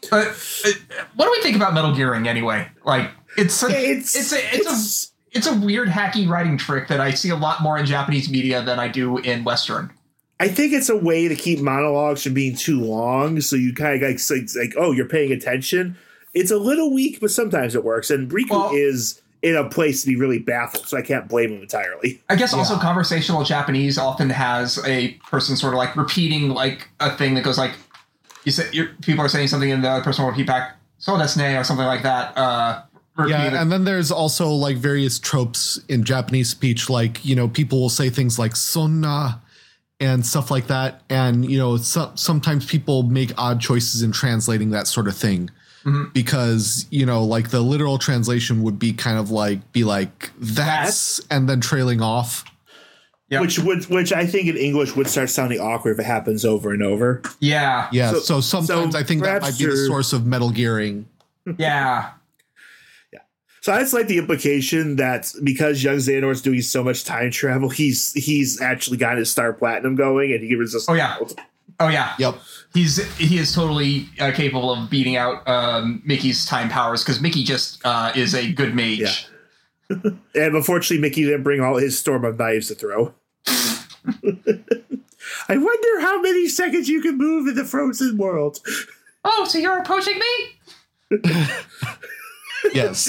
But 0.08 0.28
uh, 0.28 0.72
what 1.16 1.24
do 1.24 1.30
we 1.32 1.40
think 1.42 1.56
about 1.56 1.74
Metal 1.74 1.92
Gearing 1.92 2.28
anyway? 2.28 2.68
Like 2.84 3.10
it's 3.36 3.60
a, 3.64 3.66
It's 3.68 4.14
it's 4.14 4.32
a, 4.32 4.36
it's, 4.36 4.54
it's- 4.54 5.12
a 5.32 5.36
it's 5.36 5.46
a 5.48 5.54
weird 5.54 5.88
hacky 5.88 6.28
writing 6.28 6.56
trick 6.56 6.88
that 6.88 7.00
I 7.00 7.10
see 7.10 7.30
a 7.30 7.36
lot 7.36 7.60
more 7.60 7.76
in 7.76 7.86
Japanese 7.86 8.30
media 8.30 8.62
than 8.62 8.78
I 8.78 8.86
do 8.88 9.18
in 9.18 9.42
Western. 9.44 9.90
I 10.38 10.48
think 10.48 10.72
it's 10.72 10.88
a 10.88 10.96
way 10.96 11.28
to 11.28 11.34
keep 11.34 11.58
monologues 11.60 12.22
from 12.22 12.34
being 12.34 12.54
too 12.56 12.80
long, 12.80 13.40
so 13.40 13.56
you 13.56 13.74
kind 13.74 14.02
of 14.02 14.08
like, 14.08 14.20
like, 14.30 14.48
like, 14.54 14.74
oh, 14.78 14.92
you're 14.92 15.08
paying 15.08 15.32
attention. 15.32 15.96
It's 16.34 16.50
a 16.50 16.56
little 16.58 16.92
weak, 16.94 17.18
but 17.20 17.30
sometimes 17.30 17.74
it 17.74 17.84
works. 17.84 18.10
And 18.10 18.30
Riku 18.30 18.50
Well- 18.50 18.70
is 18.74 19.20
in 19.42 19.54
a 19.56 19.68
place 19.68 20.02
to 20.02 20.08
be 20.08 20.16
really 20.16 20.38
baffled, 20.38 20.88
so 20.88 20.96
I 20.96 21.02
can't 21.02 21.28
blame 21.28 21.52
him 21.52 21.62
entirely. 21.62 22.22
I 22.28 22.36
guess 22.36 22.52
also 22.54 22.74
Yeah. 22.74 22.80
conversational 22.80 23.44
Japanese 23.44 23.98
often 23.98 24.30
has 24.30 24.78
a 24.86 25.10
person 25.30 25.56
sort 25.56 25.74
of 25.74 25.78
like 25.78 25.94
repeating 25.96 26.50
like 26.50 26.88
a 27.00 27.10
thing 27.16 27.34
that 27.34 27.44
goes 27.44 27.58
like 27.58 27.72
you 28.44 28.52
say 28.52 28.68
you're, 28.72 28.88
people 29.02 29.24
are 29.24 29.28
saying 29.28 29.48
something 29.48 29.70
and 29.70 29.82
the 29.84 29.88
other 29.90 30.02
person 30.04 30.24
will 30.24 30.30
repeat 30.30 30.46
back 30.46 30.76
so 30.98 31.12
desu 31.12 31.36
ne 31.38 31.56
or 31.56 31.64
something 31.64 31.86
like 31.86 32.02
that. 32.02 32.36
Uh, 32.38 32.82
Yeah, 33.26 33.50
the- 33.50 33.60
and 33.60 33.72
then 33.72 33.84
there's 33.84 34.10
also 34.10 34.48
like 34.50 34.76
various 34.76 35.18
tropes 35.18 35.78
in 35.88 36.04
Japanese 36.04 36.48
speech, 36.50 36.88
like 36.90 37.24
you 37.24 37.34
know, 37.36 37.48
people 37.48 37.80
will 37.80 37.88
say 37.90 38.10
things 38.10 38.38
like 38.38 38.52
"sonna" 38.54 39.40
and 40.00 40.24
stuff 40.26 40.50
like 40.50 40.66
that, 40.66 41.02
and 41.08 41.50
you 41.50 41.58
know, 41.58 41.76
so, 41.78 42.10
sometimes 42.14 42.66
people 42.66 43.02
make 43.04 43.32
odd 43.38 43.60
choices 43.60 44.02
in 44.02 44.12
translating 44.12 44.68
that 44.70 44.86
sort 44.86 45.08
of 45.08 45.16
thing 45.16 45.50
Mhm. 45.86 46.12
because 46.12 46.86
you 46.90 47.06
know, 47.06 47.24
like 47.24 47.50
the 47.50 47.60
literal 47.60 47.96
translation 47.98 48.62
would 48.64 48.78
be 48.78 48.92
kind 48.92 49.18
of 49.18 49.30
like 49.30 49.72
be 49.72 49.84
like 49.84 50.30
"that's" 50.38 51.20
and 51.30 51.48
then 51.48 51.60
trailing 51.60 52.02
off. 52.02 52.44
Yeah. 53.28 53.40
Which 53.40 53.58
would, 53.58 53.84
which 53.86 54.12
I 54.12 54.24
think 54.24 54.46
in 54.48 54.56
English 54.56 54.94
would 54.94 55.08
start 55.08 55.30
sounding 55.30 55.58
awkward 55.58 55.92
if 55.92 55.98
it 55.98 56.06
happens 56.06 56.44
over 56.44 56.72
and 56.72 56.80
over. 56.82 57.22
yeah, 57.40 57.88
Yeah, 57.90 58.12
So- 58.12 58.20
so, 58.20 58.40
sometimes 58.40 58.92
so 58.94 58.98
I 59.00 59.02
think 59.02 59.24
that 59.24 59.42
might 59.42 59.58
be 59.58 59.66
the 59.66 59.76
source 59.88 60.12
of 60.12 60.24
metal 60.26 60.50
gearing. 60.50 61.06
yeah. 61.58 62.10
Yeah. 63.12 63.18
So 63.62 63.72
that's 63.72 63.92
like 63.92 64.06
the 64.06 64.18
implication 64.18 64.94
that 64.96 65.32
because 65.42 65.82
young 65.82 65.96
Xehanort's 65.96 66.40
doing 66.40 66.62
so 66.62 66.84
much 66.84 67.04
time 67.04 67.32
travel, 67.32 67.68
he's 67.68 68.12
he's 68.12 68.60
actually 68.60 68.96
got 68.98 69.16
his 69.18 69.28
star 69.30 69.52
platinum 69.52 69.96
going, 69.96 70.30
and 70.32 70.40
he 70.40 70.48
can 70.48 70.58
resist. 70.58 70.88
Oh, 70.88 70.94
yeah. 70.94 71.16
Oh 71.80 71.88
yeah. 71.88 72.12
Yep. 72.20 72.38
He's 72.76 72.98
he 73.16 73.38
is 73.38 73.54
totally 73.54 74.06
uh, 74.20 74.32
capable 74.32 74.70
of 74.70 74.90
beating 74.90 75.16
out 75.16 75.48
um, 75.48 76.02
Mickey's 76.04 76.44
time 76.44 76.68
powers 76.68 77.02
because 77.02 77.22
Mickey 77.22 77.42
just 77.42 77.80
uh, 77.86 78.12
is 78.14 78.34
a 78.34 78.52
good 78.52 78.74
mage. 78.74 79.00
Yeah. 79.00 79.12
And 80.34 80.54
unfortunately, 80.54 81.00
Mickey 81.00 81.24
didn't 81.24 81.44
bring 81.44 81.62
all 81.62 81.78
his 81.78 81.98
storm 81.98 82.24
of 82.24 82.38
knives 82.38 82.68
to 82.68 82.74
throw. 82.74 83.14
I 83.46 83.78
wonder 85.56 86.00
how 86.00 86.20
many 86.20 86.48
seconds 86.48 86.88
you 86.88 87.00
can 87.00 87.16
move 87.16 87.46
in 87.46 87.54
the 87.54 87.64
frozen 87.64 88.18
world. 88.18 88.58
Oh, 89.24 89.46
so 89.48 89.58
you're 89.58 89.78
approaching 89.78 90.18
me? 90.18 91.22
Yes. 92.74 93.08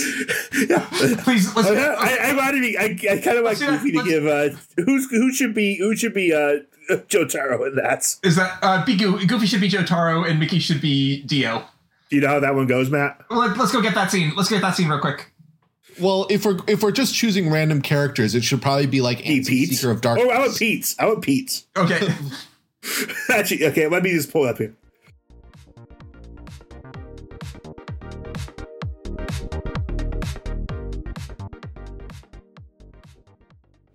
yeah. 0.69 0.85
Please, 1.23 1.53
let's. 1.55 1.67
I, 1.67 1.73
I, 1.73 2.17
I 2.29 2.33
want 2.35 2.53
to 2.55 2.61
be. 2.61 2.77
I, 2.77 2.83
I 2.83 3.17
kind 3.17 3.39
of 3.39 3.43
like 3.43 3.43
Let's 3.43 3.59
do 3.59 3.65
that. 3.65 3.81
Goofy 3.81 3.91
to 3.91 4.03
give. 4.03 4.27
Uh, 4.27 4.49
who's 4.85 5.09
who 5.09 5.33
should 5.33 5.55
be 5.55 5.77
who 5.77 5.95
should 5.95 6.13
be 6.13 6.31
uh, 6.31 6.57
Jotaro 7.09 7.67
in 7.67 7.75
that? 7.75 8.15
is 8.23 8.35
that 8.35 8.57
uh, 8.61 8.83
be 8.85 8.95
Go- 8.95 9.17
Goofy 9.25 9.45
should 9.47 9.61
be 9.61 9.69
Jotaro 9.69 10.29
and 10.29 10.39
Mickey 10.39 10.59
should 10.59 10.81
be 10.81 11.21
Dio? 11.23 11.63
Do 12.09 12.15
you 12.15 12.21
know 12.21 12.29
how 12.29 12.39
that 12.39 12.55
one 12.55 12.67
goes, 12.67 12.89
Matt? 12.89 13.21
Let, 13.29 13.57
let's 13.57 13.71
go 13.71 13.81
get 13.81 13.93
that 13.95 14.11
scene. 14.11 14.33
Let's 14.35 14.49
get 14.49 14.61
that 14.61 14.75
scene 14.75 14.87
real 14.87 14.99
quick. 14.99 15.31
Well, 15.99 16.27
if 16.29 16.45
we're 16.45 16.59
if 16.67 16.83
we're 16.83 16.91
just 16.91 17.15
choosing 17.15 17.49
random 17.49 17.81
characters, 17.81 18.35
it 18.35 18.43
should 18.43 18.61
probably 18.61 18.85
be 18.85 19.01
like 19.01 19.19
Hey, 19.19 19.39
Ansem, 19.39 19.47
Pete. 19.47 19.69
Seeker 19.69 19.91
of 19.91 20.01
Darkness. 20.01 20.27
Oh, 20.29 20.33
I 20.33 20.39
want 20.39 20.57
Pete. 20.57 20.95
I 20.99 21.05
want 21.07 21.21
Pete. 21.23 21.63
Okay. 21.75 22.07
Actually, 23.29 23.65
okay. 23.65 23.87
Let 23.87 24.03
me 24.03 24.11
just 24.11 24.31
pull 24.31 24.45
it 24.45 24.49
up 24.51 24.57
here. 24.59 24.75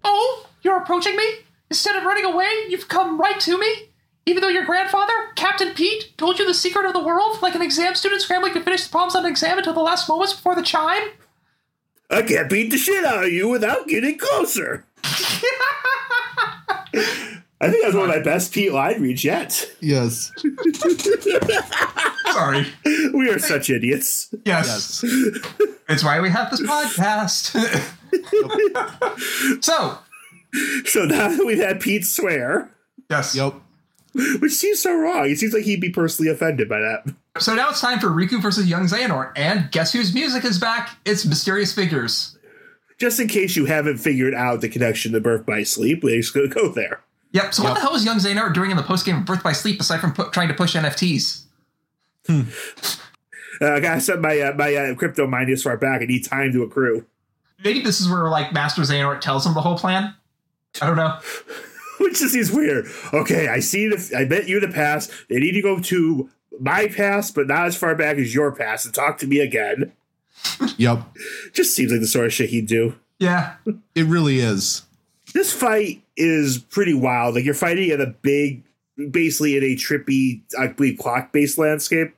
oh, 0.04 0.46
you're 0.62 0.78
approaching 0.78 1.16
me? 1.16 1.24
Instead 1.72 1.96
of 1.96 2.04
running 2.04 2.26
away, 2.26 2.50
you've 2.68 2.86
come 2.86 3.18
right 3.18 3.40
to 3.40 3.58
me? 3.58 3.88
Even 4.26 4.42
though 4.42 4.48
your 4.48 4.66
grandfather, 4.66 5.14
Captain 5.36 5.72
Pete, 5.72 6.12
told 6.18 6.38
you 6.38 6.46
the 6.46 6.52
secret 6.52 6.84
of 6.84 6.92
the 6.92 7.02
world, 7.02 7.40
like 7.40 7.54
an 7.54 7.62
exam 7.62 7.94
student 7.94 8.20
scrambling 8.20 8.52
to 8.52 8.60
finish 8.60 8.84
the 8.84 8.90
problems 8.90 9.16
on 9.16 9.24
an 9.24 9.30
exam 9.30 9.56
until 9.56 9.72
the 9.72 9.80
last 9.80 10.06
moments 10.06 10.34
before 10.34 10.54
the 10.54 10.60
chime? 10.60 11.02
I 12.10 12.20
can't 12.20 12.50
beat 12.50 12.72
the 12.72 12.76
shit 12.76 13.06
out 13.06 13.24
of 13.24 13.32
you 13.32 13.48
without 13.48 13.88
getting 13.88 14.18
closer. 14.18 14.84
I 15.02 15.08
think 17.70 17.82
that's 17.82 17.94
one 17.94 18.10
of 18.10 18.14
my 18.14 18.20
best 18.20 18.52
Pete 18.52 18.70
line 18.70 19.00
reads 19.00 19.24
yet. 19.24 19.72
Yes. 19.80 20.30
Sorry. 22.32 22.66
We 23.14 23.30
are 23.30 23.38
such 23.38 23.70
idiots. 23.70 24.28
Yes. 24.44 25.02
Yes. 25.02 25.38
It's 25.88 26.04
why 26.04 26.20
we 26.20 26.28
have 26.28 26.50
this 26.50 26.60
podcast. 26.60 27.56
so, 29.64 29.96
So 30.84 31.04
now 31.04 31.28
that 31.28 31.46
we've 31.46 31.58
had 31.58 31.80
Pete 31.80 32.04
swear, 32.04 32.70
Yes. 33.10 33.34
Yep. 33.34 33.54
which 34.40 34.52
seems 34.52 34.82
so 34.82 34.94
wrong. 34.94 35.30
It 35.30 35.38
seems 35.38 35.54
like 35.54 35.64
he'd 35.64 35.80
be 35.80 35.90
personally 35.90 36.30
offended 36.30 36.68
by 36.68 36.78
that. 36.80 37.14
So 37.38 37.54
now 37.54 37.70
it's 37.70 37.80
time 37.80 37.98
for 37.98 38.08
Riku 38.08 38.42
versus 38.42 38.66
Young 38.68 38.84
Xehanort, 38.84 39.32
and 39.36 39.70
guess 39.70 39.92
whose 39.92 40.12
music 40.12 40.44
is 40.44 40.58
back? 40.58 40.90
It's 41.06 41.24
Mysterious 41.24 41.72
Figures. 41.72 42.36
Just 42.98 43.18
in 43.18 43.26
case 43.28 43.56
you 43.56 43.64
haven't 43.64 43.96
figured 43.98 44.34
out 44.34 44.60
the 44.60 44.68
connection 44.68 45.12
to 45.12 45.20
Birth 45.20 45.46
by 45.46 45.62
Sleep, 45.62 46.04
we're 46.04 46.16
just 46.20 46.34
going 46.34 46.48
to 46.48 46.54
go 46.54 46.68
there. 46.68 47.00
Yep. 47.32 47.54
So 47.54 47.62
what 47.62 47.74
the 47.74 47.80
hell 47.80 47.92
was 47.92 48.04
Young 48.04 48.18
Xehanort 48.18 48.52
doing 48.52 48.70
in 48.70 48.76
the 48.76 48.82
post 48.82 49.06
game 49.06 49.16
of 49.16 49.24
Birth 49.24 49.42
by 49.42 49.52
Sleep 49.52 49.80
aside 49.80 50.00
from 50.00 50.12
pu- 50.12 50.30
trying 50.30 50.48
to 50.48 50.54
push 50.54 50.76
NFTs? 50.76 51.44
Uh, 52.28 52.44
I 53.60 53.80
gotta 53.80 54.00
set 54.00 54.20
my 54.20 54.38
uh, 54.40 54.52
my 54.54 54.74
uh, 54.74 54.94
crypto 54.94 55.26
mind 55.26 55.50
as 55.50 55.62
far 55.62 55.76
back. 55.76 56.02
I 56.02 56.04
need 56.06 56.24
time 56.24 56.52
to 56.52 56.62
accrue. 56.62 57.06
Maybe 57.64 57.80
this 57.80 58.00
is 58.00 58.08
where 58.08 58.28
like 58.28 58.52
Master 58.52 58.82
Xehanort 58.82 59.20
tells 59.20 59.46
him 59.46 59.54
the 59.54 59.60
whole 59.60 59.78
plan. 59.78 60.14
I 60.80 60.86
don't 60.86 60.96
know. 60.96 61.18
Which 62.00 62.18
just 62.18 62.32
seems 62.32 62.50
weird. 62.50 62.86
Okay, 63.12 63.48
I 63.48 63.60
see 63.60 63.88
the. 63.88 64.16
I 64.16 64.24
bet 64.24 64.48
you 64.48 64.58
the 64.58 64.68
past. 64.68 65.12
They 65.28 65.38
need 65.38 65.52
to 65.52 65.62
go 65.62 65.78
to 65.80 66.30
my 66.60 66.88
past, 66.88 67.34
but 67.34 67.46
not 67.46 67.66
as 67.66 67.76
far 67.76 67.94
back 67.94 68.16
as 68.16 68.34
your 68.34 68.50
past, 68.52 68.86
and 68.86 68.94
talk 68.94 69.18
to 69.18 69.26
me 69.26 69.38
again. 69.38 69.92
Yep. 70.76 71.02
Just 71.52 71.74
seems 71.74 71.92
like 71.92 72.00
the 72.00 72.06
sort 72.06 72.26
of 72.26 72.32
shit 72.32 72.50
he'd 72.50 72.66
do. 72.66 72.96
Yeah. 73.18 73.54
It 73.94 74.06
really 74.06 74.38
is. 74.40 74.82
This 75.34 75.52
fight 75.52 76.02
is 76.16 76.58
pretty 76.58 76.94
wild. 76.94 77.34
Like 77.34 77.44
you're 77.44 77.54
fighting 77.54 77.90
in 77.90 78.00
a 78.00 78.06
big, 78.06 78.64
basically 79.10 79.56
in 79.56 79.62
a 79.62 79.76
trippy, 79.76 80.40
I 80.58 80.68
believe, 80.68 80.98
clock-based 80.98 81.58
landscape. 81.58 82.14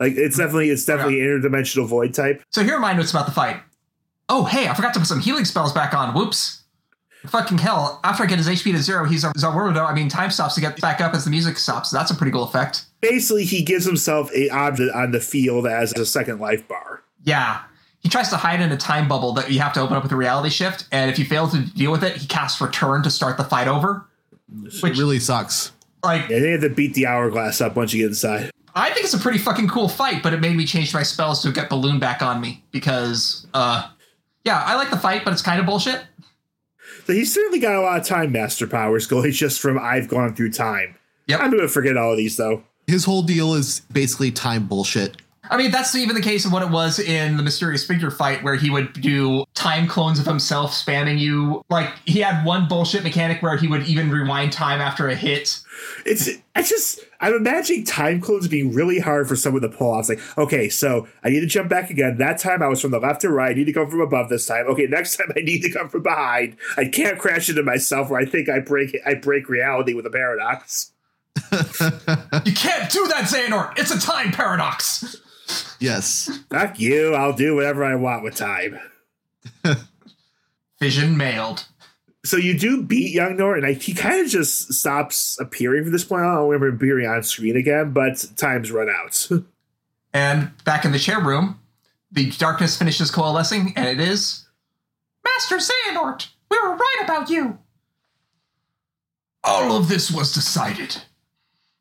Like 0.00 0.12
it's 0.12 0.36
mm-hmm. 0.36 0.42
definitely 0.44 0.70
it's 0.70 0.84
definitely 0.84 1.20
an 1.20 1.26
interdimensional 1.26 1.86
void 1.86 2.14
type. 2.14 2.42
So 2.50 2.62
here 2.62 2.74
are 2.74 2.80
my 2.80 2.92
notes 2.92 3.10
about 3.10 3.26
the 3.26 3.32
fight. 3.32 3.60
Oh, 4.28 4.44
hey, 4.44 4.68
I 4.68 4.74
forgot 4.74 4.92
to 4.94 5.00
put 5.00 5.08
some 5.08 5.20
healing 5.20 5.44
spells 5.44 5.72
back 5.72 5.94
on. 5.94 6.14
Whoops. 6.14 6.62
Fucking 7.26 7.58
hell. 7.58 8.00
After 8.04 8.22
I 8.22 8.26
get 8.26 8.38
his 8.38 8.48
HP 8.48 8.72
to 8.72 8.78
zero, 8.78 9.04
he's 9.04 9.24
a 9.24 9.32
Zawarudo. 9.32 9.84
I 9.88 9.94
mean, 9.94 10.08
time 10.08 10.30
stops 10.30 10.54
to 10.54 10.60
get 10.60 10.80
back 10.80 11.00
up 11.00 11.14
as 11.14 11.24
the 11.24 11.30
music 11.30 11.58
stops. 11.58 11.90
That's 11.90 12.10
a 12.10 12.14
pretty 12.14 12.30
cool 12.32 12.44
effect. 12.44 12.84
Basically, 13.00 13.44
he 13.44 13.62
gives 13.62 13.84
himself 13.84 14.30
a 14.34 14.48
object 14.50 14.94
on 14.94 15.10
the 15.10 15.20
field 15.20 15.66
as 15.66 15.92
a 15.92 16.06
second 16.06 16.40
life 16.40 16.66
bar. 16.68 17.02
Yeah. 17.24 17.62
He 18.00 18.08
tries 18.08 18.28
to 18.28 18.36
hide 18.36 18.60
in 18.60 18.70
a 18.70 18.76
time 18.76 19.08
bubble 19.08 19.32
that 19.32 19.50
you 19.50 19.58
have 19.60 19.72
to 19.72 19.80
open 19.80 19.96
up 19.96 20.04
with 20.04 20.12
a 20.12 20.16
reality 20.16 20.50
shift, 20.50 20.86
and 20.92 21.10
if 21.10 21.18
you 21.18 21.24
fail 21.24 21.48
to 21.48 21.60
deal 21.74 21.90
with 21.90 22.04
it, 22.04 22.16
he 22.16 22.26
casts 22.28 22.60
Return 22.60 23.02
to 23.02 23.10
start 23.10 23.36
the 23.36 23.42
fight 23.44 23.66
over. 23.66 24.06
It 24.64 24.80
Which, 24.80 24.96
really 24.96 25.18
sucks. 25.18 25.72
like, 26.04 26.30
And 26.30 26.44
they 26.44 26.52
have 26.52 26.60
to 26.60 26.68
beat 26.68 26.94
the 26.94 27.06
hourglass 27.06 27.60
up 27.60 27.74
once 27.74 27.92
you 27.92 28.02
get 28.02 28.08
inside. 28.10 28.50
I 28.76 28.90
think 28.90 29.04
it's 29.06 29.14
a 29.14 29.18
pretty 29.18 29.38
fucking 29.38 29.66
cool 29.68 29.88
fight, 29.88 30.22
but 30.22 30.32
it 30.34 30.40
made 30.40 30.54
me 30.54 30.66
change 30.66 30.94
my 30.94 31.02
spells 31.02 31.42
to 31.42 31.50
get 31.50 31.68
Balloon 31.68 31.98
back 31.98 32.22
on 32.22 32.40
me 32.40 32.62
because, 32.70 33.46
uh, 33.54 33.88
yeah, 34.44 34.62
I 34.64 34.76
like 34.76 34.90
the 34.90 34.98
fight, 34.98 35.24
but 35.24 35.32
it's 35.32 35.42
kind 35.42 35.58
of 35.58 35.66
bullshit. 35.66 36.02
So 37.06 37.12
he's 37.12 37.32
certainly 37.32 37.60
got 37.60 37.76
a 37.76 37.80
lot 37.80 38.00
of 38.00 38.06
time 38.06 38.32
master 38.32 38.66
powers 38.66 39.06
going 39.06 39.30
just 39.30 39.60
from 39.60 39.78
I've 39.78 40.08
gone 40.08 40.34
through 40.34 40.52
time. 40.52 40.96
Yep. 41.28 41.40
I'm 41.40 41.50
gonna 41.50 41.68
forget 41.68 41.96
all 41.96 42.12
of 42.12 42.16
these 42.16 42.36
though. 42.36 42.64
His 42.86 43.04
whole 43.04 43.22
deal 43.22 43.54
is 43.54 43.80
basically 43.92 44.30
time 44.30 44.66
bullshit. 44.66 45.16
I 45.48 45.56
mean, 45.56 45.70
that's 45.70 45.94
even 45.94 46.16
the 46.16 46.22
case 46.22 46.44
of 46.44 46.52
what 46.52 46.62
it 46.62 46.70
was 46.70 46.98
in 46.98 47.36
the 47.36 47.42
mysterious 47.42 47.86
figure 47.86 48.10
fight, 48.10 48.42
where 48.42 48.56
he 48.56 48.68
would 48.68 48.92
do 48.94 49.44
time 49.54 49.86
clones 49.86 50.18
of 50.18 50.26
himself 50.26 50.72
spamming 50.72 51.20
you. 51.20 51.64
Like 51.70 51.92
he 52.04 52.20
had 52.20 52.44
one 52.44 52.66
bullshit 52.66 53.04
mechanic 53.04 53.42
where 53.42 53.56
he 53.56 53.68
would 53.68 53.86
even 53.86 54.10
rewind 54.10 54.52
time 54.52 54.80
after 54.80 55.08
a 55.08 55.14
hit. 55.14 55.60
It's 56.04 56.28
I 56.56 56.62
just 56.62 57.00
I'm 57.20 57.34
imagining 57.34 57.84
time 57.84 58.20
clones 58.20 58.48
being 58.48 58.72
really 58.72 58.98
hard 58.98 59.28
for 59.28 59.36
someone 59.36 59.62
to 59.62 59.68
pull 59.68 59.92
off. 59.92 60.08
It's 60.08 60.08
like, 60.08 60.38
okay, 60.38 60.68
so 60.68 61.08
I 61.24 61.30
need 61.30 61.40
to 61.40 61.46
jump 61.46 61.68
back 61.68 61.90
again. 61.90 62.18
That 62.18 62.38
time 62.38 62.62
I 62.62 62.68
was 62.68 62.80
from 62.80 62.90
the 62.90 63.00
left 63.00 63.22
to 63.22 63.30
right. 63.30 63.50
I 63.50 63.54
need 63.54 63.64
to 63.64 63.72
come 63.72 63.90
from 63.90 64.00
above 64.00 64.28
this 64.28 64.46
time. 64.46 64.66
Okay, 64.66 64.86
next 64.86 65.16
time 65.16 65.32
I 65.36 65.40
need 65.40 65.62
to 65.62 65.70
come 65.72 65.88
from 65.88 66.02
behind. 66.02 66.56
I 66.76 66.86
can't 66.86 67.18
crash 67.18 67.48
into 67.48 67.62
myself 67.62 68.10
where 68.10 68.20
I 68.20 68.26
think 68.26 68.48
I 68.48 68.58
break 68.60 68.96
I 69.06 69.14
break 69.14 69.48
reality 69.48 69.94
with 69.94 70.06
a 70.06 70.10
paradox. 70.10 70.92
You 72.44 72.52
can't 72.52 72.90
do 72.90 73.06
that, 73.08 73.24
Xehanort. 73.24 73.78
It's 73.78 73.90
a 73.90 74.00
time 74.00 74.32
paradox. 74.32 75.16
Yes. 75.80 76.30
Fuck 76.50 76.78
you, 76.80 77.14
I'll 77.14 77.32
do 77.32 77.54
whatever 77.56 77.84
I 77.84 77.94
want 77.94 78.22
with 78.22 78.34
time. 78.34 78.78
Vision 80.78 81.16
mailed. 81.16 81.66
So 82.26 82.36
you 82.36 82.58
do 82.58 82.82
beat 82.82 83.14
Young 83.14 83.36
Nor, 83.36 83.56
and 83.56 83.64
I, 83.64 83.74
he 83.74 83.94
kind 83.94 84.20
of 84.20 84.28
just 84.28 84.72
stops 84.72 85.38
appearing 85.40 85.84
from 85.84 85.92
this 85.92 86.04
point 86.04 86.22
on. 86.22 86.30
I 86.30 86.34
don't 86.34 86.48
remember 86.48 86.74
appearing 86.74 87.06
on 87.06 87.22
screen 87.22 87.56
again, 87.56 87.92
but 87.92 88.24
time's 88.36 88.70
run 88.70 88.88
out. 88.90 89.28
And 90.12 90.52
back 90.64 90.86
in 90.86 90.92
the 90.92 90.98
chair 90.98 91.20
room, 91.20 91.60
the 92.10 92.30
darkness 92.30 92.78
finishes 92.78 93.10
coalescing, 93.10 93.74
and 93.76 93.86
it 93.86 94.00
is 94.00 94.46
Master 95.22 95.56
Xehanort. 95.56 96.28
We 96.50 96.58
were 96.58 96.74
right 96.74 97.00
about 97.04 97.28
you. 97.28 97.58
All 99.44 99.76
of 99.76 99.88
this 99.88 100.10
was 100.10 100.32
decided. 100.32 101.02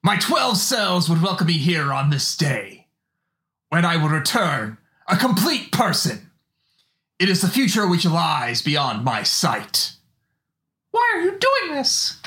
My 0.04 0.18
twelve 0.18 0.58
cells 0.58 1.08
would 1.08 1.22
welcome 1.22 1.48
me 1.48 1.54
here 1.54 1.94
on 1.94 2.10
this 2.10 2.36
day, 2.36 2.88
when 3.70 3.86
I 3.86 3.96
will 3.96 4.10
return 4.10 4.80
a 5.08 5.16
complete 5.16 5.72
person. 5.72 6.30
It 7.20 7.30
is 7.30 7.42
the 7.42 7.48
future 7.48 7.88
which 7.88 8.04
lies 8.04 8.62
beyond 8.62 9.06
my 9.06 9.24
sight. 9.24 9.94
Why 10.96 11.12
are 11.14 11.22
you 11.24 11.32
doing 11.32 11.76
this? 11.76 12.22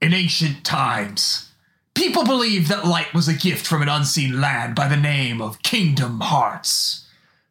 In 0.00 0.14
ancient 0.14 0.64
times, 0.64 1.50
people 1.94 2.24
believed 2.24 2.70
that 2.70 2.86
light 2.86 3.12
was 3.12 3.28
a 3.28 3.34
gift 3.34 3.66
from 3.66 3.82
an 3.82 3.90
unseen 3.90 4.40
land 4.40 4.74
by 4.74 4.88
the 4.88 4.96
name 4.96 5.42
of 5.42 5.60
Kingdom 5.62 6.20
Hearts. 6.20 7.06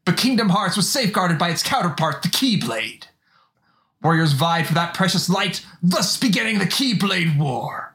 But 0.06 0.18
Kingdom 0.18 0.50
Hearts 0.50 0.76
was 0.76 0.90
safeguarded 0.90 1.38
by 1.38 1.50
its 1.50 1.62
counterpart, 1.62 2.24
the 2.24 2.30
Keyblade. 2.30 3.04
Warriors 4.02 4.34
vied 4.34 4.66
for 4.66 4.74
that 4.74 4.96
precious 4.96 5.30
light, 5.30 5.64
thus 5.84 6.18
beginning 6.18 6.58
the 6.58 6.66
Keyblade 6.66 7.38
War. 7.38 7.94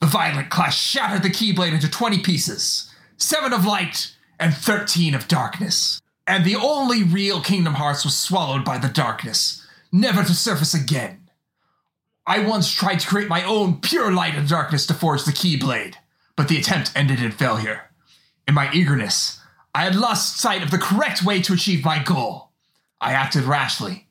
The 0.00 0.08
violent 0.08 0.50
clash 0.50 0.76
shattered 0.76 1.22
the 1.22 1.30
Keyblade 1.30 1.72
into 1.72 1.88
20 1.88 2.18
pieces 2.18 2.92
seven 3.16 3.52
of 3.52 3.64
light 3.64 4.12
and 4.40 4.52
13 4.52 5.14
of 5.14 5.28
darkness. 5.28 6.02
And 6.26 6.44
the 6.44 6.56
only 6.56 7.04
real 7.04 7.40
Kingdom 7.40 7.74
Hearts 7.74 8.04
was 8.04 8.18
swallowed 8.18 8.64
by 8.64 8.76
the 8.76 8.88
darkness, 8.88 9.64
never 9.92 10.24
to 10.24 10.34
surface 10.34 10.74
again. 10.74 11.25
I 12.26 12.40
once 12.40 12.72
tried 12.72 13.00
to 13.00 13.06
create 13.06 13.28
my 13.28 13.44
own 13.44 13.80
pure 13.80 14.10
light 14.10 14.34
and 14.34 14.48
darkness 14.48 14.86
to 14.86 14.94
forge 14.94 15.24
the 15.24 15.32
Keyblade, 15.32 15.94
but 16.34 16.48
the 16.48 16.58
attempt 16.58 16.92
ended 16.96 17.22
in 17.22 17.30
failure. 17.30 17.82
In 18.48 18.54
my 18.54 18.70
eagerness, 18.72 19.40
I 19.74 19.84
had 19.84 19.94
lost 19.94 20.38
sight 20.40 20.62
of 20.62 20.70
the 20.70 20.78
correct 20.78 21.22
way 21.24 21.40
to 21.42 21.52
achieve 21.52 21.84
my 21.84 22.02
goal. 22.02 22.50
I 23.00 23.12
acted 23.12 23.44
rashly. 23.44 24.08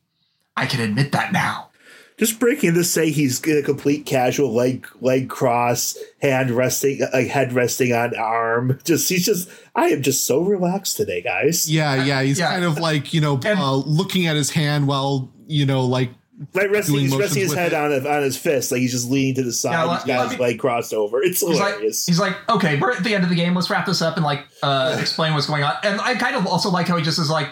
I 0.56 0.66
can 0.66 0.80
admit 0.80 1.12
that 1.12 1.34
now. 1.34 1.70
just 2.18 2.40
breaking 2.40 2.74
to 2.76 2.84
say 2.86 3.10
he's 3.10 3.46
a 3.46 3.62
complete 3.62 4.06
casual 4.06 4.54
leg 4.54 4.88
leg 5.02 5.28
cross, 5.28 5.98
hand 6.22 6.50
resting, 6.52 7.02
like 7.12 7.28
head 7.28 7.52
resting 7.52 7.92
on 7.92 8.16
arm. 8.16 8.80
Just 8.86 9.10
he's 9.10 9.26
just 9.26 9.50
I 9.76 9.88
am 9.88 10.02
just 10.02 10.26
so 10.26 10.42
relaxed 10.42 10.96
today, 10.96 11.22
guys. 11.22 11.70
Yeah, 11.70 12.06
yeah. 12.06 12.22
He's 12.22 12.40
Yeah. 12.40 12.52
kind 12.52 12.64
of 12.64 12.78
like, 12.80 13.14
you 13.14 13.20
know, 13.20 13.34
And- 13.46 13.60
uh, 13.60 13.76
looking 13.76 14.28
at 14.28 14.38
his 14.38 14.52
hand 14.52 14.88
while, 14.88 15.30
you 15.48 15.66
know, 15.66 15.84
like 15.84 16.12
Like 16.54 16.70
resting, 16.70 16.96
he's 16.98 17.16
resting 17.16 17.44
his 17.44 17.54
head 17.54 17.72
it. 17.72 17.76
on 17.76 17.92
his, 17.92 18.06
on 18.06 18.22
his 18.22 18.38
fist, 18.38 18.72
like 18.72 18.82
he's 18.82 18.92
just 18.92 19.10
leaning 19.10 19.36
to 19.36 19.44
the 19.44 19.54
side. 19.54 19.72
Yeah, 19.72 19.96
he's 19.96 20.04
got 20.06 20.30
his 20.32 20.40
leg 20.40 20.60
crossed 20.60 20.94
over. 20.94 21.22
It's 21.24 21.40
He's 21.40 21.60
like, 21.60 21.80
he's 21.80 22.20
like, 22.20 22.36
okay, 22.50 22.78
we're 22.78 22.92
at 22.92 23.04
the 23.04 23.16
end 23.16 23.24
of 23.24 23.30
the 23.30 23.36
game. 23.38 23.54
Let's 23.56 23.70
wrap 23.70 23.86
this 23.86 24.02
up 24.02 24.18
and 24.18 24.26
like 24.26 24.46
uh, 24.62 24.98
explain 25.00 25.34
what's 25.34 25.48
going 25.48 25.64
on. 25.64 25.76
And 25.84 26.02
I 26.02 26.16
kind 26.16 26.36
of 26.36 26.46
also 26.46 26.70
like 26.70 26.88
how 26.88 26.98
he 26.98 27.04
just 27.04 27.20
is 27.20 27.30
like, 27.30 27.50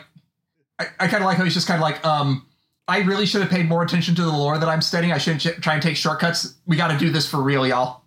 I, 0.79 0.88
I 0.99 1.07
kind 1.07 1.23
of 1.23 1.27
like 1.27 1.38
how 1.38 1.45
he's 1.45 1.53
just 1.53 1.67
kind 1.67 1.77
of 1.77 1.81
like, 1.81 2.05
um, 2.05 2.45
I 2.88 2.99
really 3.03 3.25
should 3.25 3.41
have 3.41 3.49
paid 3.49 3.69
more 3.69 3.84
attention 3.84 4.15
to 4.15 4.21
the 4.21 4.31
lore 4.31 4.57
that 4.57 4.67
I'm 4.67 4.81
studying. 4.81 5.13
I 5.13 5.17
shouldn't 5.17 5.41
ch- 5.41 5.61
try 5.61 5.75
and 5.75 5.81
take 5.81 5.95
shortcuts. 5.95 6.55
We 6.65 6.75
got 6.75 6.89
to 6.89 6.97
do 6.97 7.09
this 7.09 7.25
for 7.29 7.41
real, 7.41 7.65
y'all. 7.65 8.01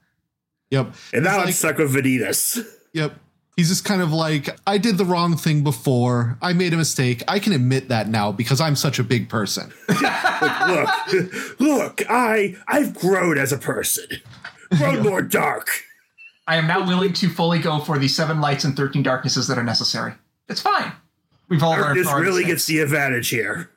Yep. 0.71 0.95
and 1.15 1.25
now 1.25 1.31
He's 1.31 1.39
I'm 1.39 1.45
like- 1.47 1.55
stuck 1.55 1.79
with 1.79 1.95
Vanitas. 1.95 2.67
Yep. 2.93 3.19
He's 3.57 3.69
just 3.71 3.87
kind 3.87 4.03
of 4.03 4.13
like, 4.13 4.51
I 4.67 4.77
did 4.77 4.99
the 4.99 5.07
wrong 5.07 5.35
thing 5.37 5.65
before. 5.65 6.37
I 6.43 6.53
made 6.53 6.75
a 6.75 6.77
mistake. 6.77 7.23
I 7.27 7.39
can 7.39 7.55
admit 7.55 7.89
that 7.89 8.07
now 8.07 8.31
because 8.31 8.61
I'm 8.61 8.77
such 8.77 8.99
a 8.99 9.03
big 9.03 9.31
person. 9.31 9.73
look, 9.89 10.91
look, 11.59 12.03
I 12.11 12.55
I've 12.69 12.95
grown 12.95 13.39
as 13.39 13.53
a 13.53 13.59
person, 13.59 14.05
grown 14.77 15.03
more 15.03 15.23
dark. 15.23 15.69
I 16.47 16.57
am 16.57 16.67
now 16.67 16.87
willing 16.87 17.15
to 17.15 17.31
fully 17.31 17.59
go 17.59 17.79
for 17.81 17.99
the 17.99 18.09
seven 18.09 18.43
lights 18.43 18.65
and 18.65 18.77
13 18.77 19.03
darknesses 19.03 19.49
that 19.49 19.57
are 19.57 19.65
necessary. 19.65 20.13
It's 20.49 20.61
fine. 20.61 20.93
We've 21.49 21.63
all 21.63 21.71
learned 21.71 21.85
Darkness 21.85 22.07
from 22.09 22.15
our 22.15 22.21
really 22.21 22.43
mistakes. 22.43 22.53
gets 22.53 22.67
the 22.67 22.79
advantage 22.81 23.29
here. 23.31 23.71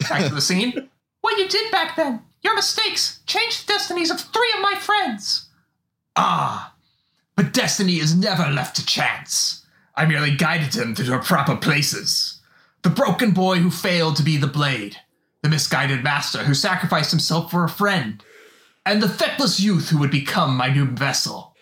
Back 0.00 0.28
to 0.28 0.34
the 0.34 0.40
scene. 0.40 0.90
what 1.20 1.38
you 1.38 1.48
did 1.48 1.70
back 1.70 1.94
then, 1.94 2.22
your 2.42 2.54
mistakes, 2.56 3.20
changed 3.26 3.66
the 3.68 3.72
destinies 3.74 4.10
of 4.10 4.20
three 4.20 4.52
of 4.56 4.60
my 4.62 4.74
friends. 4.74 5.48
Ah, 6.16 6.74
but 7.36 7.52
destiny 7.52 7.98
is 7.98 8.16
never 8.16 8.50
left 8.50 8.76
to 8.76 8.86
chance. 8.86 9.64
I 9.94 10.06
merely 10.06 10.34
guided 10.34 10.72
them 10.72 10.94
to 10.94 11.02
their 11.02 11.18
proper 11.18 11.56
places. 11.56 12.40
The 12.82 12.90
broken 12.90 13.30
boy 13.30 13.58
who 13.58 13.70
failed 13.70 14.16
to 14.16 14.22
be 14.22 14.36
the 14.36 14.46
blade, 14.46 14.96
the 15.42 15.48
misguided 15.48 16.02
master 16.02 16.44
who 16.44 16.54
sacrificed 16.54 17.10
himself 17.10 17.50
for 17.50 17.64
a 17.64 17.68
friend, 17.68 18.22
and 18.84 19.02
the 19.02 19.08
feckless 19.08 19.60
youth 19.60 19.90
who 19.90 19.98
would 19.98 20.10
become 20.10 20.56
my 20.56 20.68
new 20.68 20.86
vessel. 20.86 21.54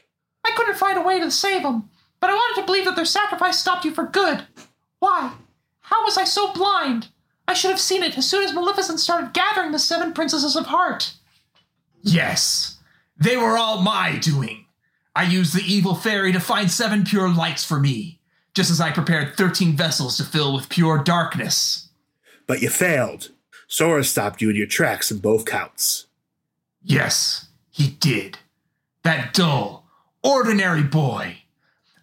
I 0.45 0.53
couldn't 0.57 0.77
find 0.77 0.99
a 0.99 1.03
way 1.03 1.19
to 1.21 1.31
save 1.31 1.63
them, 1.63 1.91
but 2.21 2.31
I 2.31 2.35
wanted 2.35 2.61
to 2.61 2.67
believe 2.67 2.85
that 2.85 2.97
their 2.97 3.05
sacrifice 3.05 3.59
stopped 3.59 3.85
you 3.85 3.93
for 3.93 4.07
good. 4.07 4.45
Why? 4.99 5.33
How 5.81 6.05
was 6.05 6.17
I 6.17 6.25
so 6.25 6.53
blind? 6.53 7.09
I 7.47 7.55
should 7.55 7.71
have 7.71 7.81
seen 7.81 8.03
it 8.03 8.17
as 8.17 8.29
soon 8.29 8.45
as 8.45 8.55
Maleficent 8.55 9.01
started 9.01 9.33
gathering 9.33 9.73
the 9.73 9.79
seven 9.79 10.13
princesses 10.13 10.57
of 10.57 10.67
heart. 10.67 11.15
Yes, 12.03 12.79
they 13.19 13.37
were 13.37 13.57
all 13.57 13.83
my 13.83 14.17
doing. 14.17 14.64
I 15.17 15.25
used 15.25 15.55
the 15.55 15.63
evil 15.63 15.95
fairy 15.95 16.33
to 16.33 16.41
find 16.41 16.71
seven 16.71 17.05
pure 17.05 17.29
lights 17.29 17.65
for 17.65 17.79
me, 17.79 18.19
just 18.55 18.71
as 18.71 18.81
I 18.81 18.91
prepared 18.91 19.37
13 19.37 19.77
vessels 19.77 20.17
to 20.17 20.25
fill 20.25 20.53
with 20.53 20.69
pure 20.69 20.99
darkness. 20.99 21.89
But 22.47 22.61
you 22.61 22.69
failed. 22.69 23.31
Sora 23.69 24.05
stopped 24.05 24.43
you 24.43 24.51
in 24.51 24.57
your 24.57 24.67
tracks 24.67 25.11
in 25.11 25.19
both 25.19 25.45
counts. 25.45 26.07
Yes, 26.83 27.47
he 27.71 27.89
did. 27.89 28.39
That 29.05 29.33
dull, 29.33 29.87
ordinary 30.23 30.83
boy. 30.83 31.39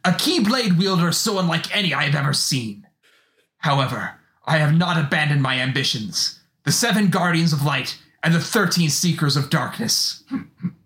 A 0.04 0.12
keyblade 0.12 0.78
wielder 0.78 1.12
so 1.12 1.38
unlike 1.38 1.76
any 1.76 1.94
I 1.94 2.04
have 2.06 2.16
ever 2.16 2.34
seen. 2.34 2.88
However, 3.58 4.20
I 4.46 4.58
have 4.58 4.76
not 4.76 4.98
abandoned 4.98 5.42
my 5.42 5.60
ambitions. 5.60 6.40
The 6.64 6.72
seven 6.72 7.10
guardians 7.10 7.54
of 7.54 7.64
light 7.64 8.00
and 8.24 8.34
the 8.34 8.40
thirteen 8.40 8.90
seekers 8.90 9.36
of 9.36 9.50
darkness. 9.50 10.24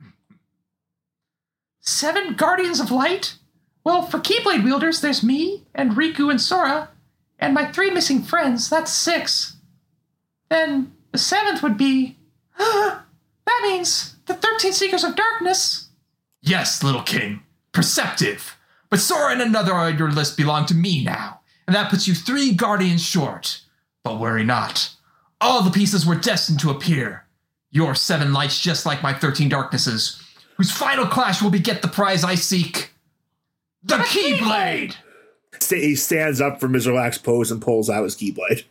Seven 1.86 2.34
guardians 2.34 2.80
of 2.80 2.92
light? 2.92 3.36
Well, 3.84 4.02
for 4.02 4.20
Keyblade 4.20 4.64
wielders, 4.64 5.02
there's 5.02 5.24
me 5.24 5.64
and 5.76 5.92
Riku 5.92 6.32
and 6.32 6.42
Sora, 6.42 6.90
and 7.38 7.54
my 7.54 7.72
three 7.72 7.92
missing 7.92 8.24
friends. 8.24 8.70
That's 8.70 8.92
six. 8.92 9.58
Then 10.50 10.94
the 11.12 11.20
seventh 11.20 11.62
would 11.62 11.78
be. 11.78 12.18
that 12.58 13.60
means 13.62 14.16
the 14.26 14.34
thirteen 14.34 14.74
seekers 14.74 15.04
of 15.04 15.16
darkness. 15.16 15.90
Yes, 16.42 16.84
little 16.84 17.04
king. 17.04 17.44
Perceptive. 17.72 18.58
But 18.90 19.00
Sora 19.00 19.34
and 19.34 19.42
another 19.42 19.74
on 19.74 19.98
your 19.98 20.12
list 20.12 20.38
belong 20.38 20.66
to 20.68 20.76
me 20.76 21.04
now, 21.04 21.42
and 21.68 21.76
that 21.76 21.90
puts 21.92 22.08
you 22.08 22.16
three 22.16 22.54
guardians 22.54 23.04
short. 23.04 23.62
But 24.04 24.20
worry 24.20 24.44
not. 24.44 24.92
All 25.40 25.62
the 25.62 25.72
pieces 25.72 26.06
were 26.06 26.16
destined 26.16 26.60
to 26.62 26.70
appear. 26.72 27.26
Your 27.70 27.94
seven 27.94 28.34
lights, 28.34 28.60
just 28.60 28.86
like 28.86 29.04
my 29.04 29.14
thirteen 29.14 29.50
darknesses, 29.50 30.22
whose 30.56 30.72
final 30.72 31.06
clash 31.06 31.42
will 31.42 31.52
beget 31.52 31.82
the 31.82 31.88
prize 31.88 32.24
I 32.24 32.36
seek 32.36 32.92
the 33.84 33.96
Keyblade! 33.98 34.96
He 35.70 35.96
stands 35.96 36.42
up 36.42 36.60
from 36.60 36.74
his 36.74 36.88
relaxed 36.88 37.24
pose 37.24 37.52
and 37.52 37.62
pulls 37.62 37.90
out 37.90 38.04
his 38.04 38.16
Keyblade. 38.16 38.64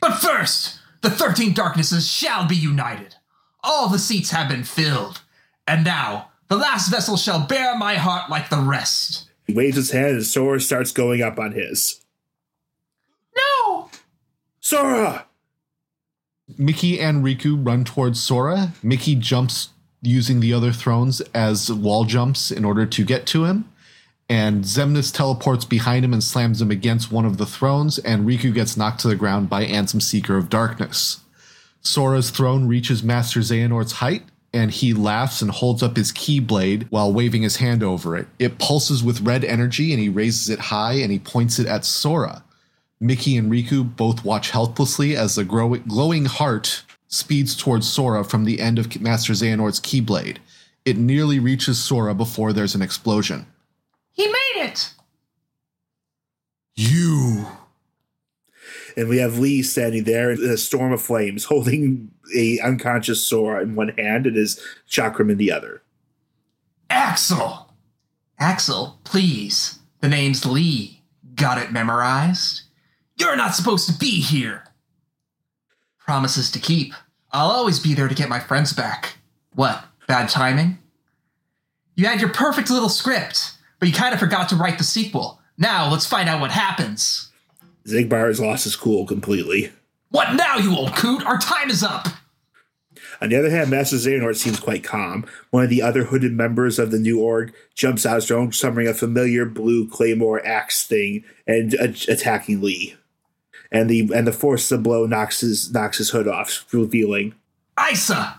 But 0.00 0.14
first, 0.14 0.80
the 1.02 1.10
thirteen 1.10 1.52
darknesses 1.52 2.10
shall 2.10 2.46
be 2.46 2.56
united. 2.56 3.16
All 3.62 3.88
the 3.88 3.98
seats 3.98 4.30
have 4.30 4.48
been 4.48 4.64
filled. 4.64 5.20
And 5.68 5.84
now, 5.84 6.30
the 6.48 6.56
last 6.56 6.90
vessel 6.90 7.16
shall 7.16 7.46
bear 7.46 7.76
my 7.76 7.94
heart 7.94 8.30
like 8.30 8.50
the 8.50 8.58
rest. 8.58 9.28
He 9.46 9.52
waves 9.52 9.76
his 9.76 9.90
hand 9.90 10.16
and 10.16 10.26
Sora 10.26 10.60
starts 10.60 10.92
going 10.92 11.22
up 11.22 11.38
on 11.38 11.52
his. 11.52 12.02
No! 13.36 13.90
Sora! 14.60 15.26
Mickey 16.58 17.00
and 17.00 17.24
Riku 17.24 17.64
run 17.64 17.84
towards 17.84 18.20
Sora. 18.20 18.72
Mickey 18.82 19.14
jumps 19.14 19.70
using 20.02 20.40
the 20.40 20.52
other 20.52 20.72
thrones 20.72 21.20
as 21.32 21.72
wall 21.72 22.04
jumps 22.04 22.50
in 22.50 22.64
order 22.64 22.84
to 22.84 23.04
get 23.04 23.24
to 23.26 23.44
him. 23.44 23.68
And 24.28 24.64
Xemnas 24.64 25.14
teleports 25.14 25.64
behind 25.64 26.04
him 26.04 26.12
and 26.12 26.22
slams 26.22 26.60
him 26.60 26.70
against 26.70 27.12
one 27.12 27.24
of 27.24 27.38
the 27.38 27.46
thrones, 27.46 27.98
and 27.98 28.26
Riku 28.26 28.52
gets 28.52 28.76
knocked 28.76 29.00
to 29.00 29.08
the 29.08 29.16
ground 29.16 29.48
by 29.48 29.64
Ansem 29.64 30.00
Seeker 30.00 30.36
of 30.36 30.48
Darkness. 30.48 31.20
Sora's 31.82 32.30
throne 32.30 32.66
reaches 32.66 33.02
Master 33.02 33.40
Xehanort's 33.40 33.92
height, 33.92 34.22
and 34.54 34.70
he 34.70 34.94
laughs 34.94 35.42
and 35.42 35.50
holds 35.50 35.82
up 35.82 35.96
his 35.96 36.12
keyblade 36.12 36.86
while 36.90 37.12
waving 37.12 37.42
his 37.42 37.56
hand 37.56 37.82
over 37.82 38.16
it. 38.16 38.26
It 38.38 38.58
pulses 38.58 39.02
with 39.02 39.22
red 39.22 39.44
energy, 39.44 39.92
and 39.92 40.00
he 40.00 40.08
raises 40.08 40.48
it 40.48 40.58
high 40.58 40.94
and 40.94 41.10
he 41.10 41.18
points 41.18 41.58
it 41.58 41.66
at 41.66 41.84
Sora. 41.84 42.44
Mickey 43.00 43.36
and 43.36 43.50
Riku 43.50 43.96
both 43.96 44.24
watch 44.24 44.50
helplessly 44.50 45.16
as 45.16 45.34
the 45.34 45.44
glowing 45.44 46.24
heart 46.24 46.84
speeds 47.12 47.54
towards 47.54 47.88
Sora 47.88 48.24
from 48.24 48.44
the 48.44 48.60
end 48.60 48.78
of 48.78 49.00
Master 49.00 49.34
Xehanort's 49.34 49.80
Keyblade. 49.80 50.38
It 50.84 50.96
nearly 50.96 51.38
reaches 51.38 51.80
Sora 51.80 52.14
before 52.14 52.52
there's 52.52 52.74
an 52.74 52.82
explosion. 52.82 53.46
He 54.10 54.26
made 54.26 54.66
it! 54.66 54.94
You. 56.74 57.46
And 58.96 59.08
we 59.08 59.18
have 59.18 59.38
Lea 59.38 59.62
standing 59.62 60.04
there 60.04 60.30
in 60.30 60.42
a 60.42 60.56
storm 60.56 60.92
of 60.92 61.02
flames, 61.02 61.44
holding 61.44 62.10
a 62.34 62.58
unconscious 62.60 63.22
Sora 63.22 63.62
in 63.62 63.74
one 63.74 63.88
hand 63.90 64.26
and 64.26 64.36
his 64.36 64.60
chakram 64.88 65.30
in 65.30 65.36
the 65.36 65.52
other. 65.52 65.82
Axel! 66.88 67.74
Axel, 68.38 68.98
please. 69.04 69.78
The 70.00 70.08
name's 70.08 70.46
Lea. 70.46 71.02
Got 71.34 71.58
it 71.58 71.72
memorized? 71.72 72.62
You're 73.16 73.36
not 73.36 73.54
supposed 73.54 73.86
to 73.88 73.98
be 73.98 74.20
here. 74.20 74.64
Promises 75.98 76.50
to 76.50 76.58
keep. 76.58 76.92
I'll 77.32 77.50
always 77.50 77.80
be 77.80 77.94
there 77.94 78.08
to 78.08 78.14
get 78.14 78.28
my 78.28 78.40
friends 78.40 78.72
back. 78.72 79.16
What, 79.54 79.84
bad 80.06 80.28
timing? 80.28 80.78
You 81.94 82.06
had 82.06 82.20
your 82.20 82.30
perfect 82.30 82.70
little 82.70 82.88
script, 82.88 83.52
but 83.78 83.88
you 83.88 83.94
kind 83.94 84.12
of 84.12 84.20
forgot 84.20 84.48
to 84.50 84.56
write 84.56 84.78
the 84.78 84.84
sequel. 84.84 85.40
Now, 85.56 85.90
let's 85.90 86.06
find 86.06 86.28
out 86.28 86.40
what 86.40 86.50
happens. 86.50 87.30
Xigbar 87.86 88.28
has 88.28 88.40
lost 88.40 88.64
his 88.64 88.76
cool 88.76 89.06
completely. 89.06 89.72
What 90.10 90.34
now, 90.34 90.56
you 90.56 90.76
old 90.76 90.94
coot? 90.94 91.24
Our 91.24 91.38
time 91.38 91.70
is 91.70 91.82
up! 91.82 92.08
On 93.20 93.28
the 93.28 93.36
other 93.36 93.50
hand, 93.50 93.70
Master 93.70 93.96
Xehanort 93.96 94.36
seems 94.36 94.60
quite 94.60 94.84
calm. 94.84 95.24
One 95.50 95.64
of 95.64 95.70
the 95.70 95.80
other 95.80 96.04
hooded 96.04 96.32
members 96.32 96.78
of 96.78 96.90
the 96.90 96.98
new 96.98 97.20
org 97.20 97.54
jumps 97.74 98.04
out 98.04 98.22
strong, 98.24 98.52
summoning 98.52 98.88
a 98.88 98.94
familiar 98.94 99.44
blue 99.44 99.88
claymore 99.88 100.44
axe 100.44 100.84
thing 100.84 101.24
and 101.46 101.74
uh, 101.76 101.88
attacking 102.08 102.60
Lea. 102.60 102.96
And 103.72 103.88
the 103.88 104.10
and 104.14 104.26
the 104.26 104.32
force 104.32 104.70
of 104.70 104.78
the 104.78 104.82
blow 104.82 105.06
knocks 105.06 105.40
his 105.40 105.72
knocks 105.72 105.98
his 105.98 106.10
hood 106.10 106.28
off, 106.28 106.66
revealing 106.72 107.34
Isa! 107.90 108.38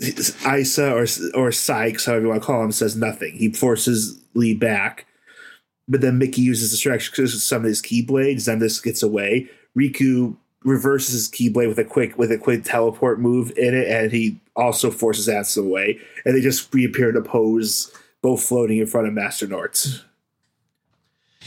Isa 0.00 0.90
or 0.92 1.02
or 1.02 1.50
Saïx, 1.50 2.06
however 2.06 2.22
you 2.22 2.28
want 2.28 2.42
to 2.42 2.46
call 2.46 2.64
him, 2.64 2.72
says 2.72 2.96
nothing. 2.96 3.34
He 3.34 3.52
forces 3.52 4.18
Lea 4.34 4.54
back, 4.54 5.06
but 5.86 6.00
then 6.00 6.18
Mickey 6.18 6.40
uses 6.40 6.70
distraction 6.70 7.14
to 7.14 7.28
summon 7.28 7.68
his 7.68 7.82
keyblades. 7.82 8.46
Then 8.46 8.58
this 8.58 8.80
gets 8.80 9.02
away. 9.02 9.48
Riku 9.78 10.36
reverses 10.64 11.14
his 11.14 11.28
Keyblade 11.28 11.68
with 11.68 11.78
a 11.78 11.84
quick 11.84 12.18
with 12.18 12.30
a 12.30 12.38
quick 12.38 12.64
teleport 12.64 13.20
move 13.20 13.52
in 13.56 13.74
it, 13.74 13.88
and 13.88 14.12
he 14.12 14.38
also 14.56 14.90
forces 14.90 15.28
Ansem 15.28 15.66
away. 15.66 15.98
And 16.24 16.34
they 16.34 16.40
just 16.40 16.72
reappear 16.74 17.10
in 17.10 17.16
a 17.16 17.22
pose, 17.22 17.92
both 18.22 18.42
floating 18.42 18.78
in 18.78 18.86
front 18.86 19.08
of 19.08 19.14
Master 19.14 19.46
Norts. 19.46 20.02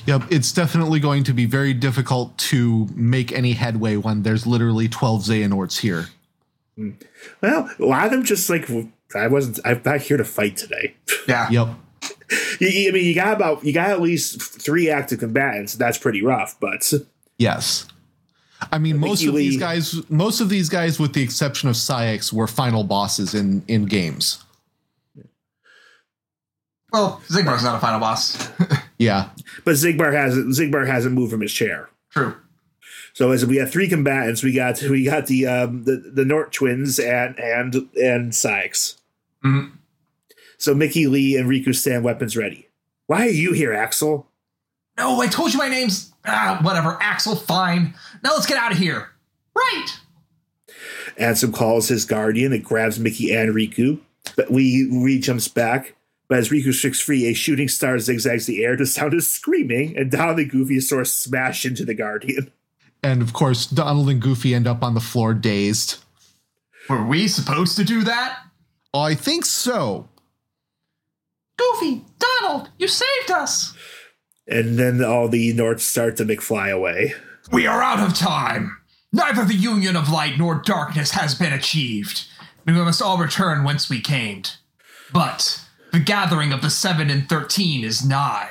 Yep, 0.06 0.24
it's 0.32 0.52
definitely 0.52 1.00
going 1.00 1.24
to 1.26 1.34
be 1.34 1.46
very 1.46 1.74
difficult 1.74 2.38
to 2.38 2.88
make 2.94 3.32
any 3.32 3.54
headway 3.54 3.96
when 3.96 4.24
there's 4.24 4.46
literally 4.46 4.90
12 4.90 5.22
Xehanorts 5.24 5.80
here. 5.80 6.08
Hmm. 6.76 6.92
Well, 7.42 7.70
a 7.80 7.86
lot 7.86 8.06
of 8.06 8.12
them 8.12 8.24
just 8.24 8.50
like 8.50 8.70
I 9.16 9.28
wasn't. 9.28 9.60
I'm 9.64 9.82
not 9.86 10.02
here 10.02 10.18
to 10.18 10.26
fight 10.26 10.58
today. 10.58 10.96
Yeah. 11.28 11.50
Yep. 11.52 11.68
You- 12.60 12.90
I 12.90 12.92
mean, 12.92 13.06
you 13.06 13.14
got 13.14 13.36
about 13.36 13.64
you 13.64 13.72
got 13.74 13.92
at 13.92 14.02
least 14.02 14.42
three 14.42 14.90
active 14.90 15.20
combatants. 15.20 15.74
That's 15.76 15.98
pretty 15.98 16.24
rough, 16.24 16.58
but 16.60 16.92
Yes. 17.38 17.88
I 18.72 18.78
mean, 18.80 18.98
most 18.98 19.20
Mickey 19.22 19.28
of 19.30 19.36
these 19.36 19.58
guys, 19.60 20.10
most 20.10 20.40
of 20.42 20.50
these 20.50 20.70
guys, 20.70 21.00
with 21.00 21.14
the 21.14 21.22
exception 21.22 21.70
of 21.70 21.76
Saïx, 21.76 22.32
were 22.34 22.48
final 22.48 22.84
bosses 22.84 23.34
in 23.36 23.64
in 23.68 23.86
games. 23.86 24.44
Well, 26.92 27.22
Xigbar's 27.28 27.64
not 27.64 27.76
a 27.76 27.80
final 27.80 28.00
boss. 28.00 28.50
Yeah, 28.98 29.30
but 29.66 29.76
Xigbar 29.76 30.14
hasn't 30.14 30.56
Xigbar 30.56 30.88
hasn't 30.88 31.16
moved 31.16 31.32
from 31.32 31.42
his 31.42 31.52
chair. 31.54 31.90
True. 32.12 32.36
So 33.14 33.32
as 33.32 33.46
we 33.46 33.58
have 33.58 33.72
three 33.72 33.88
combatants, 33.88 34.42
we 34.44 34.54
got 34.54 34.82
we 34.84 35.06
got 35.06 35.28
the 35.28 35.46
um, 35.48 35.84
the 35.84 35.98
the 35.98 36.26
Nort 36.26 36.52
twins 36.52 37.00
and 37.00 37.38
and 37.40 37.76
and 37.96 38.32
Saïx. 38.32 38.98
Mhm. 39.44 39.72
So 40.58 40.74
Mickey 40.74 41.08
Lea 41.08 41.36
and 41.38 41.50
Riku 41.50 41.76
stand 41.76 42.04
weapons 42.04 42.38
ready. 42.38 42.70
Why 43.08 43.26
are 43.28 43.30
you 43.32 43.52
here, 43.54 43.74
Axel? 43.74 44.28
No, 44.98 45.20
I 45.22 45.28
told 45.28 45.52
you 45.54 45.60
my 45.60 45.68
name's. 45.68 46.12
Ah, 46.26 46.60
whatever. 46.62 46.98
Axel, 47.02 47.36
fine. 47.36 47.94
Now 48.24 48.32
let's 48.34 48.46
get 48.46 48.58
out 48.58 48.72
of 48.72 48.78
here. 48.78 49.10
Right! 49.56 49.88
Ansem 51.20 51.54
calls 51.54 51.88
his 51.90 52.06
guardian 52.06 52.54
and 52.54 52.64
grabs 52.64 52.98
Mickey 53.00 53.36
and 53.36 53.54
Riku, 53.54 54.00
but 54.36 54.50
we 54.52 54.88
we 54.92 55.20
jumps 55.20 55.48
back. 55.48 55.96
But 56.28 56.38
as 56.40 56.50
Riku 56.50 56.74
shakes 56.74 57.00
free, 57.00 57.28
a 57.28 57.34
shooting 57.34 57.68
star 57.68 58.00
zigzags 58.00 58.46
the 58.46 58.64
air 58.64 58.76
to 58.76 58.86
sound 58.86 59.14
of 59.14 59.24
screaming, 59.24 59.98
and 59.98 60.10
Donald 60.10 60.40
and 60.40 60.50
Goofy 60.50 60.80
sort 60.80 61.02
of 61.02 61.08
smash 61.08 61.66
into 61.66 61.86
the 61.86 61.94
guardian. 61.94 62.52
and 63.04 63.22
of 63.22 63.34
course, 63.34 63.66
Donald 63.66 64.10
and 64.10 64.22
Goofy 64.22 64.56
end 64.56 64.66
up 64.68 64.84
on 64.84 64.94
the 64.94 65.02
floor 65.02 65.34
dazed. 65.34 65.98
Were 66.90 67.06
we 67.06 67.28
supposed 67.28 67.76
to 67.78 67.84
do 67.84 68.04
that? 68.04 68.40
I 68.94 69.16
think 69.16 69.46
so. 69.46 70.08
Goofy! 71.58 72.04
Donald! 72.20 72.70
You 72.78 72.88
saved 72.88 73.32
us! 73.32 73.76
And 74.48 74.78
then 74.78 75.04
all 75.04 75.30
the 75.30 75.54
Norts 75.54 75.82
start 75.82 76.18
to 76.18 76.26
McFly 76.26 76.72
away. 76.72 77.14
We 77.52 77.68
are 77.68 77.82
out 77.82 78.00
of 78.00 78.18
time. 78.18 78.78
Neither 79.12 79.46
the 79.46 79.54
union 79.56 79.96
of 79.96 80.10
light 80.10 80.38
nor 80.38 80.56
darkness 80.56 81.12
has 81.12 81.36
been 81.36 81.54
achieved. 81.54 82.26
We 82.66 82.74
must 82.74 83.02
all 83.02 83.18
return 83.18 83.64
whence 83.64 83.90
we 83.90 84.02
came. 84.02 84.44
But 85.14 85.63
the 85.94 86.00
gathering 86.00 86.52
of 86.52 86.62
the 86.62 86.70
seven 86.70 87.10
and 87.10 87.30
thirteen 87.30 87.86
is 87.86 88.06
nigh. 88.06 88.50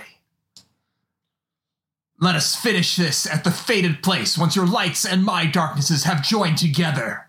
Let 2.18 2.36
us 2.36 2.55
finish 2.55 2.95
this 2.95 3.26
at 3.26 3.43
the 3.43 3.51
fated 3.51 4.01
place 4.01 4.38
once 4.38 4.55
your 4.55 4.66
lights 4.66 5.05
and 5.05 5.24
my 5.24 5.45
darknesses 5.45 6.05
have 6.05 6.22
joined 6.22 6.57
together. 6.57 7.26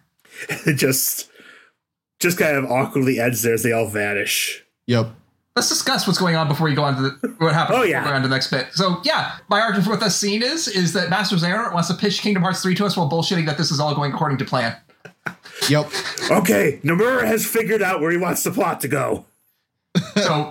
It 0.47 0.75
just 0.77 1.29
just 2.19 2.37
kind 2.37 2.55
of 2.55 2.65
awkwardly 2.65 3.19
ends 3.19 3.41
there 3.41 3.55
as 3.55 3.63
they 3.63 3.71
all 3.71 3.87
vanish. 3.87 4.63
Yep. 4.85 5.11
Let's 5.55 5.69
discuss 5.69 6.07
what's 6.07 6.19
going 6.19 6.35
on 6.35 6.47
before 6.47 6.67
we 6.67 6.75
go 6.75 6.83
on 6.83 6.95
to 6.95 7.01
the, 7.01 7.35
what 7.39 7.53
happens. 7.53 7.77
Oh, 7.77 7.81
before 7.81 7.85
yeah. 7.87 8.03
we 8.03 8.09
go 8.09 8.15
on 8.15 8.21
to 8.21 8.27
the 8.27 8.33
next 8.33 8.51
bit. 8.51 8.67
So 8.73 9.01
yeah, 9.03 9.37
my 9.49 9.59
argument 9.59 9.85
for 9.85 9.91
what 9.91 9.99
this 9.99 10.15
scene 10.15 10.43
is 10.43 10.67
is 10.67 10.93
that 10.93 11.09
Master 11.09 11.35
Xehanort 11.37 11.73
wants 11.73 11.87
to 11.89 11.95
pitch 11.95 12.21
Kingdom 12.21 12.43
Hearts 12.43 12.61
3 12.61 12.75
to 12.75 12.85
us 12.85 12.95
while 12.95 13.09
bullshitting 13.09 13.47
that 13.47 13.57
this 13.57 13.71
is 13.71 13.79
all 13.79 13.95
going 13.95 14.13
according 14.13 14.37
to 14.39 14.45
plan. 14.45 14.75
Yep. 15.69 15.91
Okay, 16.29 16.79
Nomura 16.83 17.25
has 17.25 17.45
figured 17.45 17.81
out 17.81 17.99
where 17.99 18.11
he 18.11 18.17
wants 18.17 18.43
the 18.43 18.51
plot 18.51 18.81
to 18.81 18.87
go. 18.87 19.25
So 20.15 20.49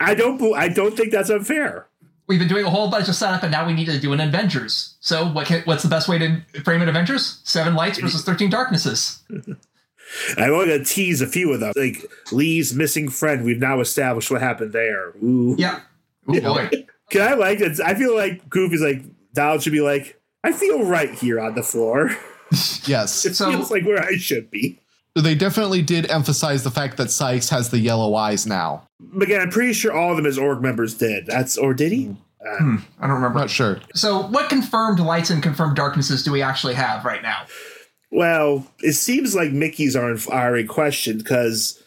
I 0.00 0.14
don't. 0.14 0.40
I 0.54 0.68
don't 0.68 0.96
think 0.96 1.12
that's 1.12 1.30
unfair. 1.30 1.86
we've 2.28 2.38
been 2.38 2.48
doing 2.48 2.64
a 2.64 2.70
whole 2.70 2.90
bunch 2.90 3.08
of 3.08 3.14
setup, 3.14 3.42
and 3.42 3.50
now 3.52 3.66
we 3.66 3.72
need 3.72 3.86
to 3.86 3.98
do 4.00 4.12
an 4.12 4.20
Avengers. 4.20 4.96
So 5.00 5.26
what? 5.28 5.46
Can, 5.46 5.62
what's 5.64 5.82
the 5.82 5.88
best 5.88 6.08
way 6.08 6.18
to 6.18 6.40
frame 6.64 6.82
an 6.82 6.88
Avengers? 6.88 7.40
Seven 7.44 7.74
lights 7.74 7.98
versus 7.98 8.24
thirteen 8.24 8.50
darknesses. 8.50 9.22
I'm 10.38 10.52
only 10.52 10.66
gonna 10.66 10.84
tease 10.84 11.20
a 11.20 11.26
few 11.26 11.52
of 11.52 11.60
them, 11.60 11.72
like 11.76 12.04
Lea's 12.32 12.74
missing 12.74 13.08
friend. 13.08 13.44
We've 13.44 13.58
now 13.58 13.80
established 13.80 14.30
what 14.30 14.40
happened 14.40 14.72
there. 14.72 15.10
Ooh. 15.22 15.56
Yeah. 15.58 15.80
Oh 16.28 16.40
boy. 16.40 16.70
Can 17.10 17.22
I 17.22 17.34
like 17.34 17.60
it? 17.60 17.78
I 17.80 17.94
feel 17.94 18.14
like 18.16 18.48
Goofy's 18.48 18.82
like 18.82 19.02
Donald 19.34 19.62
should 19.62 19.72
be 19.72 19.80
like. 19.80 20.20
I 20.44 20.52
feel 20.52 20.84
right 20.84 21.12
here 21.12 21.40
on 21.40 21.54
the 21.54 21.62
floor. 21.62 22.10
Yes. 22.84 23.24
It 23.26 23.34
So- 23.34 23.50
feels 23.50 23.72
like 23.72 23.84
where 23.84 24.00
I 24.00 24.16
should 24.18 24.52
be. 24.52 24.78
They 25.16 25.34
definitely 25.34 25.80
did 25.80 26.10
emphasize 26.10 26.62
the 26.62 26.70
fact 26.70 26.98
that 26.98 27.08
Saïx 27.08 27.48
has 27.48 27.70
the 27.70 27.78
yellow 27.78 28.14
eyes 28.14 28.46
now. 28.46 28.86
But 29.00 29.24
again, 29.24 29.40
I'm 29.40 29.50
pretty 29.50 29.72
sure 29.72 29.90
all 29.90 30.10
of 30.10 30.16
them 30.18 30.26
as 30.26 30.36
org 30.36 30.60
members 30.60 30.92
did. 30.92 31.24
That's 31.24 31.56
or 31.56 31.72
did 31.72 31.92
he? 31.92 32.04
Hmm. 32.04 32.16
Uh, 32.46 32.58
hmm, 32.58 32.76
I 33.00 33.06
don't 33.06 33.16
remember. 33.16 33.38
Not 33.38 33.50
sure. 33.50 33.80
So 33.94 34.26
what 34.26 34.50
confirmed 34.50 35.00
lights 35.00 35.30
and 35.30 35.42
confirmed 35.42 35.74
darknesses 35.74 36.22
do 36.22 36.32
we 36.32 36.42
actually 36.42 36.74
have 36.74 37.04
right 37.06 37.22
now? 37.22 37.46
Well, 38.10 38.66
it 38.80 38.92
seems 38.92 39.34
like 39.34 39.52
Mickey's 39.52 39.96
are 39.96 40.10
in, 40.10 40.18
are 40.30 40.56
in 40.56 40.68
question 40.68 41.18
because 41.18 41.82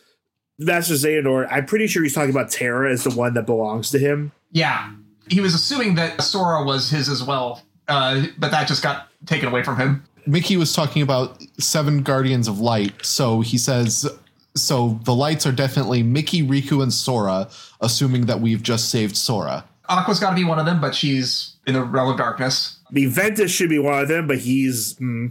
Master 0.57 0.95
Xehanort. 0.95 1.47
I'm 1.51 1.65
pretty 1.65 1.87
sure 1.87 2.03
he's 2.03 2.13
talking 2.13 2.31
about 2.31 2.49
Terra 2.49 2.91
as 2.91 3.03
the 3.03 3.11
one 3.11 3.35
that 3.35 3.45
belongs 3.45 3.91
to 3.91 3.99
him. 3.99 4.31
Yeah. 4.51 4.91
He 5.29 5.39
was 5.39 5.53
assuming 5.53 5.95
that 5.95 6.21
Sora 6.21 6.63
was 6.63 6.89
his 6.89 7.07
as 7.07 7.23
well, 7.23 7.61
uh, 7.87 8.25
but 8.37 8.51
that 8.51 8.67
just 8.67 8.81
got 8.81 9.07
taken 9.27 9.47
away 9.47 9.63
from 9.63 9.77
him. 9.77 10.03
Mickey 10.25 10.57
was 10.57 10.73
talking 10.73 11.01
about 11.01 11.41
seven 11.59 12.03
Guardians 12.03 12.47
of 12.47 12.59
Light, 12.59 13.05
so 13.05 13.41
he 13.41 13.57
says 13.57 14.09
so 14.55 14.99
the 15.03 15.13
lights 15.13 15.45
are 15.45 15.51
definitely 15.51 16.03
Mickey, 16.03 16.41
Riku, 16.43 16.81
and 16.81 16.91
Sora, 16.91 17.49
assuming 17.81 18.25
that 18.25 18.41
we've 18.41 18.63
just 18.63 18.89
saved 18.89 19.15
Sora. 19.15 19.65
Aqua's 19.87 20.19
got 20.19 20.31
to 20.31 20.35
be 20.35 20.43
one 20.43 20.59
of 20.59 20.65
them, 20.65 20.81
but 20.81 20.93
she's 20.93 21.55
in 21.65 21.73
the 21.73 21.83
realm 21.83 22.11
of 22.11 22.17
darkness. 22.17 22.79
I 22.87 22.93
mean, 22.93 23.09
Ventus 23.09 23.51
should 23.51 23.69
be 23.69 23.79
one 23.79 23.99
of 23.99 24.07
them, 24.07 24.27
but 24.27 24.39
he's 24.39 24.97
hmm. 24.97 25.27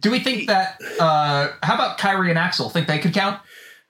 Do 0.00 0.12
we 0.12 0.20
think 0.20 0.46
that? 0.46 0.80
Uh, 1.00 1.48
how 1.62 1.74
about 1.74 1.98
Kairi 1.98 2.30
and 2.30 2.38
Axel? 2.38 2.70
Think 2.70 2.86
they 2.86 2.98
could 2.98 3.14
count? 3.14 3.40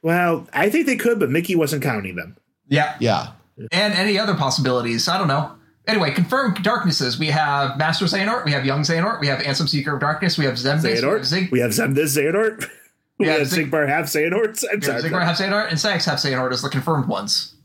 well. 0.03 0.49
I 0.53 0.71
think 0.71 0.87
they 0.87 0.97
could, 0.97 1.19
but 1.19 1.29
Mickey 1.29 1.55
wasn't 1.55 1.83
counting 1.83 2.17
them. 2.17 2.37
Yeah. 2.69 2.97
Yeah. 2.99 3.33
And 3.73 3.93
any 3.95 4.19
other 4.19 4.35
possibilities? 4.35 5.09
I 5.09 5.19
don't 5.19 5.29
know. 5.29 5.58
Anyway, 5.89 6.11
confirmed 6.13 6.63
darknesses. 6.63 7.19
We 7.19 7.29
have 7.29 7.79
Master 7.79 8.05
Xehanort, 8.05 8.45
we 8.45 8.53
have 8.53 8.65
Young 8.65 8.83
Xehanort, 8.83 9.21
we 9.21 9.27
have 9.27 9.41
Ansem 9.41 9.69
Seeker 9.69 9.95
of 9.95 10.01
Darkness, 10.01 10.37
we 10.39 10.45
have 10.45 10.55
Zembase, 10.55 10.83
we 10.85 10.91
have 10.91 10.99
Xehanort. 11.03 11.25
Zig, 11.25 11.51
We 11.51 11.61
have 11.61 11.71
Zemdis 11.73 12.17
Xehanort. 12.17 12.69
We 13.19 13.27
Yeah, 13.27 13.39
have 13.39 13.49
Zig- 13.49 13.69
Sigmar 13.73 13.89
half 13.89 14.05
Xehanorts. 14.05 14.63
I'm 14.73 14.79
we 14.79 14.87
sorry. 14.87 15.03
have 15.03 15.11
Ziggurar 15.11 15.25
have 15.25 15.37
Xehanort, 15.37 15.71
and 15.71 15.81
Sax 15.81 16.05
have 16.05 16.21
Xehanort 16.21 16.53
as 16.53 16.63
the 16.63 16.69
confirmed 16.69 17.09
ones. 17.09 17.57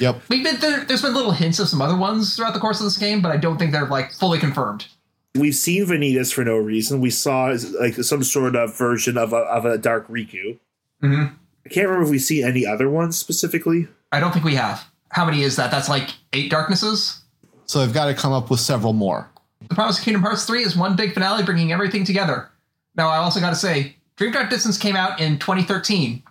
Yep. 0.00 0.22
We've 0.28 0.42
been 0.42 0.58
there, 0.58 0.84
there's 0.84 1.02
been 1.02 1.14
little 1.14 1.30
hints 1.30 1.60
of 1.60 1.68
some 1.68 1.80
other 1.80 1.96
ones 1.96 2.34
throughout 2.34 2.54
the 2.54 2.58
course 2.60 2.80
of 2.80 2.84
this 2.84 2.98
game, 2.98 3.20
but 3.22 3.30
I 3.30 3.36
don't 3.36 3.56
think 3.58 3.70
they're 3.70 3.86
like 3.86 4.12
fully 4.12 4.40
confirmed. 4.40 4.86
We've 5.36 5.54
seen 5.54 5.86
Vanitas 5.86 6.32
for 6.34 6.44
no 6.44 6.56
reason. 6.56 7.00
We 7.00 7.10
saw 7.10 7.54
like 7.80 7.94
some 7.94 8.24
sort 8.24 8.56
of 8.56 8.76
version 8.76 9.16
of 9.16 9.32
a, 9.32 9.36
of 9.36 9.64
a 9.64 9.78
Dark 9.78 10.08
Riku. 10.08 10.58
Mhm. 11.04 11.32
I 11.64 11.68
can't 11.68 11.86
remember 11.86 12.06
if 12.06 12.10
we 12.10 12.18
see 12.18 12.42
any 12.42 12.66
other 12.66 12.88
ones 12.90 13.16
specifically. 13.16 13.86
I 14.10 14.18
don't 14.18 14.32
think 14.32 14.44
we 14.44 14.54
have. 14.56 14.84
How 15.10 15.24
many 15.24 15.42
is 15.42 15.56
that? 15.56 15.70
That's 15.70 15.88
like 15.88 16.10
eight 16.32 16.50
darknesses. 16.50 17.22
So 17.66 17.80
they've 17.80 17.94
got 17.94 18.06
to 18.06 18.14
come 18.14 18.32
up 18.32 18.50
with 18.50 18.60
several 18.60 18.92
more. 18.92 19.30
The 19.68 19.74
promise 19.74 19.98
of 19.98 20.04
Kingdom 20.04 20.22
Hearts 20.22 20.44
3 20.44 20.62
is 20.62 20.76
one 20.76 20.96
big 20.96 21.12
finale 21.12 21.42
bringing 21.42 21.72
everything 21.72 22.04
together. 22.04 22.48
Now, 22.94 23.08
I 23.08 23.18
also 23.18 23.40
got 23.40 23.50
to 23.50 23.56
say, 23.56 23.96
Dream 24.16 24.32
Drop 24.32 24.50
Distance 24.50 24.78
came 24.78 24.96
out 24.96 25.20
in 25.20 25.38
2013. 25.38 26.22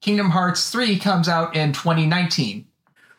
Kingdom 0.00 0.30
Hearts 0.30 0.70
3 0.70 0.98
comes 0.98 1.28
out 1.28 1.56
in 1.56 1.72
2019. 1.72 2.66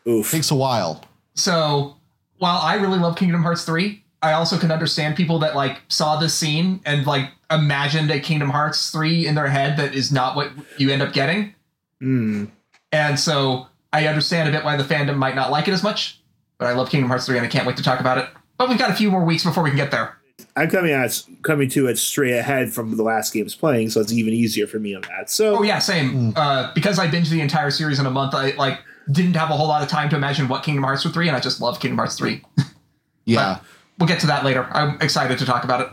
Oof. 0.07 0.31
Takes 0.31 0.51
a 0.51 0.55
while. 0.55 1.03
So, 1.35 1.95
while 2.37 2.59
I 2.61 2.75
really 2.75 2.99
love 2.99 3.15
Kingdom 3.15 3.43
Hearts 3.43 3.63
3, 3.65 4.03
I 4.21 4.33
also 4.33 4.57
can 4.57 4.71
understand 4.71 5.15
people 5.15 5.39
that 5.39 5.55
like 5.55 5.81
saw 5.89 6.17
this 6.17 6.33
scene 6.33 6.81
and 6.85 7.05
like 7.05 7.29
imagined 7.51 8.09
a 8.09 8.19
Kingdom 8.19 8.49
Hearts 8.49 8.91
3 8.91 9.27
in 9.27 9.35
their 9.35 9.47
head 9.47 9.77
that 9.77 9.93
is 9.93 10.11
not 10.11 10.35
what 10.35 10.51
you 10.77 10.89
end 10.89 11.01
up 11.01 11.13
getting. 11.13 11.53
Hmm. 11.99 12.45
And 12.91 13.19
so 13.19 13.67
I 13.93 14.07
understand 14.07 14.49
a 14.49 14.51
bit 14.51 14.63
why 14.65 14.75
the 14.75 14.83
fandom 14.83 15.17
might 15.17 15.35
not 15.35 15.51
like 15.51 15.67
it 15.67 15.71
as 15.73 15.83
much, 15.83 16.21
but 16.57 16.67
I 16.67 16.73
love 16.73 16.89
Kingdom 16.89 17.09
Hearts 17.09 17.25
3 17.25 17.37
and 17.37 17.45
I 17.45 17.49
can't 17.49 17.65
wait 17.65 17.77
to 17.77 17.83
talk 17.83 17.99
about 17.99 18.17
it. 18.17 18.27
But 18.57 18.69
we've 18.69 18.77
got 18.79 18.89
a 18.89 18.93
few 18.93 19.09
more 19.11 19.23
weeks 19.23 19.43
before 19.43 19.63
we 19.63 19.69
can 19.69 19.77
get 19.77 19.91
there. 19.91 20.17
I'm 20.55 20.69
coming 20.69 20.91
at 20.91 21.23
coming 21.43 21.69
to 21.69 21.87
it 21.87 21.97
straight 21.97 22.33
ahead 22.33 22.73
from 22.73 22.95
the 22.97 23.03
last 23.03 23.33
game's 23.33 23.55
playing, 23.55 23.89
so 23.91 24.01
it's 24.01 24.11
even 24.11 24.33
easier 24.33 24.67
for 24.67 24.79
me 24.79 24.95
on 24.95 25.01
that. 25.03 25.29
So 25.29 25.57
Oh 25.59 25.63
yeah, 25.63 25.79
same. 25.79 26.33
Uh, 26.35 26.71
because 26.73 26.99
I 26.99 27.07
binged 27.07 27.29
the 27.29 27.41
entire 27.41 27.69
series 27.71 27.99
in 27.99 28.05
a 28.05 28.11
month, 28.11 28.33
I 28.33 28.51
like 28.51 28.79
didn't 29.11 29.35
have 29.35 29.49
a 29.49 29.53
whole 29.53 29.67
lot 29.67 29.81
of 29.83 29.87
time 29.87 30.09
to 30.09 30.15
imagine 30.15 30.47
what 30.47 30.63
Kingdom 30.63 30.83
Hearts 30.83 31.03
would 31.05 31.13
three, 31.13 31.27
and 31.27 31.37
I 31.37 31.39
just 31.39 31.61
love 31.61 31.79
Kingdom 31.79 31.97
Hearts 31.97 32.15
three. 32.17 32.43
Yeah. 33.25 33.59
we'll 33.99 34.07
get 34.07 34.21
to 34.21 34.27
that 34.27 34.45
later. 34.45 34.63
I'm 34.71 35.01
excited 35.01 35.37
to 35.39 35.45
talk 35.45 35.65
about 35.65 35.81
it. 35.81 35.89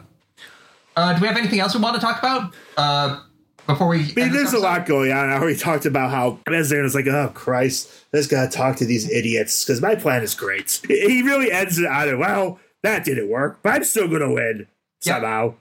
Uh, 0.97 1.15
do 1.15 1.21
we 1.21 1.27
have 1.27 1.37
anything 1.37 1.59
else 1.59 1.75
we 1.75 1.83
want 1.83 1.97
to 1.97 2.01
talk 2.01 2.21
about 2.21 2.55
uh, 2.77 3.21
before 3.67 3.89
we? 3.89 4.01
I 4.01 4.13
mean, 4.15 4.33
there's 4.33 4.53
a 4.53 4.59
lot 4.59 4.87
going 4.87 5.11
on. 5.13 5.31
I 5.31 5.35
already 5.35 5.57
talked 5.59 5.87
about 5.87 6.11
how 6.11 6.39
Mesdair 6.47 6.85
is 6.85 6.95
like, 6.95 7.07
oh 7.07 7.31
Christ, 7.35 7.91
I 8.13 8.19
just 8.19 8.31
gotta 8.31 8.51
talk 8.51 8.77
to 8.77 8.85
these 8.85 9.11
idiots 9.11 9.65
because 9.65 9.81
my 9.81 9.95
plan 9.95 10.23
is 10.23 10.35
great. 10.35 10.81
He 10.89 11.23
really 11.23 11.51
ends 11.53 11.79
it 11.79 11.87
on 11.87 12.09
it. 12.09 12.19
Well, 12.19 12.59
that 12.83 13.05
didn't 13.05 13.29
work, 13.29 13.61
but 13.63 13.73
I'm 13.75 13.85
still 13.85 14.09
gonna 14.09 14.33
win 14.33 14.67
Yeah. 15.05 15.15
somehow. 15.15 15.55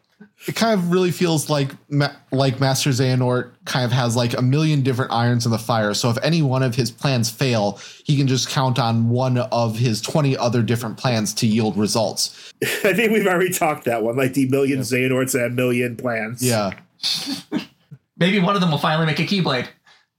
It 0.48 0.56
kind 0.56 0.74
of 0.80 0.90
really 0.92 1.12
feels 1.12 1.50
like 1.50 1.72
Ma- 1.90 2.14
like 2.32 2.60
Master 2.60 2.92
Xehanort 2.92 3.52
kind 3.66 3.84
of 3.84 3.92
has 3.92 4.16
like 4.16 4.38
a 4.38 4.42
million 4.42 4.82
different 4.82 5.12
irons 5.12 5.46
in 5.46 5.52
the 5.52 5.58
fire. 5.60 5.94
So 5.94 6.10
if 6.10 6.18
any 6.24 6.42
one 6.42 6.64
of 6.64 6.76
his 6.76 6.92
plans 6.92 7.30
fail, 7.30 7.78
he 8.06 8.16
can 8.16 8.28
just 8.28 8.48
count 8.50 8.80
on 8.80 9.10
one 9.10 9.38
of 9.38 9.78
his 9.78 10.00
20 10.02 10.38
other 10.38 10.62
different 10.62 10.98
plans 10.98 11.34
to 11.36 11.48
yield 11.48 11.76
results. 11.78 12.54
I 12.86 12.94
think 12.94 13.12
we've 13.12 13.28
already 13.28 13.52
talked 13.52 13.84
that 13.86 14.02
one, 14.04 14.16
like 14.16 14.34
the 14.34 14.48
million 14.48 14.80
Xehanorts 14.80 15.36
and 15.36 15.44
a 15.44 15.50
million 15.50 15.98
plans. 15.98 16.42
Yeah. 16.42 16.72
Maybe 18.18 18.40
one 18.40 18.56
of 18.56 18.62
them 18.62 18.72
will 18.72 18.78
finally 18.78 19.06
make 19.06 19.20
a 19.20 19.24
Keyblade. 19.24 19.68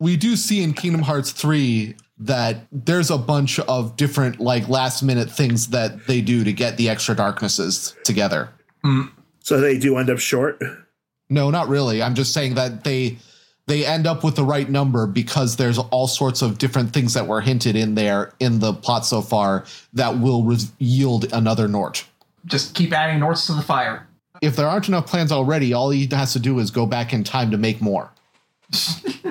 we 0.01 0.16
do 0.16 0.36
see 0.36 0.62
in 0.62 0.74
Kingdom 0.74 1.03
Hearts 1.03 1.30
3 1.30 1.95
that 2.18 2.66
there's 2.70 3.11
a 3.11 3.18
bunch 3.18 3.59
of 3.61 3.97
different 3.97 4.40
like 4.40 4.68
last 4.68 5.03
minute 5.03 5.30
things 5.30 5.68
that 5.68 6.07
they 6.07 6.20
do 6.20 6.45
to 6.45 6.53
get 6.53 6.76
the 6.76 6.88
extra 6.88 7.14
darknesses 7.14 7.95
together. 8.05 8.51
Hmm. 8.82 9.03
So 9.40 9.61
they 9.61 9.78
do 9.78 9.97
end 9.99 10.11
up 10.11 10.18
short. 10.18 10.62
No, 11.30 11.51
not 11.51 11.68
really. 11.68 12.03
I'm 12.03 12.14
just 12.14 12.32
saying 12.32 12.55
that 12.55 12.84
they 12.84 13.18
they 13.66 13.86
end 13.86 14.07
up 14.07 14.22
with 14.22 14.36
the 14.36 14.45
right 14.45 14.68
number 14.68 15.07
because 15.07 15.57
there's 15.57 15.78
all 15.78 16.07
sorts 16.07 16.42
of 16.42 16.59
different 16.59 16.92
things 16.92 17.14
that 17.14 17.26
were 17.26 17.40
hinted 17.40 17.76
in 17.76 17.95
there 17.95 18.32
in 18.38 18.59
the 18.59 18.74
plot 18.74 19.07
so 19.07 19.22
far 19.22 19.64
that 19.95 20.18
will 20.20 20.42
res- 20.45 20.70
yield 20.78 21.32
another 21.32 21.66
Nort. 21.66 22.05
Just 22.45 22.74
keep 22.74 22.92
adding 22.92 23.20
Norts 23.20 23.47
to 23.47 23.55
the 23.55 23.62
fire. 23.62 24.07
If 24.45 24.57
there 24.57 24.68
aren't 24.68 24.88
enough 24.88 25.07
plans 25.07 25.32
already, 25.32 25.72
all 25.72 25.90
he 25.90 26.07
has 26.11 26.32
to 26.34 26.38
do 26.38 26.59
is 26.59 26.70
go 26.70 26.86
back 26.86 27.12
in 27.12 27.24
time 27.24 27.51
to 27.51 27.59
make 27.59 27.80
more. 27.80 28.11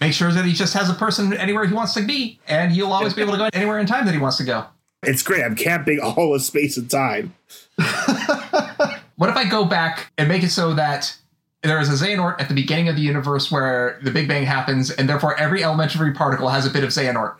Make 0.00 0.12
sure 0.12 0.30
that 0.30 0.44
he 0.44 0.52
just 0.52 0.74
has 0.74 0.88
a 0.88 0.94
person 0.94 1.32
anywhere 1.32 1.66
he 1.66 1.74
wants 1.74 1.92
to 1.94 2.02
be, 2.02 2.38
and 2.46 2.70
he'll 2.70 2.92
always 2.92 3.14
be 3.14 3.22
able 3.22 3.32
to 3.32 3.38
go 3.38 3.48
anywhere 3.52 3.80
in 3.80 3.86
time 3.86 4.06
that 4.06 4.14
he 4.14 4.20
wants 4.20 4.36
to 4.36 4.44
go. 4.44 4.64
It's 5.02 5.24
great. 5.24 5.42
I'm 5.42 5.56
camping 5.56 5.98
all 5.98 6.36
of 6.36 6.42
space 6.42 6.76
and 6.76 6.88
time. 6.88 7.34
What 9.18 9.28
if 9.30 9.36
I 9.36 9.44
go 9.48 9.64
back 9.64 10.12
and 10.16 10.28
make 10.28 10.44
it 10.44 10.50
so 10.50 10.74
that 10.74 11.16
there 11.64 11.80
is 11.80 11.88
a 11.88 12.06
Xehanort 12.06 12.40
at 12.40 12.46
the 12.46 12.54
beginning 12.54 12.86
of 12.86 12.94
the 12.94 13.02
universe 13.02 13.50
where 13.50 13.98
the 14.00 14.12
Big 14.12 14.28
Bang 14.28 14.46
happens, 14.46 14.92
and 14.92 15.08
therefore 15.08 15.36
every 15.36 15.64
elementary 15.64 16.12
particle 16.12 16.48
has 16.48 16.64
a 16.64 16.70
bit 16.70 16.84
of 16.84 16.90
Xehanort? 16.90 17.34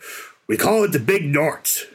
We 0.49 0.57
call 0.57 0.83
it 0.83 0.91
the 0.91 0.99
Big 0.99 1.24
Nort. 1.24 1.87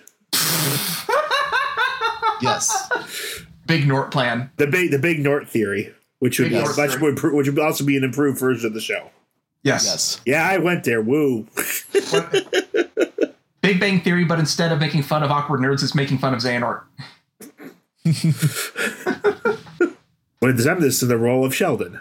Yes. 2.42 2.90
Big 3.66 3.88
Nort 3.88 4.12
plan. 4.12 4.52
The 4.58 4.68
big 4.68 4.92
the 4.92 5.00
Big 5.00 5.20
Nort 5.20 5.48
theory, 5.50 5.94
which 6.20 6.40
would 6.40 6.46
Big 6.46 6.54
be 6.54 6.58
Nort 6.60 6.78
much 6.78 6.92
theory. 7.00 7.34
which 7.36 7.48
would 7.48 7.60
also 7.60 7.84
be 7.86 7.98
an 7.98 8.04
improved 8.04 8.40
version 8.40 8.68
of 8.68 8.74
the 8.74 8.82
show. 8.82 9.10
Yes. 9.64 9.86
yes. 9.86 10.22
Yeah, 10.26 10.46
I 10.48 10.58
went 10.58 10.84
there. 10.84 11.02
Woo. 11.02 11.48
Big 13.62 13.80
Bang 13.80 14.02
Theory, 14.02 14.26
but 14.26 14.40
instead 14.40 14.74
of 14.74 14.80
making 14.82 15.04
fun 15.04 15.24
of 15.24 15.32
awkward 15.32 15.62
nerds, 15.62 15.82
it's 15.84 15.96
making 15.96 16.18
fun 16.18 16.34
of 16.34 16.42
Xehanort. 16.42 16.82
When 20.40 20.58
Xemnas 20.58 21.02
in 21.02 21.08
the 21.08 21.18
role 21.18 21.46
of 21.46 21.56
Sheldon. 21.56 22.00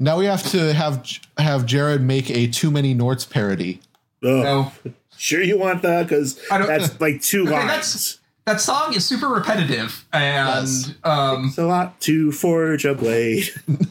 Now 0.00 0.18
we 0.18 0.24
have 0.24 0.42
to 0.50 0.72
have 0.74 1.06
have 1.38 1.64
Jared 1.66 2.02
make 2.02 2.28
a 2.30 2.48
too 2.48 2.72
many 2.72 2.92
Norts 2.94 3.28
parody. 3.30 3.80
Ugh. 4.24 4.72
So 4.82 4.92
Sure, 5.16 5.40
you 5.42 5.56
want 5.56 5.82
that 5.82 6.08
because 6.08 6.40
that's 6.50 7.00
like 7.00 7.22
two 7.22 7.42
Okay, 7.46 7.50
lines. 7.52 7.68
that's- 7.68 8.18
that 8.46 8.60
song 8.60 8.94
is 8.94 9.04
super 9.06 9.28
repetitive 9.28 10.04
and 10.12 10.66
Yes. 10.66 10.94
um 11.04 11.46
It's 11.48 11.58
a 11.58 11.66
lot 11.66 12.00
to 12.02 12.32
forge 12.32 12.84
a 12.84 12.94
blade. 12.94 13.48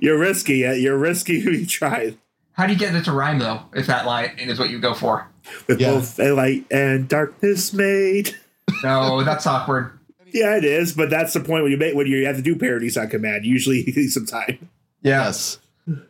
you're 0.00 0.18
risky. 0.18 0.58
You're 0.58 0.98
risky. 0.98 1.34
You 1.34 1.66
tried 1.66 2.18
how 2.54 2.66
do 2.66 2.72
you 2.74 2.78
get 2.78 2.94
it 2.94 3.04
to 3.06 3.12
rhyme 3.12 3.38
though 3.38 3.60
if 3.74 3.86
that 3.86 4.04
line 4.04 4.30
is 4.38 4.58
what 4.58 4.68
you 4.70 4.78
go 4.78 4.92
for 4.92 5.26
with 5.68 5.80
Yeah. 5.80 5.92
both 5.92 6.18
a 6.20 6.32
light 6.32 6.66
and 6.70 7.08
darkness 7.08 7.72
made. 7.72 8.36
no 8.82 9.22
that's 9.24 9.46
awkward 9.46 9.98
Yeah, 10.32 10.56
it 10.56 10.64
is, 10.64 10.92
but 10.92 11.10
that's 11.10 11.32
the 11.34 11.40
point 11.40 11.62
when 11.62 11.72
you 11.72 11.78
make 11.78 11.94
when 11.94 12.06
you 12.06 12.26
have 12.26 12.36
to 12.36 12.42
do 12.42 12.56
parodies 12.56 12.96
on 12.96 13.08
command. 13.08 13.44
Usually, 13.44 13.78
you 13.86 13.92
need 13.94 14.10
some 14.10 14.26
time. 14.26 14.68
yes. 15.02 15.58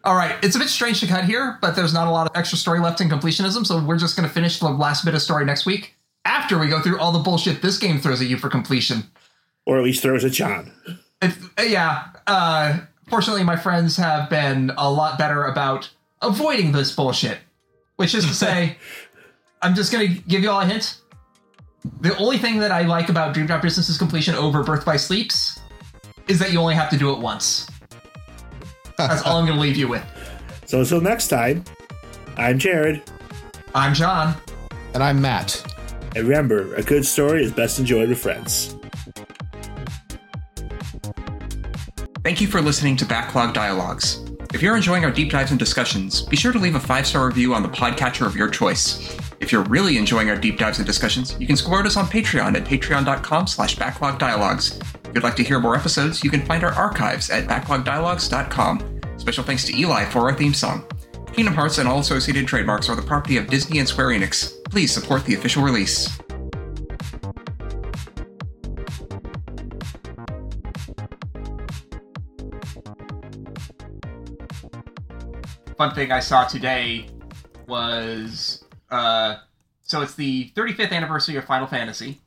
all 0.04 0.14
right 0.14 0.36
it's 0.42 0.54
a 0.54 0.58
bit 0.58 0.68
strange 0.68 1.00
to 1.00 1.06
cut 1.06 1.24
here 1.24 1.56
but 1.62 1.74
there's 1.74 1.94
not 1.94 2.06
a 2.06 2.10
lot 2.10 2.26
of 2.30 2.36
extra 2.36 2.58
story 2.58 2.78
left 2.78 3.00
in 3.00 3.08
completionism 3.08 3.64
so 3.66 3.82
we're 3.82 3.96
just 3.96 4.14
going 4.16 4.28
to 4.28 4.34
finish 4.34 4.58
the 4.58 4.68
last 4.68 5.02
bit 5.02 5.14
of 5.14 5.22
story 5.22 5.46
next 5.46 5.64
week 5.64 5.94
after 6.24 6.58
we 6.58 6.68
go 6.68 6.80
through 6.80 6.98
all 6.98 7.12
the 7.12 7.18
bullshit 7.18 7.62
this 7.62 7.78
game 7.78 7.98
throws 7.98 8.20
at 8.20 8.28
you 8.28 8.36
for 8.36 8.48
completion 8.48 9.04
Or 9.66 9.78
at 9.78 9.84
least 9.84 10.02
throws 10.02 10.24
at 10.24 10.32
John. 10.32 10.72
It, 11.20 11.34
yeah. 11.68 12.08
Uh, 12.26 12.80
fortunately, 13.08 13.44
my 13.44 13.56
friends 13.56 13.96
have 13.96 14.28
been 14.28 14.72
a 14.76 14.90
lot 14.90 15.18
better 15.18 15.44
about 15.44 15.90
avoiding 16.20 16.72
this 16.72 16.94
bullshit. 16.94 17.38
Which 17.96 18.14
is 18.14 18.26
to 18.26 18.34
say, 18.34 18.76
I'm 19.62 19.74
just 19.74 19.92
going 19.92 20.08
to 20.08 20.22
give 20.22 20.42
you 20.42 20.50
all 20.50 20.60
a 20.60 20.66
hint. 20.66 20.98
The 22.00 22.16
only 22.16 22.38
thing 22.38 22.58
that 22.58 22.72
I 22.72 22.82
like 22.82 23.08
about 23.08 23.34
Dream 23.34 23.46
Drop 23.46 23.62
Distance's 23.62 23.98
completion 23.98 24.34
over 24.34 24.64
Birth 24.64 24.84
by 24.84 24.96
Sleeps 24.96 25.60
is 26.28 26.38
that 26.40 26.52
you 26.52 26.58
only 26.58 26.74
have 26.74 26.90
to 26.90 26.96
do 26.96 27.12
it 27.12 27.18
once. 27.18 27.68
That's 28.98 29.22
all 29.22 29.36
I'm 29.36 29.46
going 29.46 29.56
to 29.56 29.62
leave 29.62 29.76
you 29.76 29.88
with. 29.88 30.04
So 30.64 30.80
until 30.80 31.02
next 31.02 31.28
time, 31.28 31.64
I'm 32.38 32.58
Jared. 32.58 33.02
I'm 33.74 33.92
John. 33.92 34.34
And 34.94 35.02
I'm 35.02 35.20
Matt. 35.20 35.62
And 36.14 36.28
remember, 36.28 36.74
a 36.74 36.82
good 36.82 37.06
story 37.06 37.44
is 37.44 37.52
best 37.52 37.78
enjoyed 37.78 38.08
with 38.08 38.18
friends. 38.18 38.76
Thank 42.22 42.40
you 42.40 42.46
for 42.46 42.60
listening 42.60 42.96
to 42.98 43.06
Backlog 43.06 43.52
Dialogues. 43.54 44.20
If 44.54 44.62
you're 44.62 44.76
enjoying 44.76 45.04
our 45.04 45.10
deep 45.10 45.30
dives 45.30 45.50
and 45.50 45.58
discussions, 45.58 46.22
be 46.22 46.36
sure 46.36 46.52
to 46.52 46.58
leave 46.58 46.74
a 46.74 46.80
five 46.80 47.06
star 47.06 47.26
review 47.26 47.54
on 47.54 47.62
the 47.62 47.68
podcatcher 47.68 48.26
of 48.26 48.36
your 48.36 48.48
choice. 48.48 49.16
If 49.40 49.50
you're 49.50 49.64
really 49.64 49.96
enjoying 49.96 50.30
our 50.30 50.36
deep 50.36 50.58
dives 50.58 50.78
and 50.78 50.86
discussions, 50.86 51.36
you 51.40 51.46
can 51.46 51.56
support 51.56 51.86
us 51.86 51.96
on 51.96 52.06
Patreon 52.06 52.54
at 52.56 52.64
patreon.com 52.64 53.46
slash 53.46 53.76
backlogdialogues. 53.76 54.80
If 55.08 55.14
you'd 55.14 55.24
like 55.24 55.36
to 55.36 55.42
hear 55.42 55.58
more 55.58 55.74
episodes, 55.74 56.22
you 56.22 56.30
can 56.30 56.44
find 56.46 56.62
our 56.62 56.72
archives 56.72 57.28
at 57.30 57.48
backlogdialogues.com. 57.48 59.00
Special 59.16 59.42
thanks 59.42 59.64
to 59.64 59.76
Eli 59.76 60.04
for 60.04 60.20
our 60.30 60.34
theme 60.34 60.54
song. 60.54 60.84
Kingdom 61.32 61.54
Hearts 61.54 61.78
and 61.78 61.88
all 61.88 61.98
associated 61.98 62.46
trademarks 62.46 62.88
are 62.88 62.96
the 62.96 63.02
property 63.02 63.38
of 63.38 63.48
Disney 63.48 63.78
and 63.78 63.88
Square 63.88 64.08
Enix. 64.08 64.61
Please 64.72 64.90
support 64.90 65.22
the 65.26 65.34
official 65.34 65.62
release. 65.62 66.08
Fun 75.76 75.94
thing 75.94 76.10
I 76.10 76.20
saw 76.20 76.44
today 76.44 77.06
was 77.68 78.64
uh, 78.90 79.34
so 79.82 80.00
it's 80.00 80.14
the 80.14 80.50
35th 80.56 80.90
anniversary 80.90 81.36
of 81.36 81.44
Final 81.44 81.66
Fantasy. 81.66 82.22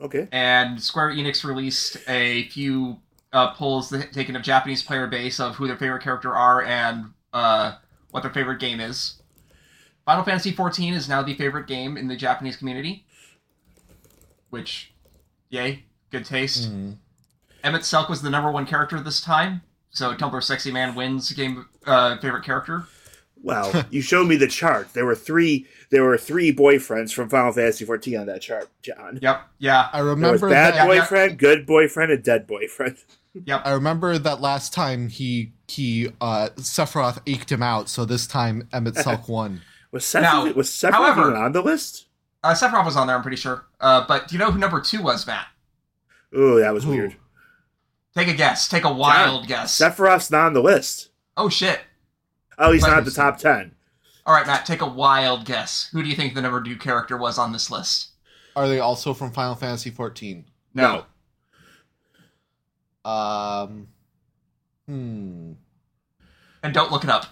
Okay. 0.00 0.26
and 0.32 0.82
Square 0.82 1.10
Enix 1.10 1.44
released 1.44 1.98
a 2.08 2.48
few 2.48 2.96
uh, 3.34 3.52
polls 3.52 3.90
that 3.90 4.10
taken 4.10 4.36
of 4.36 4.42
Japanese 4.42 4.82
player 4.82 5.06
base 5.06 5.38
of 5.38 5.56
who 5.56 5.66
their 5.66 5.76
favorite 5.76 6.02
character 6.02 6.34
are 6.34 6.62
and 6.62 7.12
uh, 7.34 7.74
what 8.10 8.22
their 8.22 8.32
favorite 8.32 8.58
game 8.58 8.80
is. 8.80 9.20
Final 10.06 10.24
Fantasy 10.24 10.52
XIV 10.52 10.94
is 10.94 11.08
now 11.08 11.22
the 11.22 11.34
favorite 11.34 11.66
game 11.66 11.96
in 11.96 12.08
the 12.08 12.16
Japanese 12.16 12.56
community, 12.56 13.06
which, 14.50 14.92
yay, 15.48 15.84
good 16.10 16.24
taste. 16.24 16.70
Emet-Selch 17.64 18.08
was 18.10 18.20
the 18.20 18.30
number 18.30 18.50
one 18.50 18.66
character 18.66 19.00
this 19.00 19.20
time, 19.20 19.62
so 19.90 20.14
Tumblr 20.14 20.42
Sexy 20.42 20.70
Man 20.70 20.94
wins 20.94 21.32
game 21.32 21.66
uh, 21.86 22.18
favorite 22.18 22.44
character. 22.44 22.84
Well, 23.42 23.84
you 23.90 24.02
showed 24.02 24.26
me 24.26 24.36
the 24.36 24.46
chart. 24.46 24.92
There 24.92 25.06
were 25.06 25.14
three. 25.14 25.66
There 25.90 26.02
were 26.02 26.18
three 26.18 26.54
boyfriends 26.54 27.12
from 27.12 27.28
Final 27.28 27.52
Fantasy 27.52 27.84
XIV 27.84 28.20
on 28.20 28.26
that 28.26 28.40
chart, 28.42 28.68
John. 28.82 29.18
Yep, 29.22 29.42
yeah, 29.58 29.88
I 29.92 30.00
remember. 30.00 30.22
There 30.22 30.32
was 30.32 30.42
remember 30.42 30.54
bad 30.54 30.74
that 30.74 30.86
Yeah, 30.86 30.92
yeah. 30.92 31.00
boyfriend, 31.00 31.38
good 31.38 31.66
boyfriend, 31.66 32.12
and 32.12 32.22
dead 32.22 32.46
boyfriend. 32.46 32.96
yep. 33.44 33.62
I 33.64 33.72
remember 33.72 34.18
that 34.18 34.40
last 34.40 34.72
time 34.72 35.08
he 35.08 35.52
he 35.68 36.10
uh 36.20 36.48
Sephiroth 36.56 37.20
eked 37.26 37.52
him 37.52 37.62
out, 37.62 37.88
so 37.88 38.04
this 38.04 38.26
time 38.26 38.68
Emmett 38.72 38.94
Selk 38.96 39.28
won. 39.28 39.60
Was 39.94 40.02
Sephiroth, 40.04 40.22
Now, 40.22 40.52
was 40.54 40.68
Sephiroth 40.70 40.90
however- 40.92 41.20
even 41.30 41.36
on 41.40 41.52
the 41.52 41.62
list? 41.62 42.06
Uh, 42.42 42.52
Sephiroth 42.52 42.84
was 42.84 42.96
on 42.96 43.06
there, 43.06 43.14
I'm 43.14 43.22
pretty 43.22 43.36
sure. 43.36 43.64
Uh, 43.80 44.04
but 44.08 44.26
do 44.26 44.34
you 44.34 44.40
know 44.40 44.50
who 44.50 44.58
number 44.58 44.80
two 44.80 45.00
was, 45.00 45.24
Matt? 45.24 45.46
Oh, 46.34 46.58
that 46.58 46.74
was 46.74 46.82
Who? 46.82 46.90
weird. 46.90 47.14
Take 48.16 48.26
a 48.26 48.34
guess. 48.34 48.66
Take 48.68 48.82
a 48.82 48.92
wild 48.92 49.46
guess. 49.46 49.78
Sephiroth's 49.78 50.32
not 50.32 50.46
on 50.46 50.52
the 50.52 50.60
list. 50.60 51.10
oh 51.36 51.48
shit. 51.48 51.80
Oh, 52.58 52.72
he's 52.72 52.82
not 52.82 52.96
Let 52.96 53.04
the 53.04 53.10
top 53.12 53.38
ten. 53.38 53.76
All 54.26 54.34
right, 54.34 54.46
Matt, 54.48 54.66
take 54.66 54.80
a 54.80 54.86
wild 54.86 55.44
guess. 55.44 55.88
Who 55.92 56.02
do 56.02 56.08
you 56.08 56.16
think 56.16 56.34
the 56.34 56.42
number 56.42 56.60
two 56.60 56.76
character 56.76 57.16
was 57.16 57.38
on 57.38 57.52
this 57.52 57.70
list? 57.70 58.08
Are 58.56 58.66
they 58.68 58.80
also 58.80 59.14
from 59.14 59.30
Final 59.30 59.54
Fantasy 59.54 59.90
14? 59.90 60.44
No. 60.74 61.06
Um 63.04 63.88
Hmm. 64.86 65.52
And 66.62 66.74
don't 66.74 66.90
look 66.92 67.04
it 67.04 67.10
up. 67.10 67.26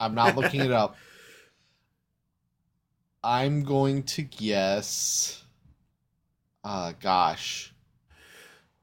I'm 0.00 0.14
not 0.14 0.36
looking 0.36 0.60
it 0.60 0.72
up. 0.72 0.96
I'm 3.24 3.64
going 3.64 4.02
to 4.04 4.22
guess 4.22 5.42
uh 6.62 6.92
gosh. 7.00 7.72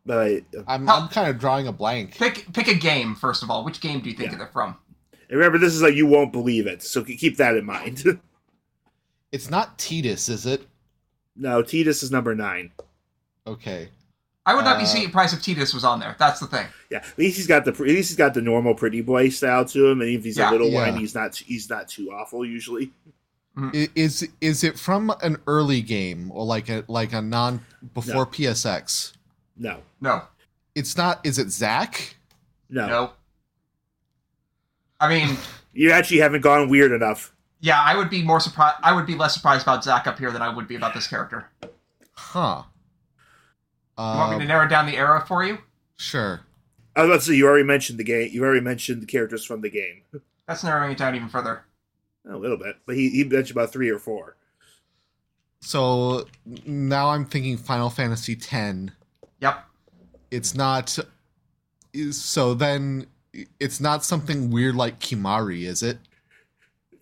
But 0.06 0.42
I'm 0.68 0.89
I'm 0.89 1.08
kind 1.10 1.30
of 1.30 1.38
drawing 1.39 1.68
a 1.68 1.72
blank. 1.72 2.18
Pick 2.18 2.52
pick 2.54 2.68
a 2.68 2.74
game 2.74 3.16
first 3.16 3.44
of 3.44 3.52
all. 3.52 3.64
Which 3.64 3.82
game 3.82 4.00
do 4.02 4.10
you 4.10 4.16
think 4.16 4.32
Yeah. 4.32 4.38
they're 4.39 4.48
from? 4.48 4.76
remember, 5.30 5.58
this 5.58 5.74
is 5.74 5.82
like 5.82 5.94
you 5.94 6.06
won't 6.08 6.34
believe 6.34 6.68
it, 6.68 6.84
so 6.84 7.04
keep 7.04 7.38
that 7.38 7.56
in 7.56 7.66
mind. 7.66 8.04
It's 9.32 9.50
not 9.50 9.78
Tidus, 9.78 10.28
is 10.30 10.46
it? 10.46 10.68
no, 11.38 11.64
Tidus 11.64 12.04
is 12.04 12.12
number 12.12 12.36
nine. 12.36 12.72
Okay. 13.48 13.88
I 14.46 14.54
would 14.56 14.66
not 14.66 14.78
be 14.78 14.84
Uh, 14.84 14.88
surprised 14.88 15.34
if 15.34 15.39
Tidus 15.42 15.74
was 15.74 15.86
on 15.86 16.02
there. 16.02 16.18
That's 16.20 16.42
the 16.42 16.48
thing. 16.48 16.68
Yeah, 16.89 16.98
at 16.98 17.18
least 17.18 17.38
he's 17.38 17.48
got 17.48 17.64
the 17.64 17.72
at 17.72 17.80
least 17.80 18.10
he's 18.10 18.18
got 18.18 18.34
the 18.34 18.42
normal 18.42 18.76
pretty 18.76 19.00
boy 19.00 19.30
style 19.30 19.64
to 19.64 19.88
him, 19.88 20.02
and 20.02 20.10
if 20.10 20.26
he's 20.26 20.36
Yeah. 20.38 20.50
a 20.50 20.52
little 20.52 20.68
Yeah. 20.70 20.82
whiny, 20.89 21.00
he's 21.00 21.16
not 21.16 21.38
he's 21.38 21.70
not 21.70 21.88
too 21.88 22.12
awful 22.12 22.44
usually. 22.46 22.92
I- 23.58 23.89
Is 23.95 24.28
is 24.39 24.64
it 24.64 24.80
from 24.80 25.14
an 25.22 25.38
early 25.47 25.82
game 25.82 26.32
or 26.32 26.45
like 26.45 26.70
a 26.70 26.84
like 26.88 27.12
a 27.14 27.22
non 27.22 27.66
before 27.93 28.26
PSX? 28.26 29.14
No, 29.58 29.80
No, 29.99 30.24
It's 30.76 30.95
not. 30.97 31.20
Is 31.26 31.38
it 31.38 31.49
Zack? 31.52 32.16
no, 32.70 32.88
no. 32.88 33.12
I 34.99 35.10
mean, 35.10 35.36
you 35.74 35.91
actually 35.91 36.20
haven't 36.20 36.41
gone 36.41 36.70
weird 36.70 36.91
enough. 36.91 37.34
yeah, 37.60 37.82
I 37.82 37.95
would 37.95 38.10
be 38.10 38.24
more 38.24 38.39
surprised. 38.39 38.78
I 38.84 38.93
would 38.93 39.06
be 39.06 39.16
less 39.16 39.34
surprised 39.34 39.64
about 39.64 39.84
Zack 39.84 40.08
up 40.08 40.18
here 40.20 40.32
than 40.32 40.41
I 40.41 40.49
would 40.54 40.68
be 40.68 40.76
about 40.76 40.93
this 40.93 41.08
character. 41.08 41.47
Huh. 42.14 42.64
You 43.97 44.04
want 44.06 44.32
me 44.32 44.38
to 44.38 44.41
Um, 44.43 44.47
narrow 44.47 44.68
down 44.68 44.86
the 44.86 44.95
era 44.97 45.24
for 45.28 45.43
you? 45.43 45.58
sure. 45.97 46.41
I 46.95 47.02
was 47.02 47.10
about 47.10 47.20
to 47.22 47.26
say 47.28 47.36
you 47.36 47.47
already 47.47 47.64
mentioned 47.66 47.99
the 47.99 48.04
game. 48.04 48.30
You 48.34 48.43
already 48.43 48.60
mentioned 48.62 49.02
the 49.02 49.06
characters 49.06 49.45
from 49.45 49.62
the 49.62 49.70
game 49.70 50.02
That's 50.47 50.64
narrowing 50.64 50.91
it 50.91 50.97
down 50.97 51.16
even 51.16 51.30
further. 51.30 51.64
A 52.30 52.38
little 52.38 52.57
bit, 52.57 52.78
but 52.86 52.95
he 52.95 53.09
he 53.09 53.24
mentioned 53.24 53.57
about 53.57 53.72
three 53.72 53.89
or 53.89 53.99
four. 53.99 54.38
So 55.61 56.28
now 56.65 57.09
I'm 57.09 57.26
thinking 57.26 57.57
Final 57.57 57.89
Fantasy 57.89 58.34
X. 58.34 58.91
Yep. 59.39 59.65
It's 60.30 60.55
not. 60.55 60.97
So 62.11 62.53
then 62.53 63.07
it's 63.59 63.80
not 63.80 64.03
something 64.03 64.51
weird 64.51 64.76
like 64.76 64.99
Kimahri, 64.99 65.63
is 65.63 65.84
it? 65.84 65.97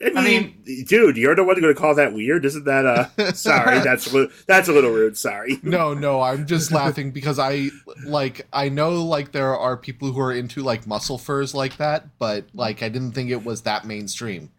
I 0.02 0.24
mean, 0.24 0.56
dude, 0.88 1.18
you're 1.18 1.36
the 1.36 1.44
one 1.44 1.60
going 1.60 1.74
to 1.74 1.80
call 1.80 1.94
that 1.96 2.14
weird, 2.14 2.46
isn't 2.46 2.64
that? 2.64 2.86
Uh, 2.86 3.34
sorry, 3.34 3.80
that's 3.80 4.08
a 4.08 4.14
little, 4.14 4.36
that's 4.48 4.70
a 4.70 4.72
little 4.72 4.92
rude. 4.92 5.18
Sorry. 5.18 5.58
No, 5.70 5.94
no, 5.94 6.22
I'm 6.22 6.48
just 6.48 6.72
laughing 6.72 7.12
because 7.12 7.38
I 7.38 7.70
like 8.06 8.48
I 8.54 8.70
know 8.70 9.04
like 9.04 9.34
there 9.34 9.56
are 9.56 9.76
people 9.76 10.12
who 10.12 10.20
are 10.22 10.32
into 10.32 10.64
like 10.64 10.88
muscle 10.88 11.18
furs 11.18 11.54
like 11.54 11.78
that, 11.78 12.18
but 12.18 12.46
like 12.54 12.82
I 12.82 12.90
didn't 12.90 13.12
think 13.12 13.30
it 13.30 13.44
was 13.44 13.64
that 13.64 13.86
mainstream. 13.86 14.52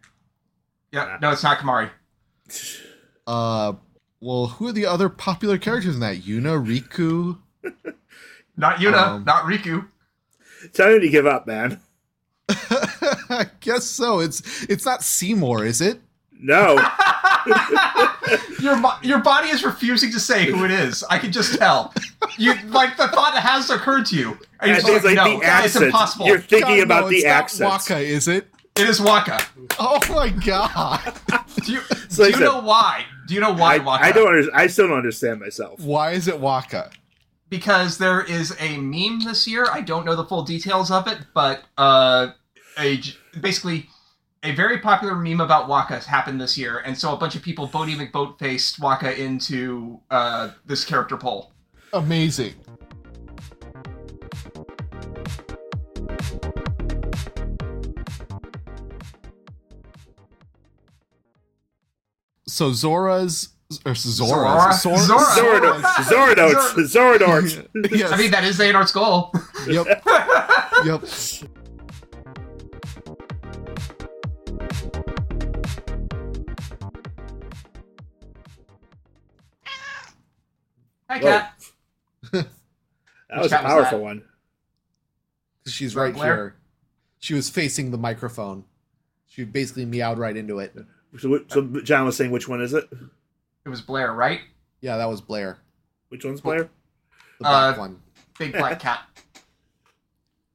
Yep. 0.91 1.21
No, 1.21 1.31
it's 1.31 1.43
not 1.43 1.59
Kimahri. 1.59 1.89
Uh 3.27 3.73
well, 4.19 4.47
who 4.47 4.67
are 4.67 4.71
the 4.71 4.85
other 4.85 5.09
popular 5.09 5.57
characters 5.57 5.95
in 5.95 6.01
that? 6.01 6.17
Yuna, 6.17 6.63
Rikku? 6.63 7.39
Not 8.57 8.77
Yuna. 8.77 9.07
Um, 9.07 9.23
not 9.23 9.45
Rikku. 9.45 9.87
Tell 10.73 10.93
him 10.93 11.01
to 11.01 11.09
give 11.09 11.25
up, 11.25 11.47
man. 11.47 11.79
I 12.49 13.47
guess 13.59 13.85
so. 13.85 14.19
It's 14.19 14.63
it's 14.69 14.85
not 14.85 15.03
Seymour, 15.03 15.65
is 15.65 15.81
it? 15.81 15.99
No, 16.39 16.73
your 18.59 18.79
your 19.01 19.19
body 19.19 19.49
is 19.49 19.63
refusing 19.63 20.11
to 20.11 20.19
say 20.19 20.45
who 20.51 20.65
it 20.65 20.71
is. 20.71 21.03
I 21.09 21.17
can 21.17 21.31
just 21.31 21.57
tell. 21.57 21.93
You 22.37 22.53
like 22.67 22.97
the 22.97 23.07
thought 23.07 23.35
has 23.35 23.69
occurred 23.69 24.05
to 24.07 24.15
you. 24.15 24.37
And 24.59 24.69
you're 24.69 24.77
it's 24.77 24.87
just 24.87 25.05
like 25.05 25.15
no, 25.15 25.23
the 25.23 25.35
it's 25.37 25.45
accent. 25.45 25.85
impossible. 25.85 26.25
You're 26.27 26.39
thinking 26.39 26.77
God, 26.77 26.83
about 26.83 27.01
no, 27.03 27.09
the 27.09 27.15
it's 27.17 27.25
not 27.25 27.71
accent. 27.71 27.99
Wakka, 27.99 28.03
is 28.03 28.27
it? 28.27 28.50
It 28.77 28.87
is 28.87 28.99
Wakka. 28.99 29.45
Oh 29.79 29.99
my 30.09 30.29
god. 30.29 31.13
Do 31.65 31.71
you, 31.73 31.81
So 32.09 32.23
do 32.23 32.23
I 32.23 32.27
you 32.27 32.33
said- 32.33 32.39
know 32.41 32.61
why? 32.61 33.05
Do 33.27 33.33
you 33.35 33.39
know 33.41 33.53
why 33.53 33.75
I, 33.75 33.79
Wakka? 33.79 34.01
I 34.01 34.11
don't. 34.11 34.27
Under, 34.27 34.55
I 34.55 34.67
still 34.67 34.87
don't 34.87 34.97
understand 34.97 35.39
myself. 35.39 35.79
Why 35.81 36.11
is 36.11 36.27
it 36.27 36.35
Wakka? 36.35 36.91
because 37.49 37.97
there 37.97 38.21
is 38.21 38.55
a 38.61 38.77
meme 38.77 39.19
this 39.25 39.45
year. 39.45 39.67
I 39.69 39.81
don't 39.81 40.05
know 40.05 40.15
the 40.15 40.23
full 40.23 40.43
details 40.43 40.89
of 40.89 41.05
it, 41.07 41.17
but 41.33 41.63
uh, 41.77 42.27
a 42.77 42.95
j- 42.95 43.13
basically 43.41 43.87
a 44.41 44.55
very 44.55 44.79
popular 44.79 45.15
meme 45.15 45.41
about 45.41 45.67
Wakka 45.67 45.89
has 45.95 46.05
happened 46.05 46.39
this 46.39 46.57
year, 46.57 46.77
and 46.79 46.97
so 46.97 47.13
a 47.13 47.17
bunch 47.17 47.35
of 47.35 47.41
people 47.41 47.67
Bodie 47.67 47.95
McBoat 47.97 48.39
faced 48.39 48.79
Wakka 48.79 49.17
into 49.17 49.99
uh, 50.09 50.51
this 50.65 50.85
character 50.85 51.17
poll. 51.17 51.51
Amazing. 51.91 52.53
So 62.61 62.73
Zora's 62.73 63.55
or 63.87 63.95
Zora? 63.95 64.71
Zora's 64.71 65.07
Zora, 65.07 65.19
Zora. 65.33 65.61
Xehanorts. 65.81 66.85
Zora 66.85 67.17
notes. 67.17 67.57
yes. 67.91 68.11
I 68.11 68.17
mean, 68.17 68.29
that 68.29 68.43
is 68.43 68.59
Xehanort's 68.59 68.91
goal. 68.91 69.33
yep. 69.67 69.87
Yep. 70.85 71.03
Hi, 81.09 81.17
Whoa. 81.17 81.19
cat. 81.19 81.63
That 83.31 83.41
was 83.41 83.51
a 83.51 83.55
cat 83.55 83.63
was 83.63 83.71
powerful 83.73 83.97
that? 83.97 84.03
one. 84.03 84.23
She's 85.65 85.95
right 85.95 86.13
Blair? 86.13 86.35
here. 86.35 86.55
She 87.17 87.33
was 87.33 87.49
facing 87.49 87.89
the 87.89 87.97
microphone. 87.97 88.65
She 89.25 89.45
basically 89.45 89.85
meowed 89.85 90.19
right 90.19 90.37
into 90.37 90.59
it. 90.59 90.75
So, 91.19 91.39
so 91.47 91.61
John 91.81 92.05
was 92.05 92.15
saying, 92.15 92.31
which 92.31 92.47
one 92.47 92.61
is 92.61 92.73
it? 92.73 92.87
It 93.65 93.69
was 93.69 93.81
Blair, 93.81 94.13
right? 94.13 94.39
Yeah, 94.79 94.97
that 94.97 95.09
was 95.09 95.21
Blair, 95.21 95.57
Which 96.09 96.23
one's 96.25 96.41
Blair? 96.41 96.63
the 97.37 97.43
black 97.43 97.77
Uh, 97.77 97.79
one. 97.79 98.01
Big 98.39 98.53
black 98.57 98.79
cat. 98.79 99.01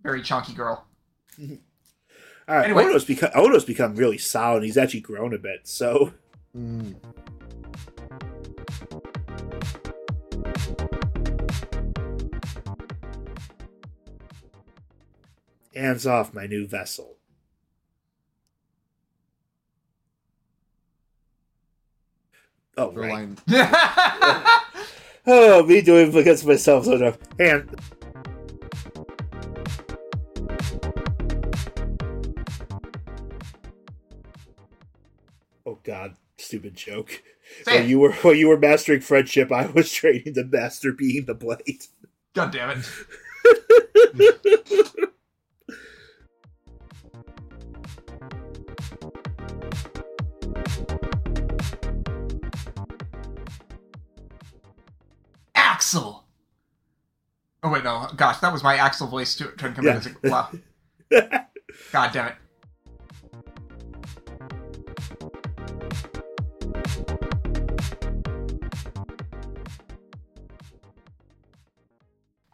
Very 0.02 0.22
chunky 0.22 0.52
girl. 0.54 0.86
All 2.48 2.54
right. 2.56 2.64
anyway. 2.64 2.84
Odo's 2.84 3.04
become 3.04 3.30
Odo's 3.34 3.64
become 3.64 3.94
really 3.96 4.18
solid. 4.18 4.62
He's 4.62 4.76
actually 4.78 5.00
grown 5.00 5.34
a 5.34 5.38
bit. 5.38 5.60
So 5.68 6.12
Mm. 6.56 6.94
hands 15.74 16.06
off 16.06 16.34
my 16.34 16.46
new 16.46 16.66
vessel. 16.66 17.15
Oh, 22.76 22.90
Her 22.90 23.00
right. 23.00 23.10
line. 23.12 23.38
Oh, 25.28 25.64
me 25.64 25.80
doing 25.80 26.14
against 26.14 26.46
myself. 26.46 26.84
So 26.84 26.96
no. 26.96 27.16
Hand. 27.40 27.74
Oh 35.64 35.78
God, 35.82 36.14
stupid 36.38 36.76
joke. 36.76 37.22
While 37.64 37.84
you 37.84 37.98
were 37.98 38.12
while 38.12 38.34
you 38.34 38.48
were 38.48 38.58
mastering 38.58 39.00
friendship, 39.00 39.50
I 39.50 39.66
was 39.66 39.90
training 39.92 40.34
to 40.34 40.44
master 40.44 40.92
being 40.92 41.26
the 41.26 41.34
blade. 41.34 41.86
God 42.34 42.52
damn 42.52 42.82
it. 44.14 44.94
Axel. 55.86 56.24
Oh 57.62 57.70
wait, 57.70 57.84
no. 57.84 58.08
Gosh, 58.16 58.38
that 58.38 58.52
was 58.52 58.64
my 58.64 58.74
Axel 58.76 59.06
voice 59.06 59.36
to, 59.36 59.44
trying 59.52 59.72
to 59.72 59.76
come 59.76 59.84
Yeah. 59.84 59.92
in 59.92 59.96
as 59.98 60.06
a 60.06 60.14
wow. 60.28 60.50
God 61.92 62.12
damn 62.12 62.26
it. 62.26 62.34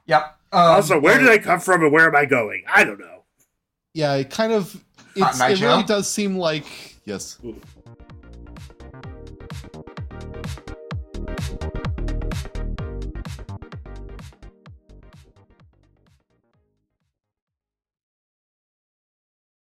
Yep. 0.04 0.38
Um, 0.52 0.60
also, 0.60 1.00
where 1.00 1.18
did 1.18 1.30
I 1.30 1.38
come 1.38 1.58
from 1.58 1.84
and 1.84 1.90
where 1.90 2.06
am 2.06 2.14
I 2.14 2.26
going? 2.26 2.64
I 2.68 2.84
don't 2.84 3.00
know. 3.00 3.22
Yeah, 3.94 4.12
it 4.16 4.28
kind 4.28 4.52
it's, 5.16 5.38
Night 5.38 5.52
it 5.52 5.62
really 5.62 5.84
does 5.84 6.06
seem 6.06 6.36
like 6.36 6.66
yes. 7.06 7.38